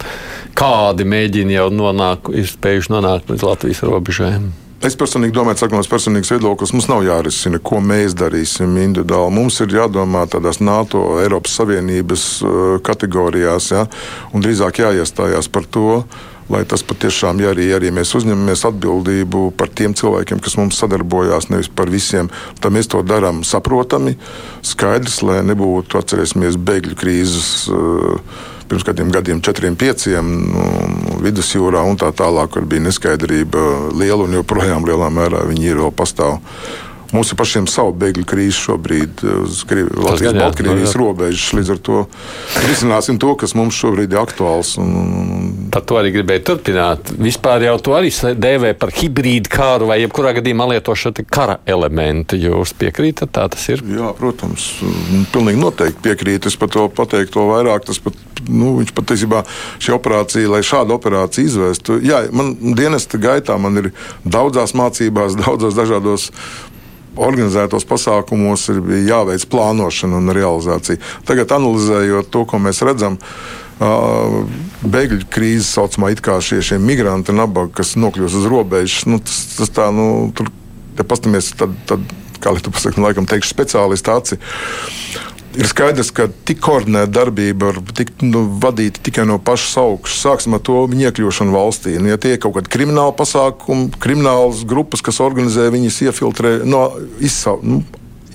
kādi 0.58 1.06
mēģina 1.08 1.60
jau 1.60 1.70
nonākt, 1.74 2.32
ir 2.34 2.50
spējuši 2.50 2.96
nonākt 2.96 3.32
līdz 3.32 3.48
Latvijas 3.48 3.86
robežām. 3.86 4.52
Es 4.82 4.96
personīgi 4.98 5.36
domāju, 5.36 5.68
ka 5.70 5.76
no 5.78 5.82
personīgas 5.86 6.32
viedokļa 6.34 6.66
mums 6.74 6.88
nav 6.90 7.04
jārisina, 7.06 7.60
ko 7.62 7.78
mēs 7.86 8.16
darīsim 8.18 8.74
individuāli. 8.82 9.30
Mums 9.36 9.60
ir 9.62 9.76
jādomā 9.76 10.24
tādās 10.26 10.58
NATO, 10.58 11.20
Eiropas 11.22 11.54
Savienības 11.60 12.24
uh, 12.42 12.56
kategorijās, 12.82 13.70
ja, 13.70 13.84
un 14.34 14.42
drīzāk 14.42 14.80
jāiestājās 14.82 15.46
par 15.54 15.68
to, 15.70 16.00
lai 16.50 16.64
tas 16.66 16.82
patiešām, 16.82 17.38
ja 17.44 17.52
arī, 17.54 17.68
arī 17.76 17.92
mēs 17.94 18.10
uzņemamies 18.18 18.66
atbildību 18.72 19.44
par 19.54 19.70
tiem 19.70 19.94
cilvēkiem, 19.94 20.42
kas 20.42 20.58
mums 20.58 20.82
sadarbojās, 20.82 21.46
nevis 21.52 21.70
par 21.70 21.92
visiem, 21.92 22.32
tad 22.58 22.74
mēs 22.74 22.90
to 22.90 23.04
darām 23.06 23.44
saprotami, 23.46 24.16
skaidrs, 24.66 25.20
lai 25.22 25.44
nebūtu, 25.46 26.02
atcerēsimies, 26.02 26.58
bēgļu 26.58 26.98
krīzes. 26.98 27.52
Uh, 27.70 28.50
pirms 28.68 28.86
kādiem 28.86 29.10
gadiem, 29.14 29.42
četriem, 29.44 29.76
pieciem, 29.78 30.30
nu, 30.52 30.64
vidusjūrā 31.24 31.82
un 31.88 31.98
tā 32.00 32.10
tālāk, 32.16 32.54
kur 32.54 32.66
bija 32.68 32.86
neskaidrība 32.88 33.92
liela 33.96 34.26
un 34.26 34.38
joprojām 34.40 34.86
lielā 34.88 35.10
mērā 35.12 35.44
viņi 35.48 35.70
ir 35.72 35.82
vēl 35.84 35.94
pastāv. 35.96 36.40
Mums 37.12 37.28
ir 37.28 37.36
pašiem 37.36 37.66
savu 37.68 37.92
bēgļu 38.00 38.24
krīzi 38.24 38.56
šobrīd 38.56 39.22
uz 39.42 39.58
Latvijas-Baltkrievijas 39.68 40.94
robežas. 40.96 41.50
Līdz 41.58 41.72
ar 41.74 41.80
to 41.84 41.98
risināsim 42.64 43.18
to, 43.20 43.34
kas 43.36 43.52
mums 43.58 43.76
šobrīd 43.76 44.14
ir 44.14 44.20
aktuāls. 44.22 44.78
Un, 44.80 44.94
un... 44.96 45.50
Par 45.72 45.84
to 45.88 45.98
arī 46.00 46.14
gribēju 46.14 46.44
turpināt. 46.48 47.12
Vispār 47.20 47.66
jau 47.68 47.76
to 47.84 47.96
arī 47.98 48.08
dēvē 48.12 48.72
par 48.80 48.94
hibrīdu 48.96 49.52
kāru 49.52 49.90
vai 49.92 50.00
jebkurā 50.00 50.32
gadījumā 50.38 50.70
lieto 50.72 50.96
šo 50.96 51.12
kara 51.28 51.58
elementu. 51.68 52.40
Jūs 52.40 52.72
piekrītat, 52.80 53.34
tā 53.36 53.44
tas 53.52 53.68
ir? 53.68 53.84
Jā, 53.92 54.14
protams. 54.16 54.70
Pilnīgi 55.36 55.60
noteikti 55.60 56.06
piekrītu. 56.08 56.48
Es 56.48 56.56
par 56.56 56.72
to 56.72 56.88
pateiktu 56.88 57.36
to 57.36 57.48
vairāk. 57.52 57.84
Tas 57.92 58.00
pat, 58.00 58.16
nu, 58.48 58.78
viņš 58.80 58.96
patiesībā 58.96 59.44
šī 59.82 59.96
operācija, 60.00 60.50
lai 60.56 60.64
šādu 60.64 60.96
operāciju 60.96 61.52
izvestu, 61.52 62.00
jā, 62.02 62.24
man 62.32 62.54
dienesta 62.76 63.20
gaitā 63.20 63.58
man 63.60 63.84
ir 63.84 63.92
daudzās 64.24 64.72
mācībās, 64.78 65.36
daudzos 65.44 65.76
dažādos 65.76 66.30
organizētos 67.16 67.86
pasākumos 67.88 68.68
ir 68.72 68.80
jāveic 69.08 69.44
plānošana 69.52 70.20
un 70.20 70.32
realizācija. 70.36 71.00
Tagad, 71.28 71.52
analizējot 71.58 72.30
to, 72.32 72.44
ko 72.48 72.60
mēs 72.62 72.82
redzam, 72.86 73.18
bēgļu 74.82 75.26
krīze, 75.32 75.66
saucamā 75.68 76.12
it 76.14 76.22
kā 76.24 76.38
šie, 76.44 76.60
šie 76.64 76.78
migranti, 76.82 77.34
nabaga, 77.34 77.72
kas 77.80 77.96
nokļūst 77.98 78.38
uz 78.42 78.48
robežas, 78.50 79.06
nu, 79.10 79.18
tas, 79.22 79.42
tas 79.58 79.72
tā, 79.74 79.88
nu, 79.94 80.30
tur, 80.36 80.52
ja 80.98 81.06
pastamies, 81.08 81.52
tad, 81.58 81.74
tad 81.90 82.06
kā 82.42 82.54
lai 82.54 82.62
tu 82.62 82.72
pasaki, 82.74 82.98
nu, 82.98 83.08
laikam 83.08 83.28
teikšu 83.28 83.54
speciālisti 83.54 84.12
aci 84.12 84.40
ir 85.58 85.68
skaidrs, 85.68 86.10
ka 86.14 86.28
tik 86.48 86.60
koordinēta 86.64 87.12
darbība 87.12 87.70
var 87.70 87.80
tikt 87.96 88.24
nu, 88.26 88.44
vadīta 88.62 89.02
tikai 89.04 89.26
no 89.28 89.38
pašas 89.42 89.76
augšas. 89.82 90.20
Sāksim 90.26 90.56
ar 90.56 90.62
to 90.64 90.82
viņa 90.90 91.10
iekļūšanu 91.10 91.54
valstī. 91.54 91.96
Nu, 92.00 92.10
ja 92.12 92.20
tie 92.20 92.36
ir 92.36 92.42
kaut 92.42 92.56
kādi 92.56 92.72
krimināli 92.72 93.16
pasākumi, 93.18 93.90
kriminālas 94.02 94.64
grupas, 94.68 95.04
kas 95.04 95.20
organizē 95.24 95.68
viņas 95.74 96.00
iefiltrē, 96.08 96.54
no, 96.68 96.86
izsau, 97.22 97.58
nu, 97.62 97.82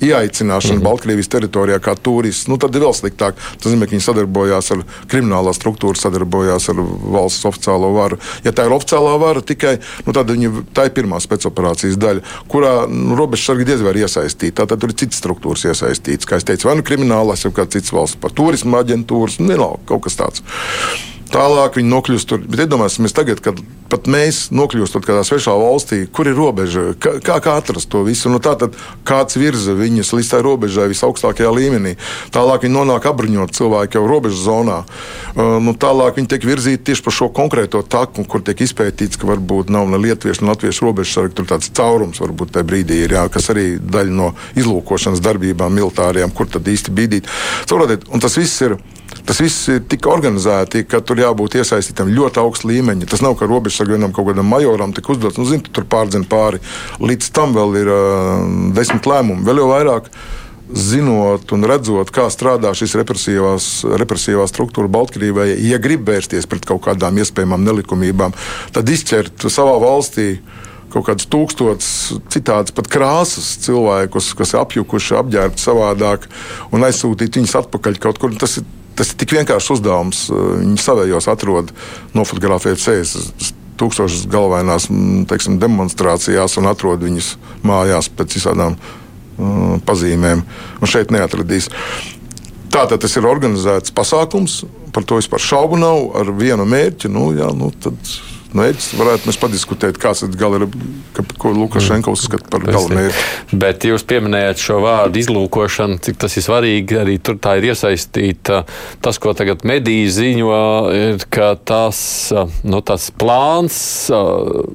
ieaicināšana 0.01 0.73
mm 0.73 0.79
-hmm. 0.79 0.83
Baltkrievijas 0.83 1.27
teritorijā 1.27 1.79
kā 1.79 1.95
turists, 2.01 2.47
nu, 2.47 2.57
tad 2.57 2.75
ir 2.75 2.81
vēl 2.81 2.93
sliktāk. 2.93 3.33
Tas 3.57 3.65
nozīmē, 3.65 3.85
ka 3.85 3.95
viņi 3.95 4.05
sadarbojās 4.05 4.71
ar 4.71 4.83
kriminālā 5.07 5.53
struktūru, 5.53 5.95
sadarbojās 5.97 6.69
ar 6.69 6.75
valsts 7.17 7.45
oficiālo 7.45 7.93
varu. 7.93 8.17
Ja 8.43 8.51
tā 8.51 8.65
ir 8.65 8.71
oficiālā 8.71 9.19
vara 9.19 9.41
tikai, 9.41 9.79
nu, 10.05 10.13
tad 10.13 10.29
viņi, 10.31 10.51
tā 10.73 10.85
ir 10.85 10.95
pirmā 10.95 11.19
spēcoperācijas 11.19 11.97
daļa, 11.97 12.21
kurā 12.47 12.87
nu, 12.89 13.15
robežsargi 13.15 13.65
diez 13.65 13.81
vai 13.81 13.91
ir 13.91 14.05
iesaistīti. 14.05 14.57
Tātad 14.61 14.79
tur 14.79 14.89
ir 14.89 14.95
citas 14.95 15.19
struktūras 15.19 15.65
iesaistītas. 15.65 16.25
Kā 16.25 16.37
es 16.37 16.43
teicu, 16.43 16.67
vai 16.67 16.75
nu 16.75 16.83
kriminālās, 16.83 17.45
vai 17.45 17.53
kāds 17.53 17.73
cits 17.77 17.93
valsts 17.93 18.17
par 18.21 18.31
turismu 18.31 18.77
aģentūras, 18.77 19.39
nu, 19.39 19.47
vienalga, 19.47 19.79
kaut 19.85 20.03
kas 20.03 20.15
tāds. 20.15 20.43
Tālāk 21.37 21.75
viņi 21.77 21.91
nokļūst 21.91 22.29
tur. 22.31 22.39
Bet 22.49 22.63
iedomāsimies, 22.63 23.13
tagad, 23.13 23.41
kad 23.45 23.59
pat 23.91 24.07
mēs 24.09 24.47
nokļūstam 24.55 25.03
kādā 25.05 25.21
svešā 25.27 25.53
valstī, 25.53 25.99
kur 26.09 26.25
ir 26.25 26.33
robeža, 26.37 26.95
kā, 26.97 27.19
kā, 27.21 27.53
atrast 27.53 27.91
to 27.93 28.01
visu. 28.07 28.31
Nu, 28.33 28.39
tātad 28.43 28.73
kāds 29.07 29.37
virza 29.37 29.75
viņus 29.77 30.15
līdz 30.17 30.31
tai 30.33 30.39
robežai 30.45 30.87
visaugstākajā 30.89 31.51
līmenī. 31.53 31.93
Tālāk 32.33 32.65
viņi 32.65 32.73
nonāk 32.73 33.05
apbruņot 33.11 33.53
cilvēku 33.53 33.99
jau 33.99 34.03
robežas 34.09 34.41
zonā. 34.47 34.79
Nu, 35.37 35.75
tālāk 35.77 36.17
viņi 36.17 36.31
tiek 36.33 36.49
virzīti 36.49 36.89
tieši 36.89 37.05
pa 37.05 37.13
šo 37.13 37.29
konkrēto 37.37 37.83
taku, 37.85 38.25
kur 38.25 38.41
tiek 38.41 38.65
izpētīts, 38.65 39.21
ka 39.21 39.29
varbūt 39.29 39.69
nav 39.73 39.85
ne 39.93 40.01
lietuviešu, 40.01 40.41
ne 40.41 40.55
latviešu 40.55 40.89
robežas, 40.89 41.37
tur 41.37 41.49
tāds 41.53 41.69
caurums 41.69 42.21
varbūt 42.23 42.57
tajā 42.57 42.65
brīdī 42.65 43.03
ir, 43.05 43.13
jā, 43.19 43.27
kas 43.29 43.51
arī 43.53 43.69
daļa 43.77 44.17
no 44.23 44.33
izlūkošanas 44.57 45.21
darbībām 45.21 45.77
militāriem, 45.77 46.33
kur 46.33 46.49
tad 46.49 46.65
īsti 46.65 46.97
bīdīt. 46.97 47.29
Saprotiet, 47.69 48.09
un 48.09 48.25
tas 48.25 48.41
viss 48.41 48.65
ir 48.65 48.79
Tas 49.27 49.41
viss 49.43 49.67
ir 49.73 49.83
tik 49.91 50.07
organizēti, 50.07 50.85
ka 50.87 51.01
tur 51.03 51.19
jābūt 51.19 51.57
iesaistītam 51.59 52.11
ļoti 52.15 52.39
augstu 52.39 52.71
līmeņi. 52.71 53.09
Tas 53.11 53.23
nav 53.25 53.35
kā 53.39 53.49
robežsargam 53.49 54.13
kaut 54.15 54.29
kādam 54.29 54.47
majoram 54.47 54.93
tik 54.95 55.09
uzdots, 55.11 55.39
nu, 55.39 55.47
zini, 55.49 55.65
tu 55.65 55.73
tur 55.75 55.87
pārdzen 55.89 56.23
pāri. 56.29 56.61
Līdz 57.03 57.31
tam 57.35 57.55
vēl 57.57 57.79
ir 57.81 57.91
uh, 57.91 58.45
desmit 58.77 59.09
lēmumi, 59.09 59.43
vēl 59.47 59.63
jau 59.63 59.71
vairāk 59.73 60.07
zinot 60.67 61.51
un 61.55 61.63
redzot, 61.67 62.11
kā 62.11 62.27
strādā 62.31 62.73
šis 62.75 62.95
represīvā 62.99 64.47
struktūra 64.51 64.91
Baltkrievijā, 64.91 65.55
ja 65.63 65.79
grib 65.79 66.07
vērsties 66.07 66.47
pret 66.49 66.67
kaut 66.67 66.83
kādām 66.87 67.19
iespējamām 67.21 67.63
nelikumībām, 67.67 68.35
tad 68.75 68.91
izķert 68.91 69.47
savā 69.51 69.77
valstī 69.83 70.33
kaut 70.91 71.07
kādas 71.09 71.27
tūkstotis 71.31 71.91
citādas 72.31 72.75
pat 72.75 72.87
krāsas 72.91 73.53
cilvēkus, 73.65 74.31
kas 74.39 74.55
apjukuši, 74.59 75.17
apģērbti 75.19 75.63
savādāk, 75.63 76.27
un 76.71 76.87
aizsūtīt 76.87 77.39
viņus 77.39 77.57
atpakaļ 77.63 77.99
kaut 78.03 78.21
kur. 78.23 78.35
Tas 78.39 78.59
ir 78.61 78.67
Tas 78.97 79.13
ir 79.13 79.19
tik 79.21 79.35
vienkāršs 79.37 79.71
uzdevums. 79.77 80.25
Viņi 80.33 80.81
savējos 80.81 81.29
atrod, 81.31 81.71
nofotografēt 82.17 82.81
ceļus 82.81 83.53
tūkstošas 83.77 84.25
galvenās 84.31 84.87
teiksim, 85.29 85.59
demonstrācijās 85.61 86.57
un 86.57 86.69
atrod 86.71 87.03
viņus 87.05 87.35
mājās 87.67 88.09
pēc 88.09 88.37
visādām 88.39 88.77
uh, 88.77 89.75
pazīmēm. 89.85 90.41
Un 90.81 90.89
šeit 90.89 91.13
neatradīs. 91.13 91.69
Tātad 92.73 93.01
tas 93.03 93.13
ir 93.17 93.27
organizēts 93.29 93.93
pasākums, 93.95 94.63
par 94.93 95.05
to 95.07 95.19
vispār 95.21 95.41
šaubu 95.41 95.77
nav, 95.79 96.09
ar 96.19 96.33
vienu 96.35 96.65
mērķi. 96.67 97.11
Nu, 97.13 97.29
jā, 97.37 97.51
nu, 97.55 97.69
tad 97.83 97.97
mērķis. 98.55 98.87
Varētu 98.99 99.29
mēs 99.29 99.39
padiskutēt, 99.41 99.99
kāds 100.01 100.23
ir 100.25 100.35
gala, 100.39 100.67
ko 101.41 101.51
Lukašenko 101.55 102.13
uzskata 102.15 102.47
par 102.53 102.63
galvenmērķi. 102.67 103.57
Bet 103.59 103.87
jūs 103.87 104.05
pieminējāt 104.07 104.63
šo 104.63 104.79
vārdu 104.85 105.21
izlūkošanu, 105.21 105.99
cik 106.05 106.19
tas 106.21 106.37
ir 106.39 106.45
svarīgi. 106.45 106.99
Arī 107.01 107.17
tur 107.19 107.39
tā 107.43 107.57
ir 107.59 107.69
iesaistīta. 107.71 108.63
Tas, 109.03 109.19
ko 109.21 109.33
tagad 109.37 109.65
mediji 109.67 110.07
ziņo, 110.19 110.61
ir, 110.95 111.27
ka 111.33 111.53
tas, 111.59 111.99
nu, 112.67 112.81
tas 112.85 113.09
plāns 113.17 113.79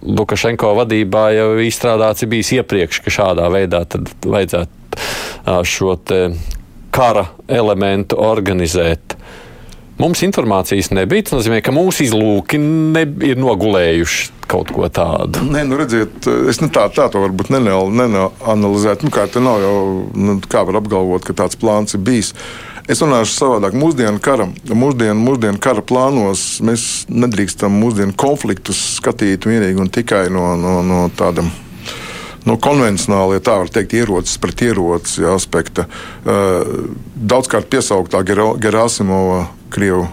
Lukašenko 0.02 0.74
vadībā 0.82 1.28
jau 1.36 1.48
izstrādāts 1.64 2.24
ir 2.24 2.32
bijis 2.32 2.52
iepriekš, 2.58 3.02
ka 3.04 3.14
šādā 3.20 3.48
veidā 3.52 3.84
vajadzētu 4.26 5.62
šo 5.68 5.96
kara 6.92 7.26
elementu 7.48 8.18
organizēt. 8.20 9.16
Mums 10.00 10.22
informācijas 10.24 10.90
nebija. 10.94 11.26
Tas 11.26 11.36
nozīmē, 11.36 11.60
ka 11.64 11.74
mūsu 11.74 12.06
izlūki 12.06 12.58
ne, 12.62 13.04
ir 13.28 13.40
nogulējuši 13.40 14.30
kaut 14.52 14.72
ko 14.74 14.88
tādu. 14.92 15.44
Nē, 15.48 15.62
nu 15.68 15.78
redziet, 15.80 16.26
es 16.50 16.60
ne 16.62 16.68
tā, 16.72 16.86
tā 16.92 17.08
to 17.12 17.22
varbūt 17.22 17.52
neanalizētu. 17.52 19.08
Nu, 19.08 19.12
kā 19.14 19.26
tā 19.32 19.42
nav 19.44 19.62
jau, 19.62 19.78
nu, 20.12 20.36
kā 20.48 20.64
var 20.68 20.80
apgalvot, 20.82 21.24
ka 21.24 21.36
tāds 21.44 21.58
plāns 21.60 21.96
ir 21.96 22.04
bijis. 22.04 22.32
Es 22.90 23.00
runāšu 23.04 23.36
savādāk. 23.36 23.76
Mūsdienu 23.78 24.18
kara, 24.22 24.48
mūsdienu, 24.66 25.16
mūsdienu 25.22 25.60
kara 25.62 25.84
plānos 25.86 26.58
mēs 26.66 27.04
nedrīkstam 27.12 27.76
mūsdienu 27.78 28.16
konfliktus 28.18 28.80
skatīt 28.98 29.46
vienīgi 29.46 29.84
un 29.84 29.92
tikai 29.92 30.26
no, 30.34 30.52
no, 30.58 30.80
no 30.84 31.04
tādam 31.16 31.52
no 32.42 32.56
konvencionāla, 32.58 33.36
ja 33.38 33.44
tā 33.44 33.54
var 33.60 33.70
teikt, 33.70 33.94
ierocis 33.94 34.40
pret 34.42 34.64
ieroci 34.66 35.22
aspekta. 35.30 35.86
Daudzkārt 36.26 37.70
piesauktā 37.70 38.24
Gerāsimova 38.26 39.44
Krievu 39.72 40.08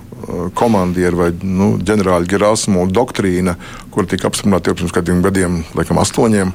komandieri 0.53 1.17
vai 1.17 1.29
nu, 1.43 1.73
ģenerāļa 1.81 2.27
Gerasmo 2.29 2.85
doktrīna, 2.91 3.55
kur 3.93 4.07
tika 4.09 4.29
apstiprināta 4.29 4.71
jau 4.71 4.79
pirms 4.79 4.95
kādiem 4.95 5.21
gadiem, 5.25 5.61
laikam, 5.77 5.99
astoņiem. 6.01 6.53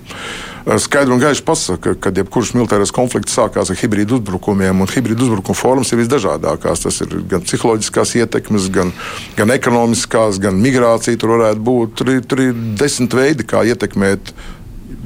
Skaidri 0.81 1.13
un 1.13 1.21
gaiši 1.21 1.45
pasaka, 1.45 1.93
ka 2.01 2.13
jebkurš 2.15 2.55
militārais 2.57 2.93
konflikts 2.95 3.35
sākās 3.37 3.73
ar 3.73 3.77
hibrīdu 3.77 4.17
uzbrukumiem, 4.19 4.81
un 4.81 4.89
hibrīdu 4.89 5.27
uzbrukumu 5.27 5.59
formas 5.59 5.93
ir 5.93 6.01
visdažādākās. 6.01 6.87
Tas 6.87 7.03
ir 7.05 7.19
gan 7.29 7.45
psiholoģiskās 7.45 8.15
ietekmes, 8.23 8.71
gan, 8.73 8.95
gan 9.37 9.53
ekonomiskās, 9.53 10.41
gan 10.41 10.57
migrācija. 10.65 11.21
Tur 11.21 11.37
varētu 11.37 11.65
būt 11.69 11.97
tur, 12.01 12.13
tur 12.25 12.45
ir 12.47 12.57
desmit 12.81 13.17
veidi, 13.17 13.49
kā 13.49 13.65
ietekmēt 13.69 14.33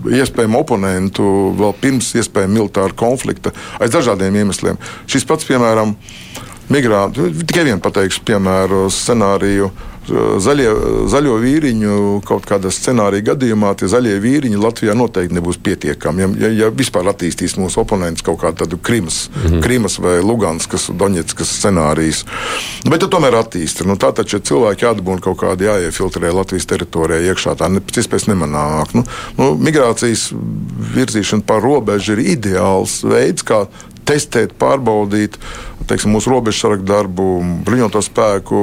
iespējamu 0.06 0.62
oponentu 0.62 1.26
vēl 1.58 1.74
pirms 1.82 2.12
iespējama 2.20 2.54
militāra 2.54 2.94
konflikta 2.94 3.50
aiz 3.82 3.90
dažādiem 3.94 4.38
iemesliem. 4.44 4.78
Šis 5.10 5.26
pats, 5.26 5.46
piemēram, 5.48 5.96
migrāntu, 6.72 7.30
tikai 7.44 7.68
vienu 7.68 7.80
pateikšu, 7.84 8.24
piemēru 8.28 8.88
scenāriju. 8.92 9.70
Zaļie, 10.40 10.68
zaļo 11.12 11.34
vīriņu 11.42 11.94
kaut 12.24 12.46
kādā 12.48 12.70
scenārija 12.72 13.26
gadījumā 13.26 13.74
tie 13.76 13.90
zaļie 13.92 14.14
vīriņi 14.22 14.60
Latvijā 14.60 14.94
noteikti 14.96 15.36
nebūs 15.36 15.58
pietiekami. 15.64 16.22
Ja, 16.22 16.28
ja, 16.46 16.50
ja 16.62 16.68
vispār 16.72 17.10
attīstīs 17.12 17.58
mūsu 17.60 17.82
oponents 17.82 18.24
kaut 18.24 18.40
kādu 18.40 18.78
Krimas, 18.80 19.26
mm 19.28 19.42
-hmm. 19.42 19.62
Krimas 19.66 19.98
vai 20.00 20.22
Luganskas, 20.24 20.88
Doņetskas 20.88 21.52
scenārijas. 21.60 22.24
Bet 22.88 23.00
tu 23.00 23.10
tomēr 23.12 23.36
attīsti. 23.36 23.84
Nu, 23.84 23.98
tā 24.00 24.12
taču 24.12 24.40
cilvēki 24.40 24.86
jāatbūna 24.86 25.20
kaut 25.20 25.38
kādi 25.44 25.68
jāiefiltrē 25.68 26.32
Latvijas 26.32 26.66
teritorijā 26.66 27.28
iekšā. 27.28 27.56
Tā 27.60 27.68
ne, 27.68 27.80
pēc 27.80 28.00
iespējas 28.00 28.28
nemanāk. 28.32 28.94
Nu, 28.94 29.04
nu, 29.36 29.54
migrācijas 29.60 30.32
virzīšana 30.96 31.44
pār 31.44 31.60
robežu 31.62 32.16
ir 32.16 32.24
ideāls 32.38 33.02
veids, 33.04 33.44
kā 33.44 33.66
testēt, 34.08 34.56
pārbaudīt 34.60 35.38
teiksim, 35.88 36.12
mūsu 36.12 36.32
robežsargu 36.32 36.84
darbu, 36.86 37.26
bruņoto 37.66 38.02
spēku 38.04 38.58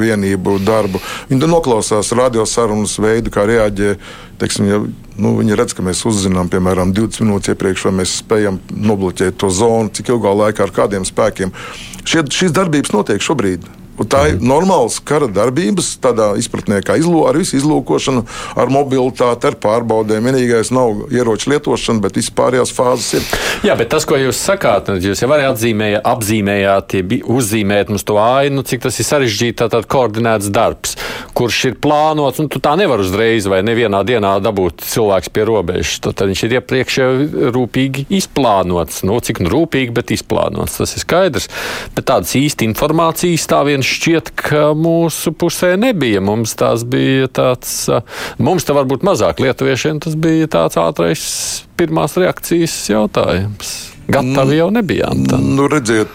vienību 0.00 0.58
darbu. 0.64 1.00
Viņi 1.30 1.50
noklausās 1.50 2.12
radiosarunas 2.16 2.96
veidu, 3.02 3.32
kā 3.34 3.46
reaģē. 3.48 3.94
Teiksim, 4.40 4.66
ja, 4.66 4.80
nu, 5.20 5.36
viņi 5.38 5.58
redz, 5.58 5.76
ka 5.76 5.84
mēs 5.86 6.02
uzzinām, 6.08 6.50
piemēram, 6.50 6.94
20 6.96 7.26
minūtes 7.28 7.54
iepriekš, 7.54 7.86
vai 7.88 7.94
mēs 8.00 8.18
spējam 8.24 8.58
nobloķēt 8.74 9.38
to 9.38 9.52
zonu, 9.54 9.92
cik 9.94 10.10
ilgā 10.16 10.34
laikā 10.42 10.66
ar 10.66 10.74
kādiem 10.74 11.06
spēkiem. 11.06 11.54
Šie, 12.02 12.26
šīs 12.26 12.54
darbības 12.56 12.94
notiek 12.96 13.22
šobrīd. 13.22 13.70
Un 13.94 14.08
tā 14.10 14.24
ir 14.32 14.40
normāls 14.42 14.96
kara 15.06 15.28
darbības, 15.30 15.92
tādā 16.02 16.32
izpratnē, 16.40 16.80
kā 16.82 16.96
izlo, 16.98 17.24
ar 17.28 17.38
visu 17.38 17.58
izlūkošanu, 17.60 18.24
ar 18.58 18.72
mobilitāti, 18.72 19.46
ar 19.50 19.58
pārbaudēm. 19.62 20.26
Vienīgais 20.30 20.72
nav 20.74 21.04
ieroču 21.14 21.52
lietošana, 21.52 22.02
bet 22.02 22.18
vispārējās 22.18 22.74
fāzes 22.74 23.20
ir. 23.20 23.28
Jā, 23.68 23.76
bet 23.78 23.92
tas, 23.94 24.06
ko 24.08 24.18
jūs 24.18 24.40
sakāt, 24.40 24.90
jūs 24.98 25.22
jau 25.22 25.30
arī 25.30 25.46
atzīmējāt, 25.46 26.02
apzīmējāt, 26.10 26.96
uzzīmējāt 27.30 27.92
mums 27.94 28.06
to 28.08 28.18
ainu, 28.18 28.64
cik 28.66 28.82
tas 28.88 28.98
ir 28.98 29.08
sarežģīti, 29.08 29.58
tātad 29.62 29.86
koordinēts 29.90 30.50
darbs, 30.54 30.96
kurš 31.38 31.60
ir 31.70 31.78
plānots, 31.82 32.42
tu 32.50 32.62
tā 32.62 32.74
nevar 32.80 33.02
uzreiz 33.02 33.46
vai 33.50 33.62
nevienā 33.66 34.02
dienā 34.06 34.34
dabūt 34.42 34.82
cilvēks 34.90 35.30
pie 35.34 35.46
robežas. 35.46 36.02
Tad 36.02 36.26
viņš 36.26 36.44
ir 36.48 36.56
iepriekš 36.58 36.98
jau 36.98 37.08
rūpīgi 37.54 38.08
izplānots. 38.18 39.04
Nu, 39.06 39.20
cik 39.22 39.44
nu 39.44 39.52
rūpīgi, 39.54 39.94
bet 39.94 40.12
izplānots, 40.14 40.80
tas 40.80 40.96
ir 40.98 41.04
skaidrs. 41.04 41.50
Bet 41.94 42.08
tādas 42.10 42.34
īsti 42.38 42.66
informācijas 42.68 43.46
tā 43.50 43.62
vien 43.68 43.83
šķiet, 43.84 44.32
ka 44.38 44.64
mūsu 44.78 45.34
pusē 45.36 45.74
nebija. 45.80 46.22
Mums 46.24 46.56
tas 46.58 46.84
bija 46.88 47.28
tāds, 47.28 47.74
mums 48.42 48.66
te 48.66 48.76
varbūt 48.76 49.06
mazāk 49.06 49.42
lietuviešiem 49.44 50.02
tas 50.04 50.16
bija 50.18 50.50
tāds 50.56 50.80
ātrais 50.80 51.24
pirmās 51.78 52.16
reakcijas 52.20 52.76
jautājums. 52.90 53.74
Gatavi 54.10 54.58
jau 54.58 54.68
nebijām. 54.74 55.24
Tā. 55.30 55.38
Nu, 55.40 55.68
redziet, 55.72 56.12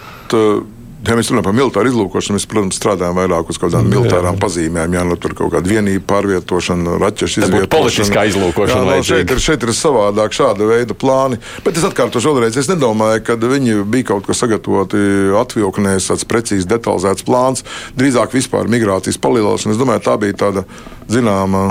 Ja 1.00 1.14
mēs 1.16 1.30
runājam 1.32 1.46
par 1.46 1.54
militāru 1.56 1.88
izlūkošanu, 1.88 2.36
mēs, 2.36 2.44
protams, 2.50 2.76
strādājam 2.76 3.16
vairāk 3.16 3.48
uz 3.48 3.56
kaut 3.56 3.70
kādām 3.70 3.86
militārām 3.88 4.36
pazīmēm, 4.40 4.96
jā, 4.98 5.04
nu, 5.08 5.16
tur 5.20 5.32
kaut 5.38 5.54
kāda 5.54 5.70
vienība 5.70 6.04
pārvietošana, 6.10 6.98
raķešu 7.00 7.40
izvietošana. 7.40 7.70
Politiskā 7.72 8.24
izlūkošana. 8.28 8.82
Jā, 8.84 8.98
no, 9.00 9.06
šeit, 9.08 9.32
ir, 9.32 9.40
šeit 9.40 9.64
ir 9.64 9.72
savādāk 9.76 10.36
šāda 10.36 10.68
veida 10.68 10.96
plāni. 11.00 11.40
Bet 11.64 11.80
es 11.80 11.86
atkārtošu 11.88 12.34
vēlreiz, 12.34 12.58
es 12.60 12.68
nedomāju, 12.68 13.24
ka 13.24 13.38
viņi 13.40 13.78
bija 13.88 14.10
kaut 14.12 14.28
ko 14.28 14.36
sagatavoti 14.36 15.00
atvilknēs, 15.40 16.10
tāds 16.12 16.28
precīzi 16.28 16.68
detalizēts 16.68 17.24
plāns, 17.24 17.64
drīzāk 17.96 18.36
vispār 18.36 18.68
migrācijas 18.68 19.20
palielināšana. 19.24 19.72
Es 19.72 19.80
domāju, 19.80 20.04
tā 20.04 20.18
bija 20.20 20.36
tāda 20.44 20.66
zināma 21.08 21.70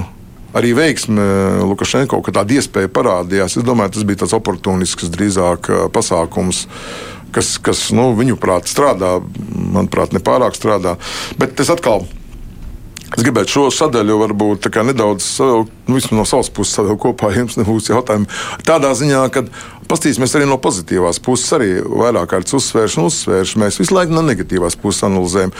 arī 0.58 0.74
veiksme 0.74 1.22
Lukašenko, 1.70 2.24
ka 2.26 2.34
tāda 2.40 2.58
iespēja 2.58 2.90
parādījās. 2.90 3.60
Es 3.60 3.66
domāju, 3.66 4.00
tas 4.00 4.10
bija 4.10 4.24
tāds 4.24 4.34
oportunisks 4.38 5.14
drīzāk 5.14 5.70
pasākums 5.94 6.66
kas, 7.36 7.58
kas 7.64 7.90
nu, 7.96 8.12
viņuprāt 8.18 8.70
strādā, 8.70 9.18
manuprāt, 9.50 10.16
nepārāk 10.16 10.58
strādā. 10.58 10.98
Bet 11.40 11.60
es 11.62 11.72
atkal. 11.74 12.08
Es 13.10 13.24
gribētu 13.26 13.50
šo 13.50 13.62
sadaļu 13.74 14.20
varbūt 14.20 14.68
nedaudz 14.86 15.26
savilkt, 15.26 15.72
nu, 15.90 16.02
no 16.14 16.26
savas 16.30 16.52
puses 16.54 16.78
savilkt 16.78 17.02
kopā. 17.02 17.32
Jums 17.40 17.58
nebūs 17.58 17.90
jautājumu. 17.90 18.30
Tādā 18.68 18.92
ziņā, 18.98 19.24
ka 19.34 19.48
paskatīsimies 19.90 20.36
arī 20.38 20.50
no 20.50 20.60
pozitīvās 20.62 21.22
puses, 21.26 21.50
arī 21.58 21.72
vairāk 21.82 22.30
kārtas 22.36 22.60
uzsvēršu 22.60 23.02
un 23.02 23.10
uzsvēršu. 23.10 23.62
Mēs 23.64 23.82
visu 23.82 23.98
laiku 23.98 24.14
no 24.14 24.24
negatīvās 24.28 24.78
puses 24.80 25.08
analizējam. 25.10 25.56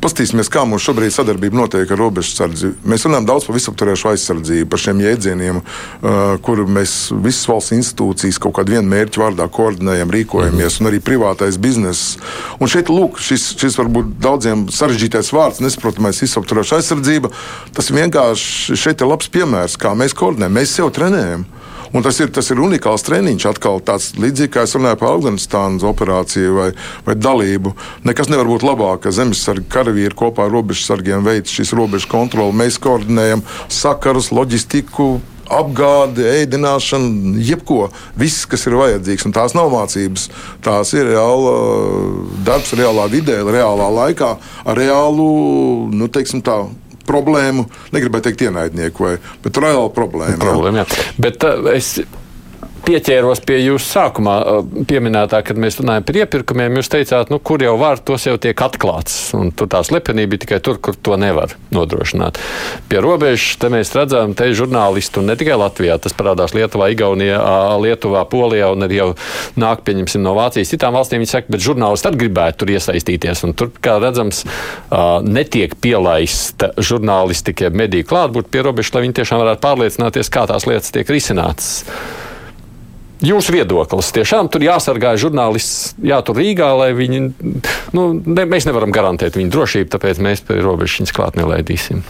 Paskatīsimies, 0.00 0.48
kā 0.48 0.62
mums 0.64 0.80
šobrīd 0.86 1.12
sadarbība 1.12 1.58
notiek 1.58 1.90
ar 1.92 1.98
robežsardzi. 2.00 2.70
Mēs 2.88 3.02
runājam 3.04 3.26
daudz 3.28 3.44
par 3.44 3.56
visaptvarošu 3.58 4.08
aizsardzību, 4.14 4.68
par 4.72 4.80
šiem 4.80 5.02
jēdzieniem, 5.04 5.58
uh, 5.60 6.20
kur 6.40 6.62
mēs 6.64 6.94
visas 7.20 7.44
valsts 7.50 7.74
institūcijas 7.76 8.40
kaut 8.40 8.56
kādu 8.56 8.78
vienu 8.78 8.88
mērķu 8.88 9.20
vārdā 9.20 9.44
koordinējam, 9.52 10.14
rīkojamies, 10.16 10.80
un 10.80 10.88
arī 10.88 11.02
privātais 11.04 11.60
bizness. 11.60 12.16
Un 12.56 12.72
šeit, 12.72 12.88
lūk, 12.88 13.20
šis, 13.20 13.50
šis 13.60 13.76
varbūt 13.76 14.16
daudziem 14.24 14.70
sarežģītais 14.72 15.34
vārds, 15.36 15.60
nesaprotamais 15.60 16.24
visaptvaroša 16.24 16.80
aizsardzība, 16.80 17.34
tas 17.76 17.92
vienkārši 17.92 18.80
šeit 18.80 19.04
ir 19.04 19.12
labs 19.12 19.28
piemērs, 19.36 19.76
kā 19.80 19.92
mēs 19.92 20.16
koordinējam, 20.16 20.56
mēs 20.62 20.78
sev 20.80 20.94
trenējam. 20.96 21.44
Un 21.90 22.04
tas 22.06 22.20
ir, 22.22 22.30
tas 22.30 22.46
ir 22.52 22.60
unikāls 22.62 23.02
treniņš, 23.02 23.48
atkal 23.50 23.80
tāds 23.82 24.12
līdzīgs, 24.20 24.52
kā 24.54 24.62
es 24.62 24.76
runāju 24.76 24.98
par 25.00 25.16
Afganistānas 25.16 25.86
operāciju 25.88 26.52
vai, 26.54 26.68
vai 27.06 27.16
dalību. 27.18 27.72
Nekas 28.06 28.30
nevar 28.30 28.46
būt 28.46 28.62
labāk, 28.66 29.02
ka 29.06 29.14
zemesargi 29.14 29.66
karavīri 29.72 30.14
kopā 30.14 30.46
ar 30.46 30.54
robežsargiem 30.54 31.26
veic 31.26 31.50
šīs 31.50 31.74
robežu 31.74 32.06
kontroli. 32.12 32.54
Mēs 32.60 32.78
koordinējam 32.82 33.42
sakarus, 33.74 34.30
loģistiku, 34.30 35.16
apgāde, 35.50 36.22
ēdināšana, 36.44 37.34
jebko, 37.42 37.88
viss, 38.18 38.46
kas 38.46 38.68
ir 38.70 38.78
vajadzīgs. 38.78 39.26
Un 39.26 39.34
tās 39.34 39.56
nav 39.58 39.72
mācības, 39.74 40.28
tās 40.62 40.94
ir 40.94 41.10
reāla 41.10 41.56
darbs, 42.46 42.70
reālā 42.78 43.08
vidē, 43.10 43.40
reālā 43.42 43.90
laikā, 43.98 44.30
ar 44.62 44.78
reālu, 44.78 45.26
nu, 45.90 46.06
teiksim 46.12 46.44
tā, 46.46 46.62
problēmu, 47.08 47.66
negribētu 47.94 48.28
teikt 48.28 48.46
ienaidnieku, 48.48 49.06
vai, 49.06 49.14
bet 49.44 49.60
reāla 49.62 49.90
problēma. 49.94 50.40
problēma 50.42 50.82
jā. 50.82 50.88
Jā. 50.90 51.12
Bet, 51.20 51.46
uh, 51.46 51.70
es 51.74 51.94
pieķēros 52.86 53.42
pie 53.46 53.58
jūsu 53.60 53.86
sākumā 53.86 54.34
pieminētā, 54.88 55.40
kad 55.46 55.58
mēs 55.60 55.78
runājam 55.80 56.04
par 56.06 56.18
iepirkumiem. 56.22 56.78
Jūs 56.80 56.90
teicāt, 56.92 57.30
nu, 57.32 57.38
kur 57.42 57.62
jau 57.62 57.74
var, 57.80 58.00
tos 58.02 58.26
jau 58.26 58.36
tiek 58.40 58.58
atklāts. 58.66 59.16
Un 59.36 59.52
tur 59.56 59.68
tā 59.70 59.82
slepenība 59.86 60.36
ir 60.36 60.42
tikai 60.44 60.60
tur, 60.64 60.80
kur 60.82 60.96
to 60.96 61.16
nevar 61.20 61.54
nodrošināt. 61.74 62.40
Pie 62.90 63.02
robežas 63.04 63.58
te 63.60 63.70
mēs 63.72 63.92
redzam, 63.96 64.34
te 64.38 64.48
ir 64.50 64.56
žurnālisti 64.58 65.20
un 65.20 65.30
ne 65.30 65.36
tikai 65.40 65.58
Latvijā. 65.60 65.98
Tas 66.02 66.16
parādās 66.16 66.54
Lietuvā, 66.56 66.90
Igaunijā, 66.94 67.40
Lietuvā, 67.82 68.24
Polijā 68.30 68.70
un 68.74 68.86
arī 68.86 69.00
jau 69.00 69.10
nāk, 69.60 69.84
pieņemsim, 69.86 70.24
no 70.24 70.36
Vācijas. 70.38 70.72
Citām 70.74 70.96
valstīm 70.98 71.22
viņi 71.22 71.32
saka, 71.34 71.52
bet 71.54 71.64
žurnālisti 71.66 72.10
arī 72.10 72.22
gribētu 72.24 72.62
tur 72.62 72.74
iesaistīties. 72.76 73.44
Un 73.48 73.54
tur, 73.58 73.72
kā 73.82 73.98
redzams, 74.02 74.44
netiek 75.26 75.76
pielaista 75.80 76.72
žurnālistikai 76.80 77.72
mediju 77.74 78.08
klātbūt 78.10 78.50
pie 78.50 78.64
robežas, 78.66 78.94
lai 78.96 79.06
viņi 79.06 79.20
tiešām 79.20 79.44
varētu 79.44 79.64
pārliecināties, 79.64 80.32
kā 80.32 80.46
tās 80.50 80.66
lietas 80.70 80.92
tiek 80.94 81.10
risinātas. 81.10 81.84
Jūsu 83.20 83.52
viedoklis 83.52 84.14
tiešām 84.16 84.48
tur 84.48 84.64
jāsargā 84.64 85.12
žurnālists, 85.20 85.92
jātur 86.00 86.38
Rīgā, 86.40 86.70
lai 86.78 86.90
viņi, 86.96 87.20
nu, 87.96 88.04
ne, 88.16 88.46
mēs 88.48 88.64
nevaram 88.68 88.94
garantēt 88.96 89.36
viņu 89.36 89.52
drošību, 89.52 89.90
tāpēc 89.92 90.22
mēs 90.24 90.40
pie 90.48 90.56
robežas 90.64 91.02
viņus 91.02 91.16
klāt 91.16 91.36
nelaidīsim. 91.36 92.00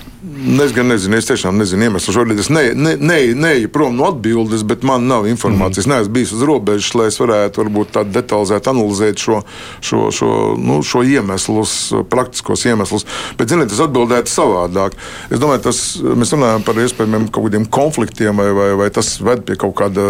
Es 0.40 0.72
gan 0.72 0.88
nezinu, 0.88 1.18
es 1.20 1.26
tiešām 1.28 1.58
nezinu 1.60 1.84
iemeslu. 1.88 2.14
Šobrīd 2.14 2.38
es 2.40 2.48
neeju 2.48 2.76
ne, 2.78 2.94
ne, 2.96 3.16
ne, 3.36 3.48
ne 3.60 3.68
prom 3.72 3.96
no 3.98 4.06
atbildes, 4.08 4.62
bet 4.64 4.84
man 4.88 5.04
nav 5.10 5.26
informācijas. 5.28 5.84
Mm. 5.84 5.90
Es 5.90 5.90
neesmu 5.90 6.14
bijis 6.14 6.32
uz 6.32 6.44
robežas, 6.48 6.94
lai 6.96 7.08
es 7.10 7.18
varētu 7.20 7.60
varbūt 7.60 7.92
tā 7.96 8.04
detalizēti 8.08 8.70
analizēt 8.72 9.20
šo, 9.20 9.40
šo, 9.84 10.06
šo, 10.16 10.30
nu, 10.56 10.78
šo 10.86 11.02
iemeslus, 11.04 11.74
praktiskos 12.12 12.64
iemeslus. 12.70 13.04
Bet, 13.36 13.52
ziniet, 13.52 13.74
es 13.74 13.82
atbildētu 13.84 14.32
savādāk. 14.32 14.96
Es 15.28 15.42
domāju, 15.42 15.64
tas 15.66 15.82
mēs 16.00 16.32
runājam 16.36 16.64
par 16.64 16.80
iespējamiem 16.86 17.28
kaut 17.28 17.50
kādiem 17.50 17.68
konfliktiem, 17.76 18.40
vai, 18.40 18.48
vai, 18.56 18.70
vai 18.80 18.88
tas 18.96 19.12
ved 19.20 19.44
pie 19.44 19.58
kaut 19.60 19.76
kāda 19.82 20.06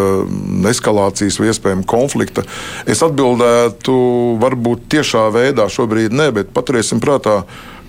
eskalācijas 0.70 1.40
vai 1.42 1.50
iespējama 1.50 1.88
konflikta. 1.90 2.46
Es 2.86 3.02
atbildētu 3.06 3.98
varbūt 4.46 4.86
tiešā 4.94 5.26
veidā 5.34 5.66
šobrīd 5.72 6.14
ne, 6.14 6.30
bet 6.38 6.54
paturēsim 6.54 7.02
prātā 7.02 7.40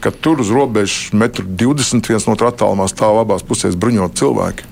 ka 0.02 0.12
tur 0.12 0.41
uz 0.41 0.52
robežas 0.54 1.14
metru 1.14 1.45
20 1.45 2.10
viens 2.10 2.28
no 2.28 2.36
otra 2.36 2.52
attālumā 2.52 2.89
stāv 2.91 3.22
abās 3.22 3.45
pusēs 3.45 3.78
bruņot 3.80 4.18
cilvēki. 4.20 4.70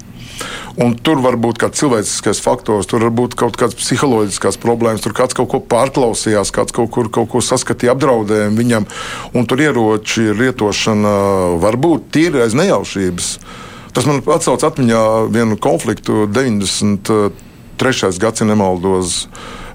Un 0.80 0.94
tur 0.96 1.20
var 1.20 1.36
būt 1.40 1.60
kāds 1.60 1.82
cilvēciskais 1.82 2.40
faktors, 2.44 2.88
tur 2.88 3.04
var 3.04 3.12
būt 3.16 3.36
kaut 3.40 3.58
kādas 3.60 3.76
psiholoģiskas 3.76 4.60
problēmas, 4.64 5.04
tur 5.04 5.16
kāds 5.18 5.36
kaut 5.36 5.50
ko 5.52 5.60
pārklausījās, 5.60 6.54
kāds 6.56 6.76
kaut 6.76 6.92
kur 6.96 7.10
kaut 7.12 7.28
ko 7.34 7.42
saskatīja 7.44 7.96
apdraudējumu 7.96 8.60
viņam, 8.62 8.88
un 9.36 9.50
tur 9.50 9.60
ieroči 9.66 10.30
lietošana 10.40 11.16
var 11.60 11.76
būt 11.82 12.08
tīri 12.16 12.46
aiz 12.46 12.56
nejaušības. 12.56 13.32
Tas 13.96 14.08
man 14.08 14.22
atsauc 14.24 14.64
atmiņā 14.64 15.04
vienu 15.34 15.58
konfliktu 15.60 16.30
93. 16.32 17.34
gadsimta 18.22 18.54
nemaldos, 18.54 19.26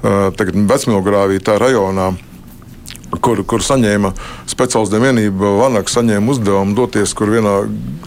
tagad 0.00 0.56
Vecmilgrāvī, 0.70 1.42
tā 1.44 1.58
rajonā 1.60 2.14
kur, 3.22 3.42
kur 3.46 3.64
saņēma 3.64 4.12
speciālistu 4.50 5.00
vienība. 5.02 5.54
Vanaka 5.60 5.92
saņēma 5.92 6.32
uzdevumu 6.34 6.76
doties, 6.78 7.14
kur 7.16 7.32
vienā 7.34 7.56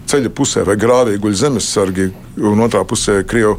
ceļa 0.07 0.31
pusē 0.35 0.63
vai 0.67 0.77
grāvī 0.79 1.17
guļ 1.21 1.35
zemesargi, 1.41 2.09
un 2.37 2.63
otrā 2.63 2.83
pusē 2.87 3.19
Krievu, 3.27 3.57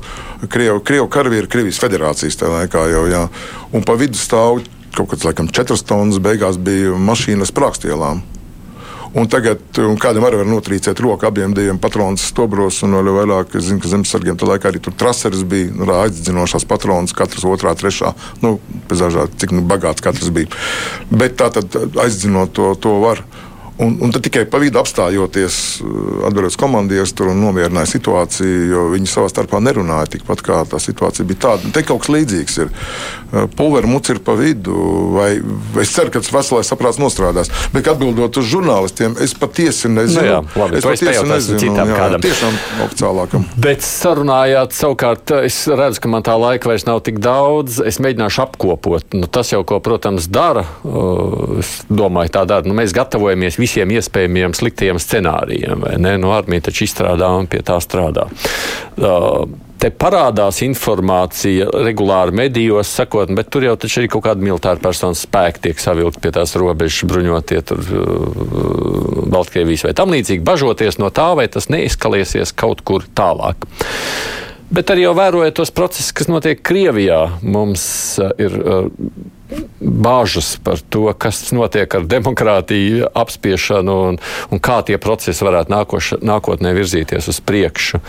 Krievu, 0.48 0.80
Krievu 0.80 1.10
karavīri, 1.12 1.50
Krievijas 1.50 1.80
federācijas 1.82 2.40
tajā 2.40 2.54
laikā 2.54 2.88
jau. 2.92 3.04
Jā. 3.10 3.26
Un 3.72 3.84
pa 3.86 3.98
vidu 4.00 4.18
stāv 4.20 4.62
kaut 4.96 5.12
kāds, 5.12 5.26
laikam, 5.28 5.50
četras 5.52 5.84
tonnas, 5.86 6.18
beigās 6.22 6.58
bija 6.58 6.96
mašīnas 6.98 7.54
prākstielām. 7.54 8.24
Un 9.18 9.26
tagad 9.26 9.78
un 9.82 9.96
kādam 9.98 10.22
arī 10.28 10.38
var 10.38 10.46
notrīcēt 10.46 11.00
roku 11.02 11.26
abiem 11.26 11.54
diviem 11.56 11.78
patronu 11.82 12.20
stobros, 12.22 12.78
un 12.86 12.94
vēl 12.94 13.10
vairāk, 13.16 13.56
es 13.58 13.66
zinu, 13.66 13.80
ka 13.82 13.90
zemesargiem 13.90 14.38
tajā 14.38 14.52
laikā 14.52 14.70
arī 14.70 14.82
tur 14.84 14.94
traseris 14.98 15.42
bija, 15.48 15.72
nu, 15.74 15.88
aizdzinošās 15.96 16.66
patronas, 16.70 17.16
katrs 17.18 17.46
otrā, 17.48 17.74
trešā, 17.78 18.12
nu, 18.44 18.56
bez 18.90 19.02
dažādi, 19.02 19.34
cik 19.42 19.56
nu, 19.56 19.64
bagāts 19.66 20.04
katrs 20.04 20.30
bija. 20.34 20.52
Bet 21.10 21.34
tā 21.40 21.50
tad 21.56 21.74
aizdzinot 21.98 22.54
to, 22.54 22.70
to 22.78 22.94
var. 23.02 23.24
Un, 23.78 23.94
un 24.02 24.10
tad 24.10 24.24
tikai 24.26 24.42
pa 24.50 24.58
vidu 24.58 24.80
apstājoties, 24.80 25.56
eh, 25.78 26.06
atbildot 26.26 26.56
komandieris 26.58 27.12
tur 27.14 27.30
un 27.30 27.38
nomierināja 27.38 27.86
situāciju, 27.92 28.62
jo 28.72 28.80
viņi 28.90 29.06
savā 29.06 29.28
starpā 29.30 29.60
nerunāja 29.62 30.08
tikpat 30.16 30.42
kā 30.42 30.64
tā 30.66 30.80
situācija 30.82 31.26
bija 31.28 31.44
tāda. 31.44 31.70
Te 31.76 31.84
kaut 31.86 32.02
kas 32.02 32.10
līdzīgs 32.10 32.58
ir. 32.64 32.72
Eh, 33.28 33.46
pulveru 33.54 33.86
muci 33.86 34.16
ir 34.16 34.18
pa 34.24 34.34
vidu, 34.34 34.74
vai, 35.14 35.28
vai 35.74 35.84
es 35.84 35.92
ceru, 35.94 36.10
ka 36.10 36.22
tas 36.24 36.32
veselais 36.34 36.70
saprāts 36.72 36.98
nostrādās. 36.98 37.52
Bet 37.74 37.86
atbildot 37.92 38.40
uz 38.40 38.48
žurnālistiem, 38.50 39.14
es 39.22 39.36
patiesi 39.38 39.92
nezinu. 39.92 40.24
Nu 40.24 40.26
jā, 40.26 40.40
labi, 40.58 40.80
es 40.80 40.88
patiesi 40.88 41.24
nezinu. 41.30 41.60
Citam 41.62 41.92
jā, 41.92 42.00
kādam. 42.02 42.24
Tiešām 42.26 42.58
oficiālākam. 42.88 43.46
Bet 43.62 43.86
sarunājāt 43.86 44.74
savukārt, 44.74 45.36
es 45.46 45.60
redzu, 45.70 46.02
ka 46.02 46.10
man 46.10 46.26
tā 46.26 46.34
laika 46.40 46.72
vairs 46.72 46.88
nav 46.88 47.04
tik 47.06 47.22
daudz. 47.22 47.78
Es 47.86 48.00
mēģināšu 48.02 48.42
apkopot. 48.48 49.06
Nu, 49.14 49.30
tas 49.30 49.54
jau, 49.54 49.62
ko, 49.62 49.78
protams, 49.84 50.26
dara, 50.26 50.66
es 51.60 51.76
domāju, 51.86 52.34
tā 52.40 52.46
dara. 52.48 52.66
Nu, 52.66 52.74
mēs 52.74 52.96
gatavojamies 52.96 53.60
visiem 53.68 53.92
iespējamiem 53.98 54.56
sliktajiem 54.56 54.98
scenārijiem. 55.02 55.86
Nu, 56.00 56.32
Armija 56.32 56.68
taču 56.68 56.86
izstrādā 56.88 57.28
un 57.36 57.48
pie 57.50 57.60
tā 57.66 57.76
strādā. 57.84 58.24
Uh, 58.96 59.44
te 59.78 59.90
parādās 59.94 60.62
informācija 60.64 61.68
regulāri 61.84 62.34
medijos, 62.40 62.90
sakot, 62.98 63.30
bet 63.36 63.50
tur 63.52 63.68
jau 63.68 63.76
taču 63.78 64.00
arī 64.02 64.10
kaut 64.10 64.24
kāda 64.26 64.44
militāra 64.44 64.80
personas 64.82 65.22
spēka 65.26 65.68
tiek 65.68 65.82
savilkt 65.82 66.20
pie 66.24 66.32
tās 66.34 66.56
robežas, 66.58 67.04
bruņotie 67.10 67.60
tur 67.68 67.84
uh, 67.84 69.22
Baltkrievijas 69.28 69.86
vai 69.86 69.94
tam 69.98 70.16
līdzīgi, 70.16 70.44
bažoties 70.46 70.98
no 71.02 71.12
tā, 71.14 71.30
vai 71.38 71.46
tas 71.52 71.70
neeskalēsies 71.72 72.56
kaut 72.58 72.82
kur 72.88 73.06
tālāk. 73.18 73.68
Bet 74.68 74.90
arī 74.92 75.06
jau 75.06 75.14
vērojot 75.16 75.56
tos 75.56 75.72
procesus, 75.72 76.12
kas 76.12 76.28
notiek 76.28 76.60
Krievijā, 76.60 77.22
mums 77.40 77.82
uh, 78.20 78.34
ir 78.36 78.56
uh, 78.60 78.88
bāžas 79.80 80.56
par 80.60 80.80
to, 80.92 81.06
kas 81.16 81.40
notiek 81.56 81.94
ar 81.96 82.04
demokrātiju, 82.04 83.08
apspiešanu 83.16 83.96
un, 84.10 84.18
un 84.52 84.60
kā 84.60 84.80
tie 84.84 84.98
procesi 85.00 85.46
varētu 85.46 85.72
nākoša, 85.72 86.20
nākotnē 86.20 86.74
virzīties 86.76 87.30
uz 87.32 87.40
priekšu. 87.40 88.02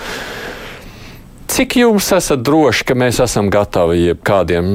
Cik 1.49 1.79
jūs 1.81 2.11
esat 2.15 2.43
droši, 2.45 2.85
ka 2.85 2.97
mēs 2.97 3.21
esam 3.23 3.49
gatavi 3.53 4.09
jebkādiem 4.09 4.73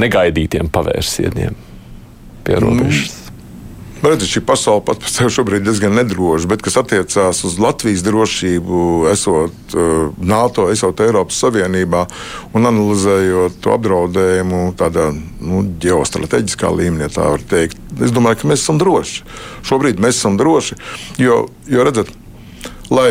negaidītiem 0.00 0.70
pavērsieniem 0.72 1.58
pie 2.46 2.62
robežas? 2.62 3.19
Redziet, 4.00 4.30
šī 4.32 4.40
pasaule 4.48 4.80
pat 4.80 5.02
par 5.02 5.10
sevi 5.12 5.32
šobrīd 5.34 5.60
ir 5.60 5.66
diezgan 5.66 5.92
nedroša, 5.98 6.48
bet 6.48 6.62
kas 6.64 6.78
attiecās 6.80 7.42
uz 7.44 7.58
Latvijas 7.60 8.00
drošību, 8.06 8.78
esot 9.10 9.74
uh, 9.76 10.14
NATO, 10.16 10.70
esot 10.72 11.02
Eiropas 11.04 11.36
Savienībā 11.42 12.06
un 12.56 12.70
analizējot 12.70 13.58
to 13.60 13.74
apdraudējumu 13.76 14.62
tādā 14.80 15.10
nu, 15.12 15.60
ģeostrateģiskā 15.84 16.72
līmenī, 16.78 17.10
tā 17.12 17.28
var 17.34 17.44
teikt, 17.52 17.76
es 18.00 18.16
domāju, 18.16 18.40
ka 18.40 18.50
mēs 18.54 18.64
esam 18.64 18.80
droši. 18.80 19.26
Šobrīd 19.68 20.00
mēs 20.00 20.22
esam 20.22 20.40
droši, 20.40 20.80
jo, 21.20 21.42
jo 21.68 21.84
redzat, 21.84 22.08
lai, 22.88 23.10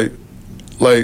lai 0.82 0.98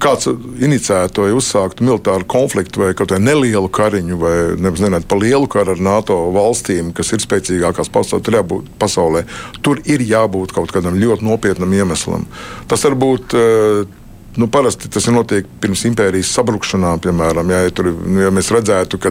kāds 0.00 0.28
inicētu 0.64 1.26
vai 1.26 1.34
uzsāktu 1.36 1.84
militāru 1.86 2.26
konfliktu 2.30 2.84
vai 2.84 2.90
kaut 2.96 3.12
kādu 3.12 3.24
nelielu 3.24 3.70
kariņu, 3.72 4.18
vai 4.20 4.34
nemaz 4.56 4.82
nenākt 4.84 5.08
pa 5.10 5.18
lielu 5.20 5.48
karu 5.50 5.76
ar 5.76 5.84
NATO 5.84 6.18
valstīm, 6.34 6.92
kas 6.96 7.12
ir 7.14 7.22
spēcīgākās 7.24 7.92
pasaulē, 7.92 9.24
tur, 9.64 9.82
ir 9.84 10.04
jābūt 10.06 10.56
kaut 10.56 10.72
kādam 10.74 10.98
ļoti 11.00 11.26
nopietnam 11.26 11.72
iemeslam. 11.76 12.28
Tas 12.70 12.86
var 12.88 12.98
būt. 13.06 13.38
Uh, 13.38 13.96
Nu, 14.38 14.46
parasti 14.46 14.86
tas 14.86 15.08
notiek 15.10 15.46
pirms 15.58 15.80
impērijas 15.88 16.28
sabrukšanām, 16.36 17.00
piemēram, 17.02 17.48
ja, 17.50 17.64
ja, 17.66 17.72
tur, 17.74 17.88
ja 18.14 18.28
mēs 18.30 18.52
redzētu, 18.54 19.00
ka 19.02 19.10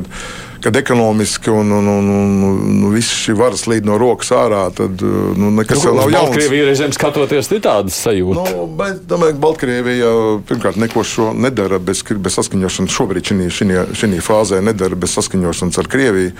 kad 0.63 0.75
ekonomiski 0.75 1.49
un, 1.49 1.71
un, 1.71 1.87
un, 1.87 2.09
un, 2.09 2.43
un 2.43 2.93
viss 2.93 3.13
šī 3.23 3.35
varas 3.39 3.63
līd 3.69 3.87
no 3.87 3.97
rokas 4.01 4.31
ārā, 4.35 4.65
tad 4.75 5.01
nu, 5.01 5.51
nekas 5.55 5.85
nu, 5.85 5.93
nav 5.95 6.11
jauns. 6.11 6.33
Baltkrievija 6.33 6.67
reizēm 6.67 6.93
skatoties, 6.95 7.49
ir 7.55 7.63
tādas 7.63 7.99
sajūtas. 8.03 8.51
Nu, 8.55 8.65
bet, 8.79 9.01
domāju, 9.09 9.37
ka 9.37 9.43
Baltkrievija 9.45 10.11
pirmkārt 10.49 10.79
neko 10.81 11.03
šo 11.07 11.31
nedara 11.37 11.79
bez, 11.79 12.03
bez 12.03 12.37
saskaņošanas. 12.39 12.95
Šobrīd 12.99 13.31
šī 13.31 14.11
fāzē 14.25 14.61
nedara 14.65 14.99
bez 14.99 15.15
saskaņošanas 15.15 15.79
ar 15.79 15.89
Krieviju. 15.89 16.35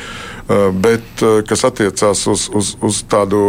Uh, 0.50 0.70
bet 0.76 1.24
uh, 1.24 1.40
kas 1.48 1.64
attiecās 1.68 2.26
uz, 2.30 2.48
uz, 2.56 2.74
uz 2.84 3.04
tādu 3.10 3.40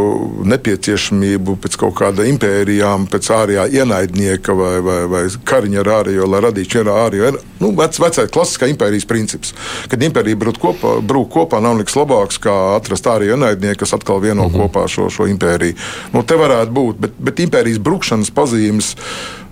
nepieciešamību 0.46 1.56
pēc 1.64 1.78
kaut 1.80 1.96
kāda 1.98 2.26
impērijām, 2.30 3.08
pēc 3.10 3.30
ārējā 3.34 3.66
ienaidnieka 3.80 4.54
vai, 4.56 4.74
vai, 4.84 5.00
vai 5.10 5.24
kariņa 5.50 5.82
ar 5.82 5.94
ārējo, 6.00 6.28
lai 6.30 6.44
radītu 6.46 6.84
ārējo, 6.90 7.32
nu, 7.61 7.72
vec, 7.76 7.98
vecais 8.00 8.30
klasiskā 8.32 8.68
impērijas 8.72 9.06
princips. 9.08 9.54
Kad 9.90 10.02
impērija 10.02 10.38
brūt 10.40 10.61
kopā, 10.61 10.96
brūk 11.04 11.30
kopā 11.34 11.61
nav 11.62 11.76
nekas 11.78 11.96
labāks, 11.98 12.40
kā 12.42 12.54
atrast 12.76 13.06
arī 13.11 13.30
ienaidnieku, 13.34 13.82
kas 13.84 13.94
atkal 13.96 14.20
vieno 14.20 14.48
mm 14.48 14.54
-hmm. 14.54 14.61
kopā 14.62 14.88
šo, 14.88 15.11
šo 15.11 15.26
impēriju. 15.26 15.76
Nu, 16.12 16.22
te 16.22 16.34
varētu 16.34 16.70
būt, 16.70 16.96
bet, 16.98 17.12
bet 17.18 17.40
impērijas 17.40 17.78
brukšanas 17.78 18.30
pazīmes. 18.30 18.96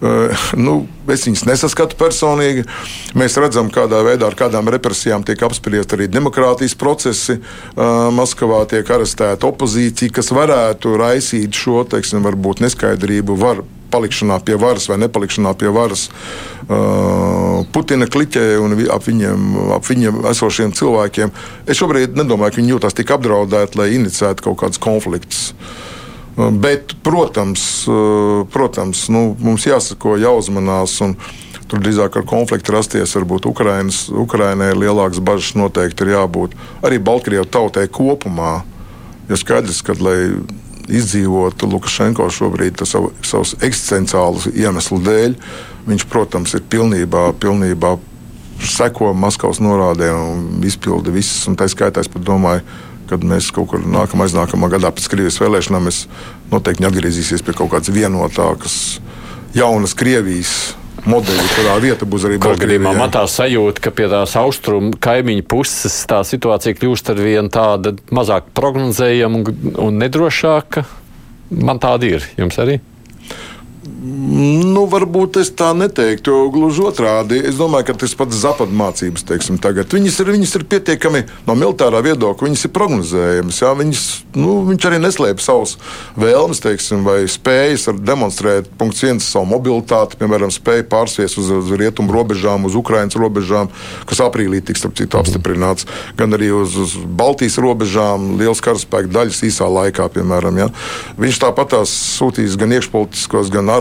Uh, 0.01 0.31
nu, 0.55 0.87
es 1.09 1.27
viņas 1.27 1.45
nesaskatu 1.47 1.97
personīgi. 1.99 2.63
Mēs 3.15 3.37
redzam, 3.37 3.71
kādā 3.71 3.99
veidā 4.07 4.27
ar 4.27 4.35
kādām 4.35 4.69
represijām 4.71 5.25
tiek 5.25 5.43
apspriesti 5.43 5.95
arī 5.95 6.07
demokrātijas 6.07 6.75
procesi. 6.75 7.33
Uh, 7.33 8.15
Maskavā 8.15 8.65
tiek 8.67 8.91
arestēta 8.91 9.47
opozīcija, 9.47 10.13
kas 10.13 10.31
varētu 10.31 10.97
raisīt 10.97 11.53
šo 11.53 11.85
teiksim, 11.85 12.23
neskaidrību. 12.61 13.37
Var 13.37 13.63
palikšanā 13.93 14.39
pie 14.45 14.59
varas 14.61 14.89
vai 14.91 14.99
nepalikšanā 15.03 15.55
pie 15.59 15.73
varas 15.75 16.09
uh, 16.09 17.65
Putina 17.73 18.09
kliķē 18.11 18.45
un 18.63 18.77
ap 18.93 19.05
viņiem, 19.09 19.47
ap 19.77 19.87
viņiem 19.89 20.23
esošiem 20.31 20.75
cilvēkiem. 20.77 21.33
Es 21.67 21.81
šobrīd 21.81 22.19
nedomāju, 22.19 22.55
ka 22.55 22.63
viņi 22.63 22.75
jūtas 22.75 22.97
tik 22.99 23.13
apdraudēti, 23.17 23.81
lai 23.81 23.91
inicētu 23.97 24.49
kaut 24.49 24.61
kādus 24.63 24.83
konfliktus. 24.83 25.51
Uh, 26.37 26.53
bet, 26.55 26.95
protams, 27.07 27.65
uh, 27.91 28.47
protams 28.53 29.09
nu, 29.13 29.33
mums 29.43 29.69
jāsako, 29.69 30.19
jāuzmanās. 30.21 31.01
Tur 31.69 31.83
drīzāk 31.85 32.15
ar 32.17 32.25
konfliktu 32.25 32.73
rasties, 32.73 33.13
varbūt 33.13 33.45
Ukrainas, 33.51 34.07
Ukrainai 34.09 34.71
ir 34.73 34.79
lielākas 34.81 35.21
bažas, 35.21 35.53
noteikti 35.53 36.07
ir 36.07 36.15
jābūt 36.15 36.55
arī 36.81 36.97
Baltkrievijas 37.05 37.51
tautai 37.53 37.85
kopumā. 37.93 38.63
Jo 39.29 39.37
skaidrs, 39.37 39.83
ka, 39.85 39.93
lai 40.01 40.17
izdzīvot 40.89 41.63
Lukašenko 41.69 42.29
šobrīd 42.33 42.83
savu, 42.89 43.13
savus 43.23 43.55
eksistenciālus 43.61 44.49
iemeslu 44.55 45.01
dēļ. 45.05 45.37
Viņš, 45.89 46.05
protams, 46.11 46.55
ir 46.57 46.65
pilnībā, 46.69 47.31
pilnībā 47.41 47.95
seko 48.65 49.13
Maskavas 49.17 49.61
norādēm 49.63 50.19
un 50.19 50.67
izpilda 50.67 51.13
visas. 51.15 51.47
Un 51.49 51.57
tā 51.59 51.69
skaitā 51.71 52.03
es 52.03 52.11
pat 52.13 52.25
domāju, 52.27 52.65
kad 53.09 53.25
mēs 53.25 53.53
kaut 53.55 53.71
kur 53.73 53.85
nākamā, 53.85 54.27
aiznākamā 54.27 54.69
gadā 54.73 54.91
pēc 54.93 55.09
Krievijas 55.13 55.41
vēlēšanām, 55.41 55.89
mēs 55.89 56.03
noteikti 56.53 56.85
atgriezīsimies 56.89 57.45
pie 57.47 57.57
kaut 57.57 57.73
kādas 57.73 57.93
vienotākas, 57.95 58.77
jaunas 59.57 59.97
Krievijas 59.97 60.75
modeļi, 61.09 61.47
kurā 61.55 61.77
vieta 61.83 62.09
būs 62.09 62.27
arī 62.29 62.39
Baltkrievijā. 62.43 62.93
Man 62.99 63.15
tā 63.15 63.25
sajūta, 63.31 63.83
ka 63.85 63.93
pie 63.95 64.09
tās 64.13 64.35
austrumu 64.39 64.95
kaimiņu 65.03 65.47
puses 65.49 65.97
tā 66.11 66.21
situācija 66.27 66.79
kļūst 66.79 67.13
ar 67.15 67.23
vien 67.25 67.51
tāda 67.53 67.95
mazāk 68.15 68.53
prognozējama 68.57 69.43
un, 69.43 69.75
un 69.89 69.99
nedrošāka. 70.05 70.85
Man 71.65 71.81
tāda 71.81 72.13
ir. 72.19 72.29
Jums 72.39 72.61
arī? 72.61 72.79
Nu, 73.89 74.85
varbūt 74.91 75.39
es 75.41 75.49
tā 75.57 75.73
neteiktu, 75.75 76.35
gluži 76.55 76.85
otrādi. 76.87 77.41
Es 77.49 77.57
domāju, 77.59 77.89
ka 77.89 77.97
tas 78.03 78.15
pats 78.19 78.37
zapad 78.39 78.71
mācības, 78.75 79.25
teiksim, 79.27 79.57
tagad. 79.63 79.91
Viņas 79.91 80.19
ir, 80.23 80.31
viņas 80.37 80.55
ir 80.59 80.65
pietiekami 80.71 81.23
no 81.49 81.57
militārā 81.59 82.03
viedokļa, 82.05 82.47
viņas 82.47 82.65
ir 82.69 82.73
prognozējamas. 82.77 83.61
Jā, 83.65 83.73
viņas, 83.79 84.05
nu, 84.39 84.59
viņš 84.69 84.87
arī 84.91 85.01
neslēpj 85.03 85.45
savus 85.45 85.75
vēlmes, 86.19 86.63
teiksim, 86.65 87.03
vai 87.07 87.23
spējas 87.31 87.89
demonstrēt, 87.99 88.71
punkts 88.79 89.03
viens, 89.07 89.27
savu 89.27 89.49
mobilitāti, 89.55 90.19
piemēram, 90.21 90.53
spēju 90.55 90.87
pārsviest 90.93 91.41
uz, 91.43 91.51
uz 91.59 91.73
rietumu 91.81 92.15
robežām, 92.15 92.69
uz 92.69 92.79
Ukrainas 92.79 93.19
robežām, 93.19 93.73
kas 94.09 94.23
aprīlī 94.25 94.63
tiks 94.63 94.87
citu, 94.87 95.19
apstiprināts, 95.19 95.89
gan 96.19 96.35
arī 96.37 96.53
uz, 96.55 96.77
uz 96.79 96.95
Baltijas 96.99 97.59
robežām, 97.63 98.37
liels 98.41 98.63
karaspēka 98.65 99.11
daļas 99.15 99.43
īsā 99.49 99.69
laikā, 99.71 100.09
piemēram. 100.15 100.63
Jā. 100.63 100.71
Viņš 101.19 101.43
tāpat 101.45 101.79
sūtīs 101.89 102.57
gan 102.59 102.79
iekšpolitiskos, 102.79 103.53
gan 103.53 103.69
ārpolitiskos 103.75 103.78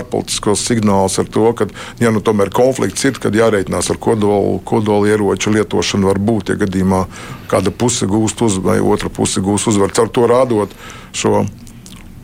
signālus 0.58 1.20
ar 1.20 1.28
to, 1.32 1.50
ka, 1.58 1.68
ja 2.00 2.12
nu 2.12 2.22
tomēr 2.22 2.52
konflikts 2.54 3.06
ir, 3.06 3.18
tad 3.22 3.36
jārēķinās 3.36 3.92
ar 3.94 3.98
kodolu, 3.98 4.60
kodolu 4.66 5.10
ieroču 5.10 5.54
lietošanu 5.56 6.08
var 6.08 6.20
būt, 6.20 6.54
ja 6.54 6.62
gadījumā 6.64 7.06
kāda 7.52 7.72
puse 7.72 8.08
gūst 8.10 8.42
uzvaru 8.42 8.68
vai 8.68 8.96
otra 8.96 9.10
puse 9.10 9.42
gūst 9.42 9.70
uzvaru. 9.72 9.96
Ar 9.98 10.10
to 10.14 10.26
rādot 10.30 10.74
šo 11.16 11.46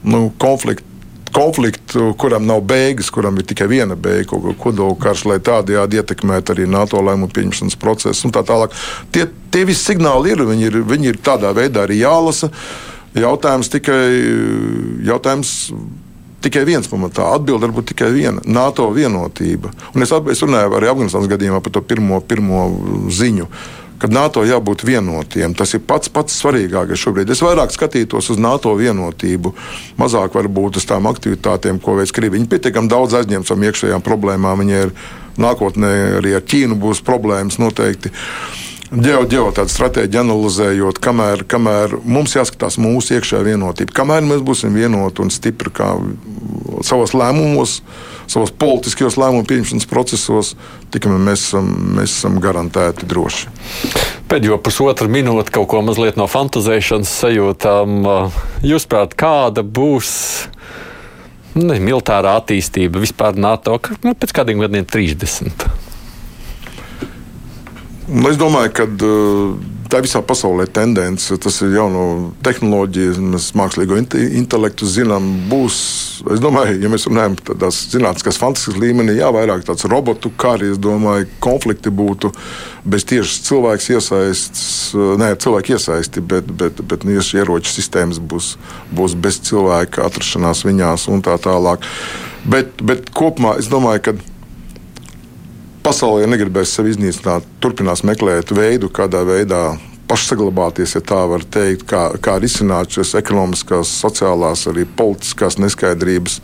nu, 0.04 0.32
konfliktu 0.38 0.92
konfliktu, 1.34 2.14
kuram 2.18 2.46
nav 2.46 2.62
beigas, 2.62 3.10
kuram 3.10 3.38
ir 3.38 3.46
tikai 3.50 3.68
viena 3.68 3.96
beiga, 3.96 4.38
kodola 4.62 4.96
karš, 5.02 5.26
lai 5.32 5.40
tādējādi 5.44 6.00
ietekmētu 6.00 6.54
arī 6.54 6.68
NATO 6.70 7.02
lēmumu 7.02 7.32
pieņemšanas 7.34 7.78
procesu 7.82 8.28
un 8.28 8.36
tā 8.36 8.44
tālāk. 8.48 8.76
Tie, 9.14 9.26
tie 9.54 9.66
visi 9.66 9.82
signāli 9.82 10.34
ir, 10.34 10.44
viņi 10.46 10.70
ir, 10.70 10.80
viņi 10.90 11.10
ir 11.10 11.22
tādā 11.26 11.54
veidā 11.58 11.88
arī 11.88 12.04
jālasa. 12.04 12.52
Jautājums 13.18 13.70
tikai 13.74 14.04
jautājums 15.06 15.56
tikai 16.44 16.66
viens 16.68 16.90
pamatā. 16.90 17.30
Atbilde 17.36 17.68
var 17.68 17.76
būt 17.78 17.94
tikai 17.94 18.12
viena- 18.14 18.44
NATO 18.60 18.90
vienotība. 18.94 19.72
Un 19.96 20.04
es, 20.04 20.12
es 20.12 20.44
runāju 20.44 20.76
arī 20.78 20.92
Afganistānas 20.92 21.32
gadījumā 21.32 21.64
par 21.64 21.72
to 21.72 21.82
pirmo, 21.82 22.22
pirmo 22.22 22.68
ziņu. 23.10 23.48
Kad 24.00 24.12
NATO 24.12 24.44
jābūt 24.44 24.84
vienotiem, 24.84 25.56
tas 25.56 25.74
ir 25.74 25.80
pats 25.80 26.10
pats 26.10 26.36
svarīgākais 26.42 27.00
šobrīd. 27.00 27.30
Es 27.30 27.40
vairāk 27.40 27.72
skatītos 27.72 28.30
uz 28.30 28.38
NATO 28.38 28.76
vienotību, 28.76 29.54
mazāk 29.98 30.34
varbūt 30.34 30.76
uz 30.76 30.86
tām 30.86 31.08
aktivitātēm, 31.08 31.80
ko 31.80 31.96
veids 31.96 32.12
Krievija. 32.12 32.36
Viņi 32.36 32.50
pietiekami 32.50 32.90
daudz 32.90 33.14
aizņemts 33.14 33.52
ar 33.52 33.58
iekšējām 33.58 34.04
problēmām. 34.04 34.60
Viņi 34.60 34.76
ir 34.84 34.92
nākotnē 35.38 36.20
arī 36.20 36.36
ar 36.36 36.42
Ķīnu 36.42 36.76
būs 36.76 37.00
problēmas 37.02 37.60
noteikti. 37.64 38.12
Uh, 38.12 38.73
ģeo, 38.94 39.24
ģeo 39.30 39.50
tādu 39.56 39.74
stratēģiju 39.74 40.22
analizējot, 40.22 41.00
kamēr, 41.04 41.44
kamēr 41.50 41.98
mums 42.06 42.36
jāskatās 42.38 42.78
mūsu 42.82 43.18
iekšējā 43.18 43.44
vienotība, 43.48 43.96
kamēr 43.96 44.26
mēs 44.28 44.44
būsim 44.46 44.76
vienoti 44.78 45.24
un 45.24 45.32
stipri 45.34 45.74
savos 46.86 47.14
lēmumos, 47.18 47.80
savos 48.30 48.54
politiskajos 48.60 49.18
lēmumu 49.20 49.48
pieņemšanas 49.50 49.90
procesos, 49.90 50.54
tikai 50.94 51.16
mēs 51.18 51.48
esam, 51.50 51.70
mēs 51.98 52.18
esam 52.18 52.40
garantēti 52.44 53.10
droši. 53.10 53.54
Pēdējo 54.32 54.60
pusotru 54.64 55.10
minūti 55.12 55.54
kaut 55.54 55.70
ko 55.74 55.84
mazliet 55.86 56.18
no 56.20 56.28
fantazēšanas 56.32 57.14
sajūtām. 57.24 58.02
Jūsuprāt, 58.66 59.18
kāda 59.20 59.66
būs? 59.66 60.14
Ne, 61.54 61.78
militārā 61.78 62.40
attīstība 62.40 63.04
vispār 63.04 63.38
NATO 63.38 63.78
nu, 64.02 64.16
pēc 64.18 64.34
kādiem 64.34 64.64
gadiem 64.64 64.88
30. 64.90 65.83
Nu, 68.08 68.28
es 68.28 68.36
domāju, 68.36 68.72
ka 68.76 68.84
uh, 68.84 69.54
tā 69.88 70.02
visā 70.04 70.20
pasaulē 70.26 70.66
tendence. 70.74 71.38
Tas 71.40 71.60
ir 71.64 71.76
jauno 71.78 72.34
tehnoloģiju, 72.44 73.14
mēs 73.32 73.52
mākslīgo 73.56 73.96
intelektu 74.00 74.88
zinām. 74.90 75.30
Būs, 75.48 75.78
es 76.34 76.42
domāju, 76.44 76.82
ja 76.84 76.92
mēs 76.92 77.08
runājam 77.08 77.38
par 77.40 77.54
tādās 77.54 77.80
zinātniskās 77.94 78.40
fantastiskas 78.42 78.82
līmenī, 78.82 79.16
jā, 79.22 79.30
vairāk 79.32 79.64
tāds 79.68 79.88
robotu 79.88 80.34
kari, 80.36 80.74
es 80.74 80.82
domāju, 80.84 81.30
konflikti 81.44 81.94
būtu 81.94 82.34
bez 82.84 83.08
tieši 83.08 83.40
cilvēks 83.48 83.90
iesaistas, 83.96 84.68
uh, 84.98 85.16
ne 85.22 85.32
cilvēku 85.40 85.78
iesaisti, 85.78 86.26
bet, 86.34 86.52
bet, 86.60 86.84
bet 86.84 87.08
nu, 87.08 87.16
ieroču 87.16 87.72
sistēmas 87.72 88.20
būs, 88.20 88.58
būs 88.92 89.16
bez 89.16 89.40
cilvēka 89.48 90.04
atrašanās 90.10 90.66
viņās 90.68 91.08
un 91.14 91.24
tā 91.24 91.40
tālāk. 91.40 91.88
Bet, 92.44 92.76
bet 92.84 93.08
kopumā 93.16 93.56
es 93.62 93.72
domāju, 93.72 94.10
ka 94.10 94.18
pasaulē 95.84 96.28
negribēs 96.32 96.74
sevi 96.78 96.94
iznīcināt, 96.94 97.48
turpinās 97.64 98.04
meklēt 98.08 98.54
veidu, 98.56 98.90
kādā 98.94 99.24
veidā 99.28 99.64
pašsaglabāties, 100.10 100.96
ja 100.98 101.02
tā 101.04 101.20
var 101.30 101.44
teikt, 101.44 101.86
kā, 101.90 102.04
kā 102.24 102.38
risināt 102.42 102.96
šīs 102.96 103.16
ekonomiskās, 103.20 103.92
sociālās, 104.04 104.68
arī 104.72 104.86
politiskās 105.00 105.60
neskaidrības. 105.62 106.40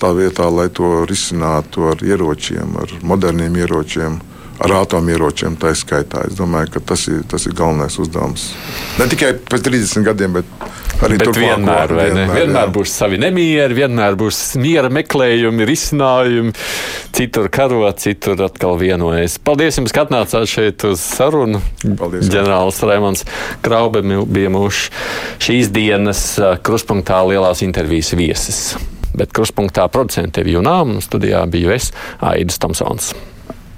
Tā 0.00 0.14
vietā, 0.16 0.46
lai 0.48 0.70
to 0.72 1.02
risinātu 1.08 1.90
ar 1.90 2.00
ieročiem, 2.04 2.76
ar 2.80 2.92
moderniem 3.04 3.58
ieročiem, 3.60 4.16
ar 4.60 4.74
atomieročiem, 4.82 5.56
tā 5.60 5.72
skaitā. 5.78 6.26
Es 6.28 6.36
domāju, 6.38 6.74
ka 6.76 6.82
tas 6.92 7.06
ir, 7.08 7.22
tas 7.28 7.46
ir 7.48 7.56
galvenais 7.56 7.96
uzdevums. 8.00 8.50
Ne 9.00 9.08
tikai 9.10 9.32
pēc 9.48 9.64
30 9.66 10.04
gadiem, 10.10 10.36
bet 10.36 10.66
arī 11.06 11.16
bet 11.20 11.32
vienmēr, 11.38 11.94
vienmēr, 11.96 12.32
vienmēr 12.36 12.66
jā. 12.66 12.72
būs 12.74 12.92
savi 13.00 13.20
nemieri, 13.22 13.78
vienmēr 13.78 14.18
būs 14.20 14.42
miera 14.60 14.92
meklējumi, 14.92 15.68
risinājumi. 15.70 16.52
Citur 17.16 17.48
karot, 17.52 17.98
citur 18.04 18.44
atkal 18.44 18.76
vienojas. 18.80 19.38
Paldies 19.42 19.80
jums, 19.80 19.94
ka 19.96 20.04
atnācāt 20.06 20.46
šeit 20.50 20.84
uz 20.88 21.02
sarunu. 21.02 21.62
Paldies. 21.98 22.28
Ģenerālis 22.30 22.84
Raimons 22.86 23.26
Kraube 23.64 24.04
bija 24.04 24.52
mūsu 24.52 24.92
šīs 25.42 25.72
dienas 25.74 26.22
kruspunktā 26.64 27.22
lielās 27.32 27.64
intervijas 27.66 28.12
viesis. 28.18 28.62
Bet 29.16 29.32
kruspunktā 29.34 29.88
producentiem 29.90 30.52
Junām 30.52 30.94
un 30.94 31.04
studijā 31.04 31.42
biju 31.50 31.74
es, 31.74 31.90
Aidis 32.22 32.60
Tomsons. 32.62 33.10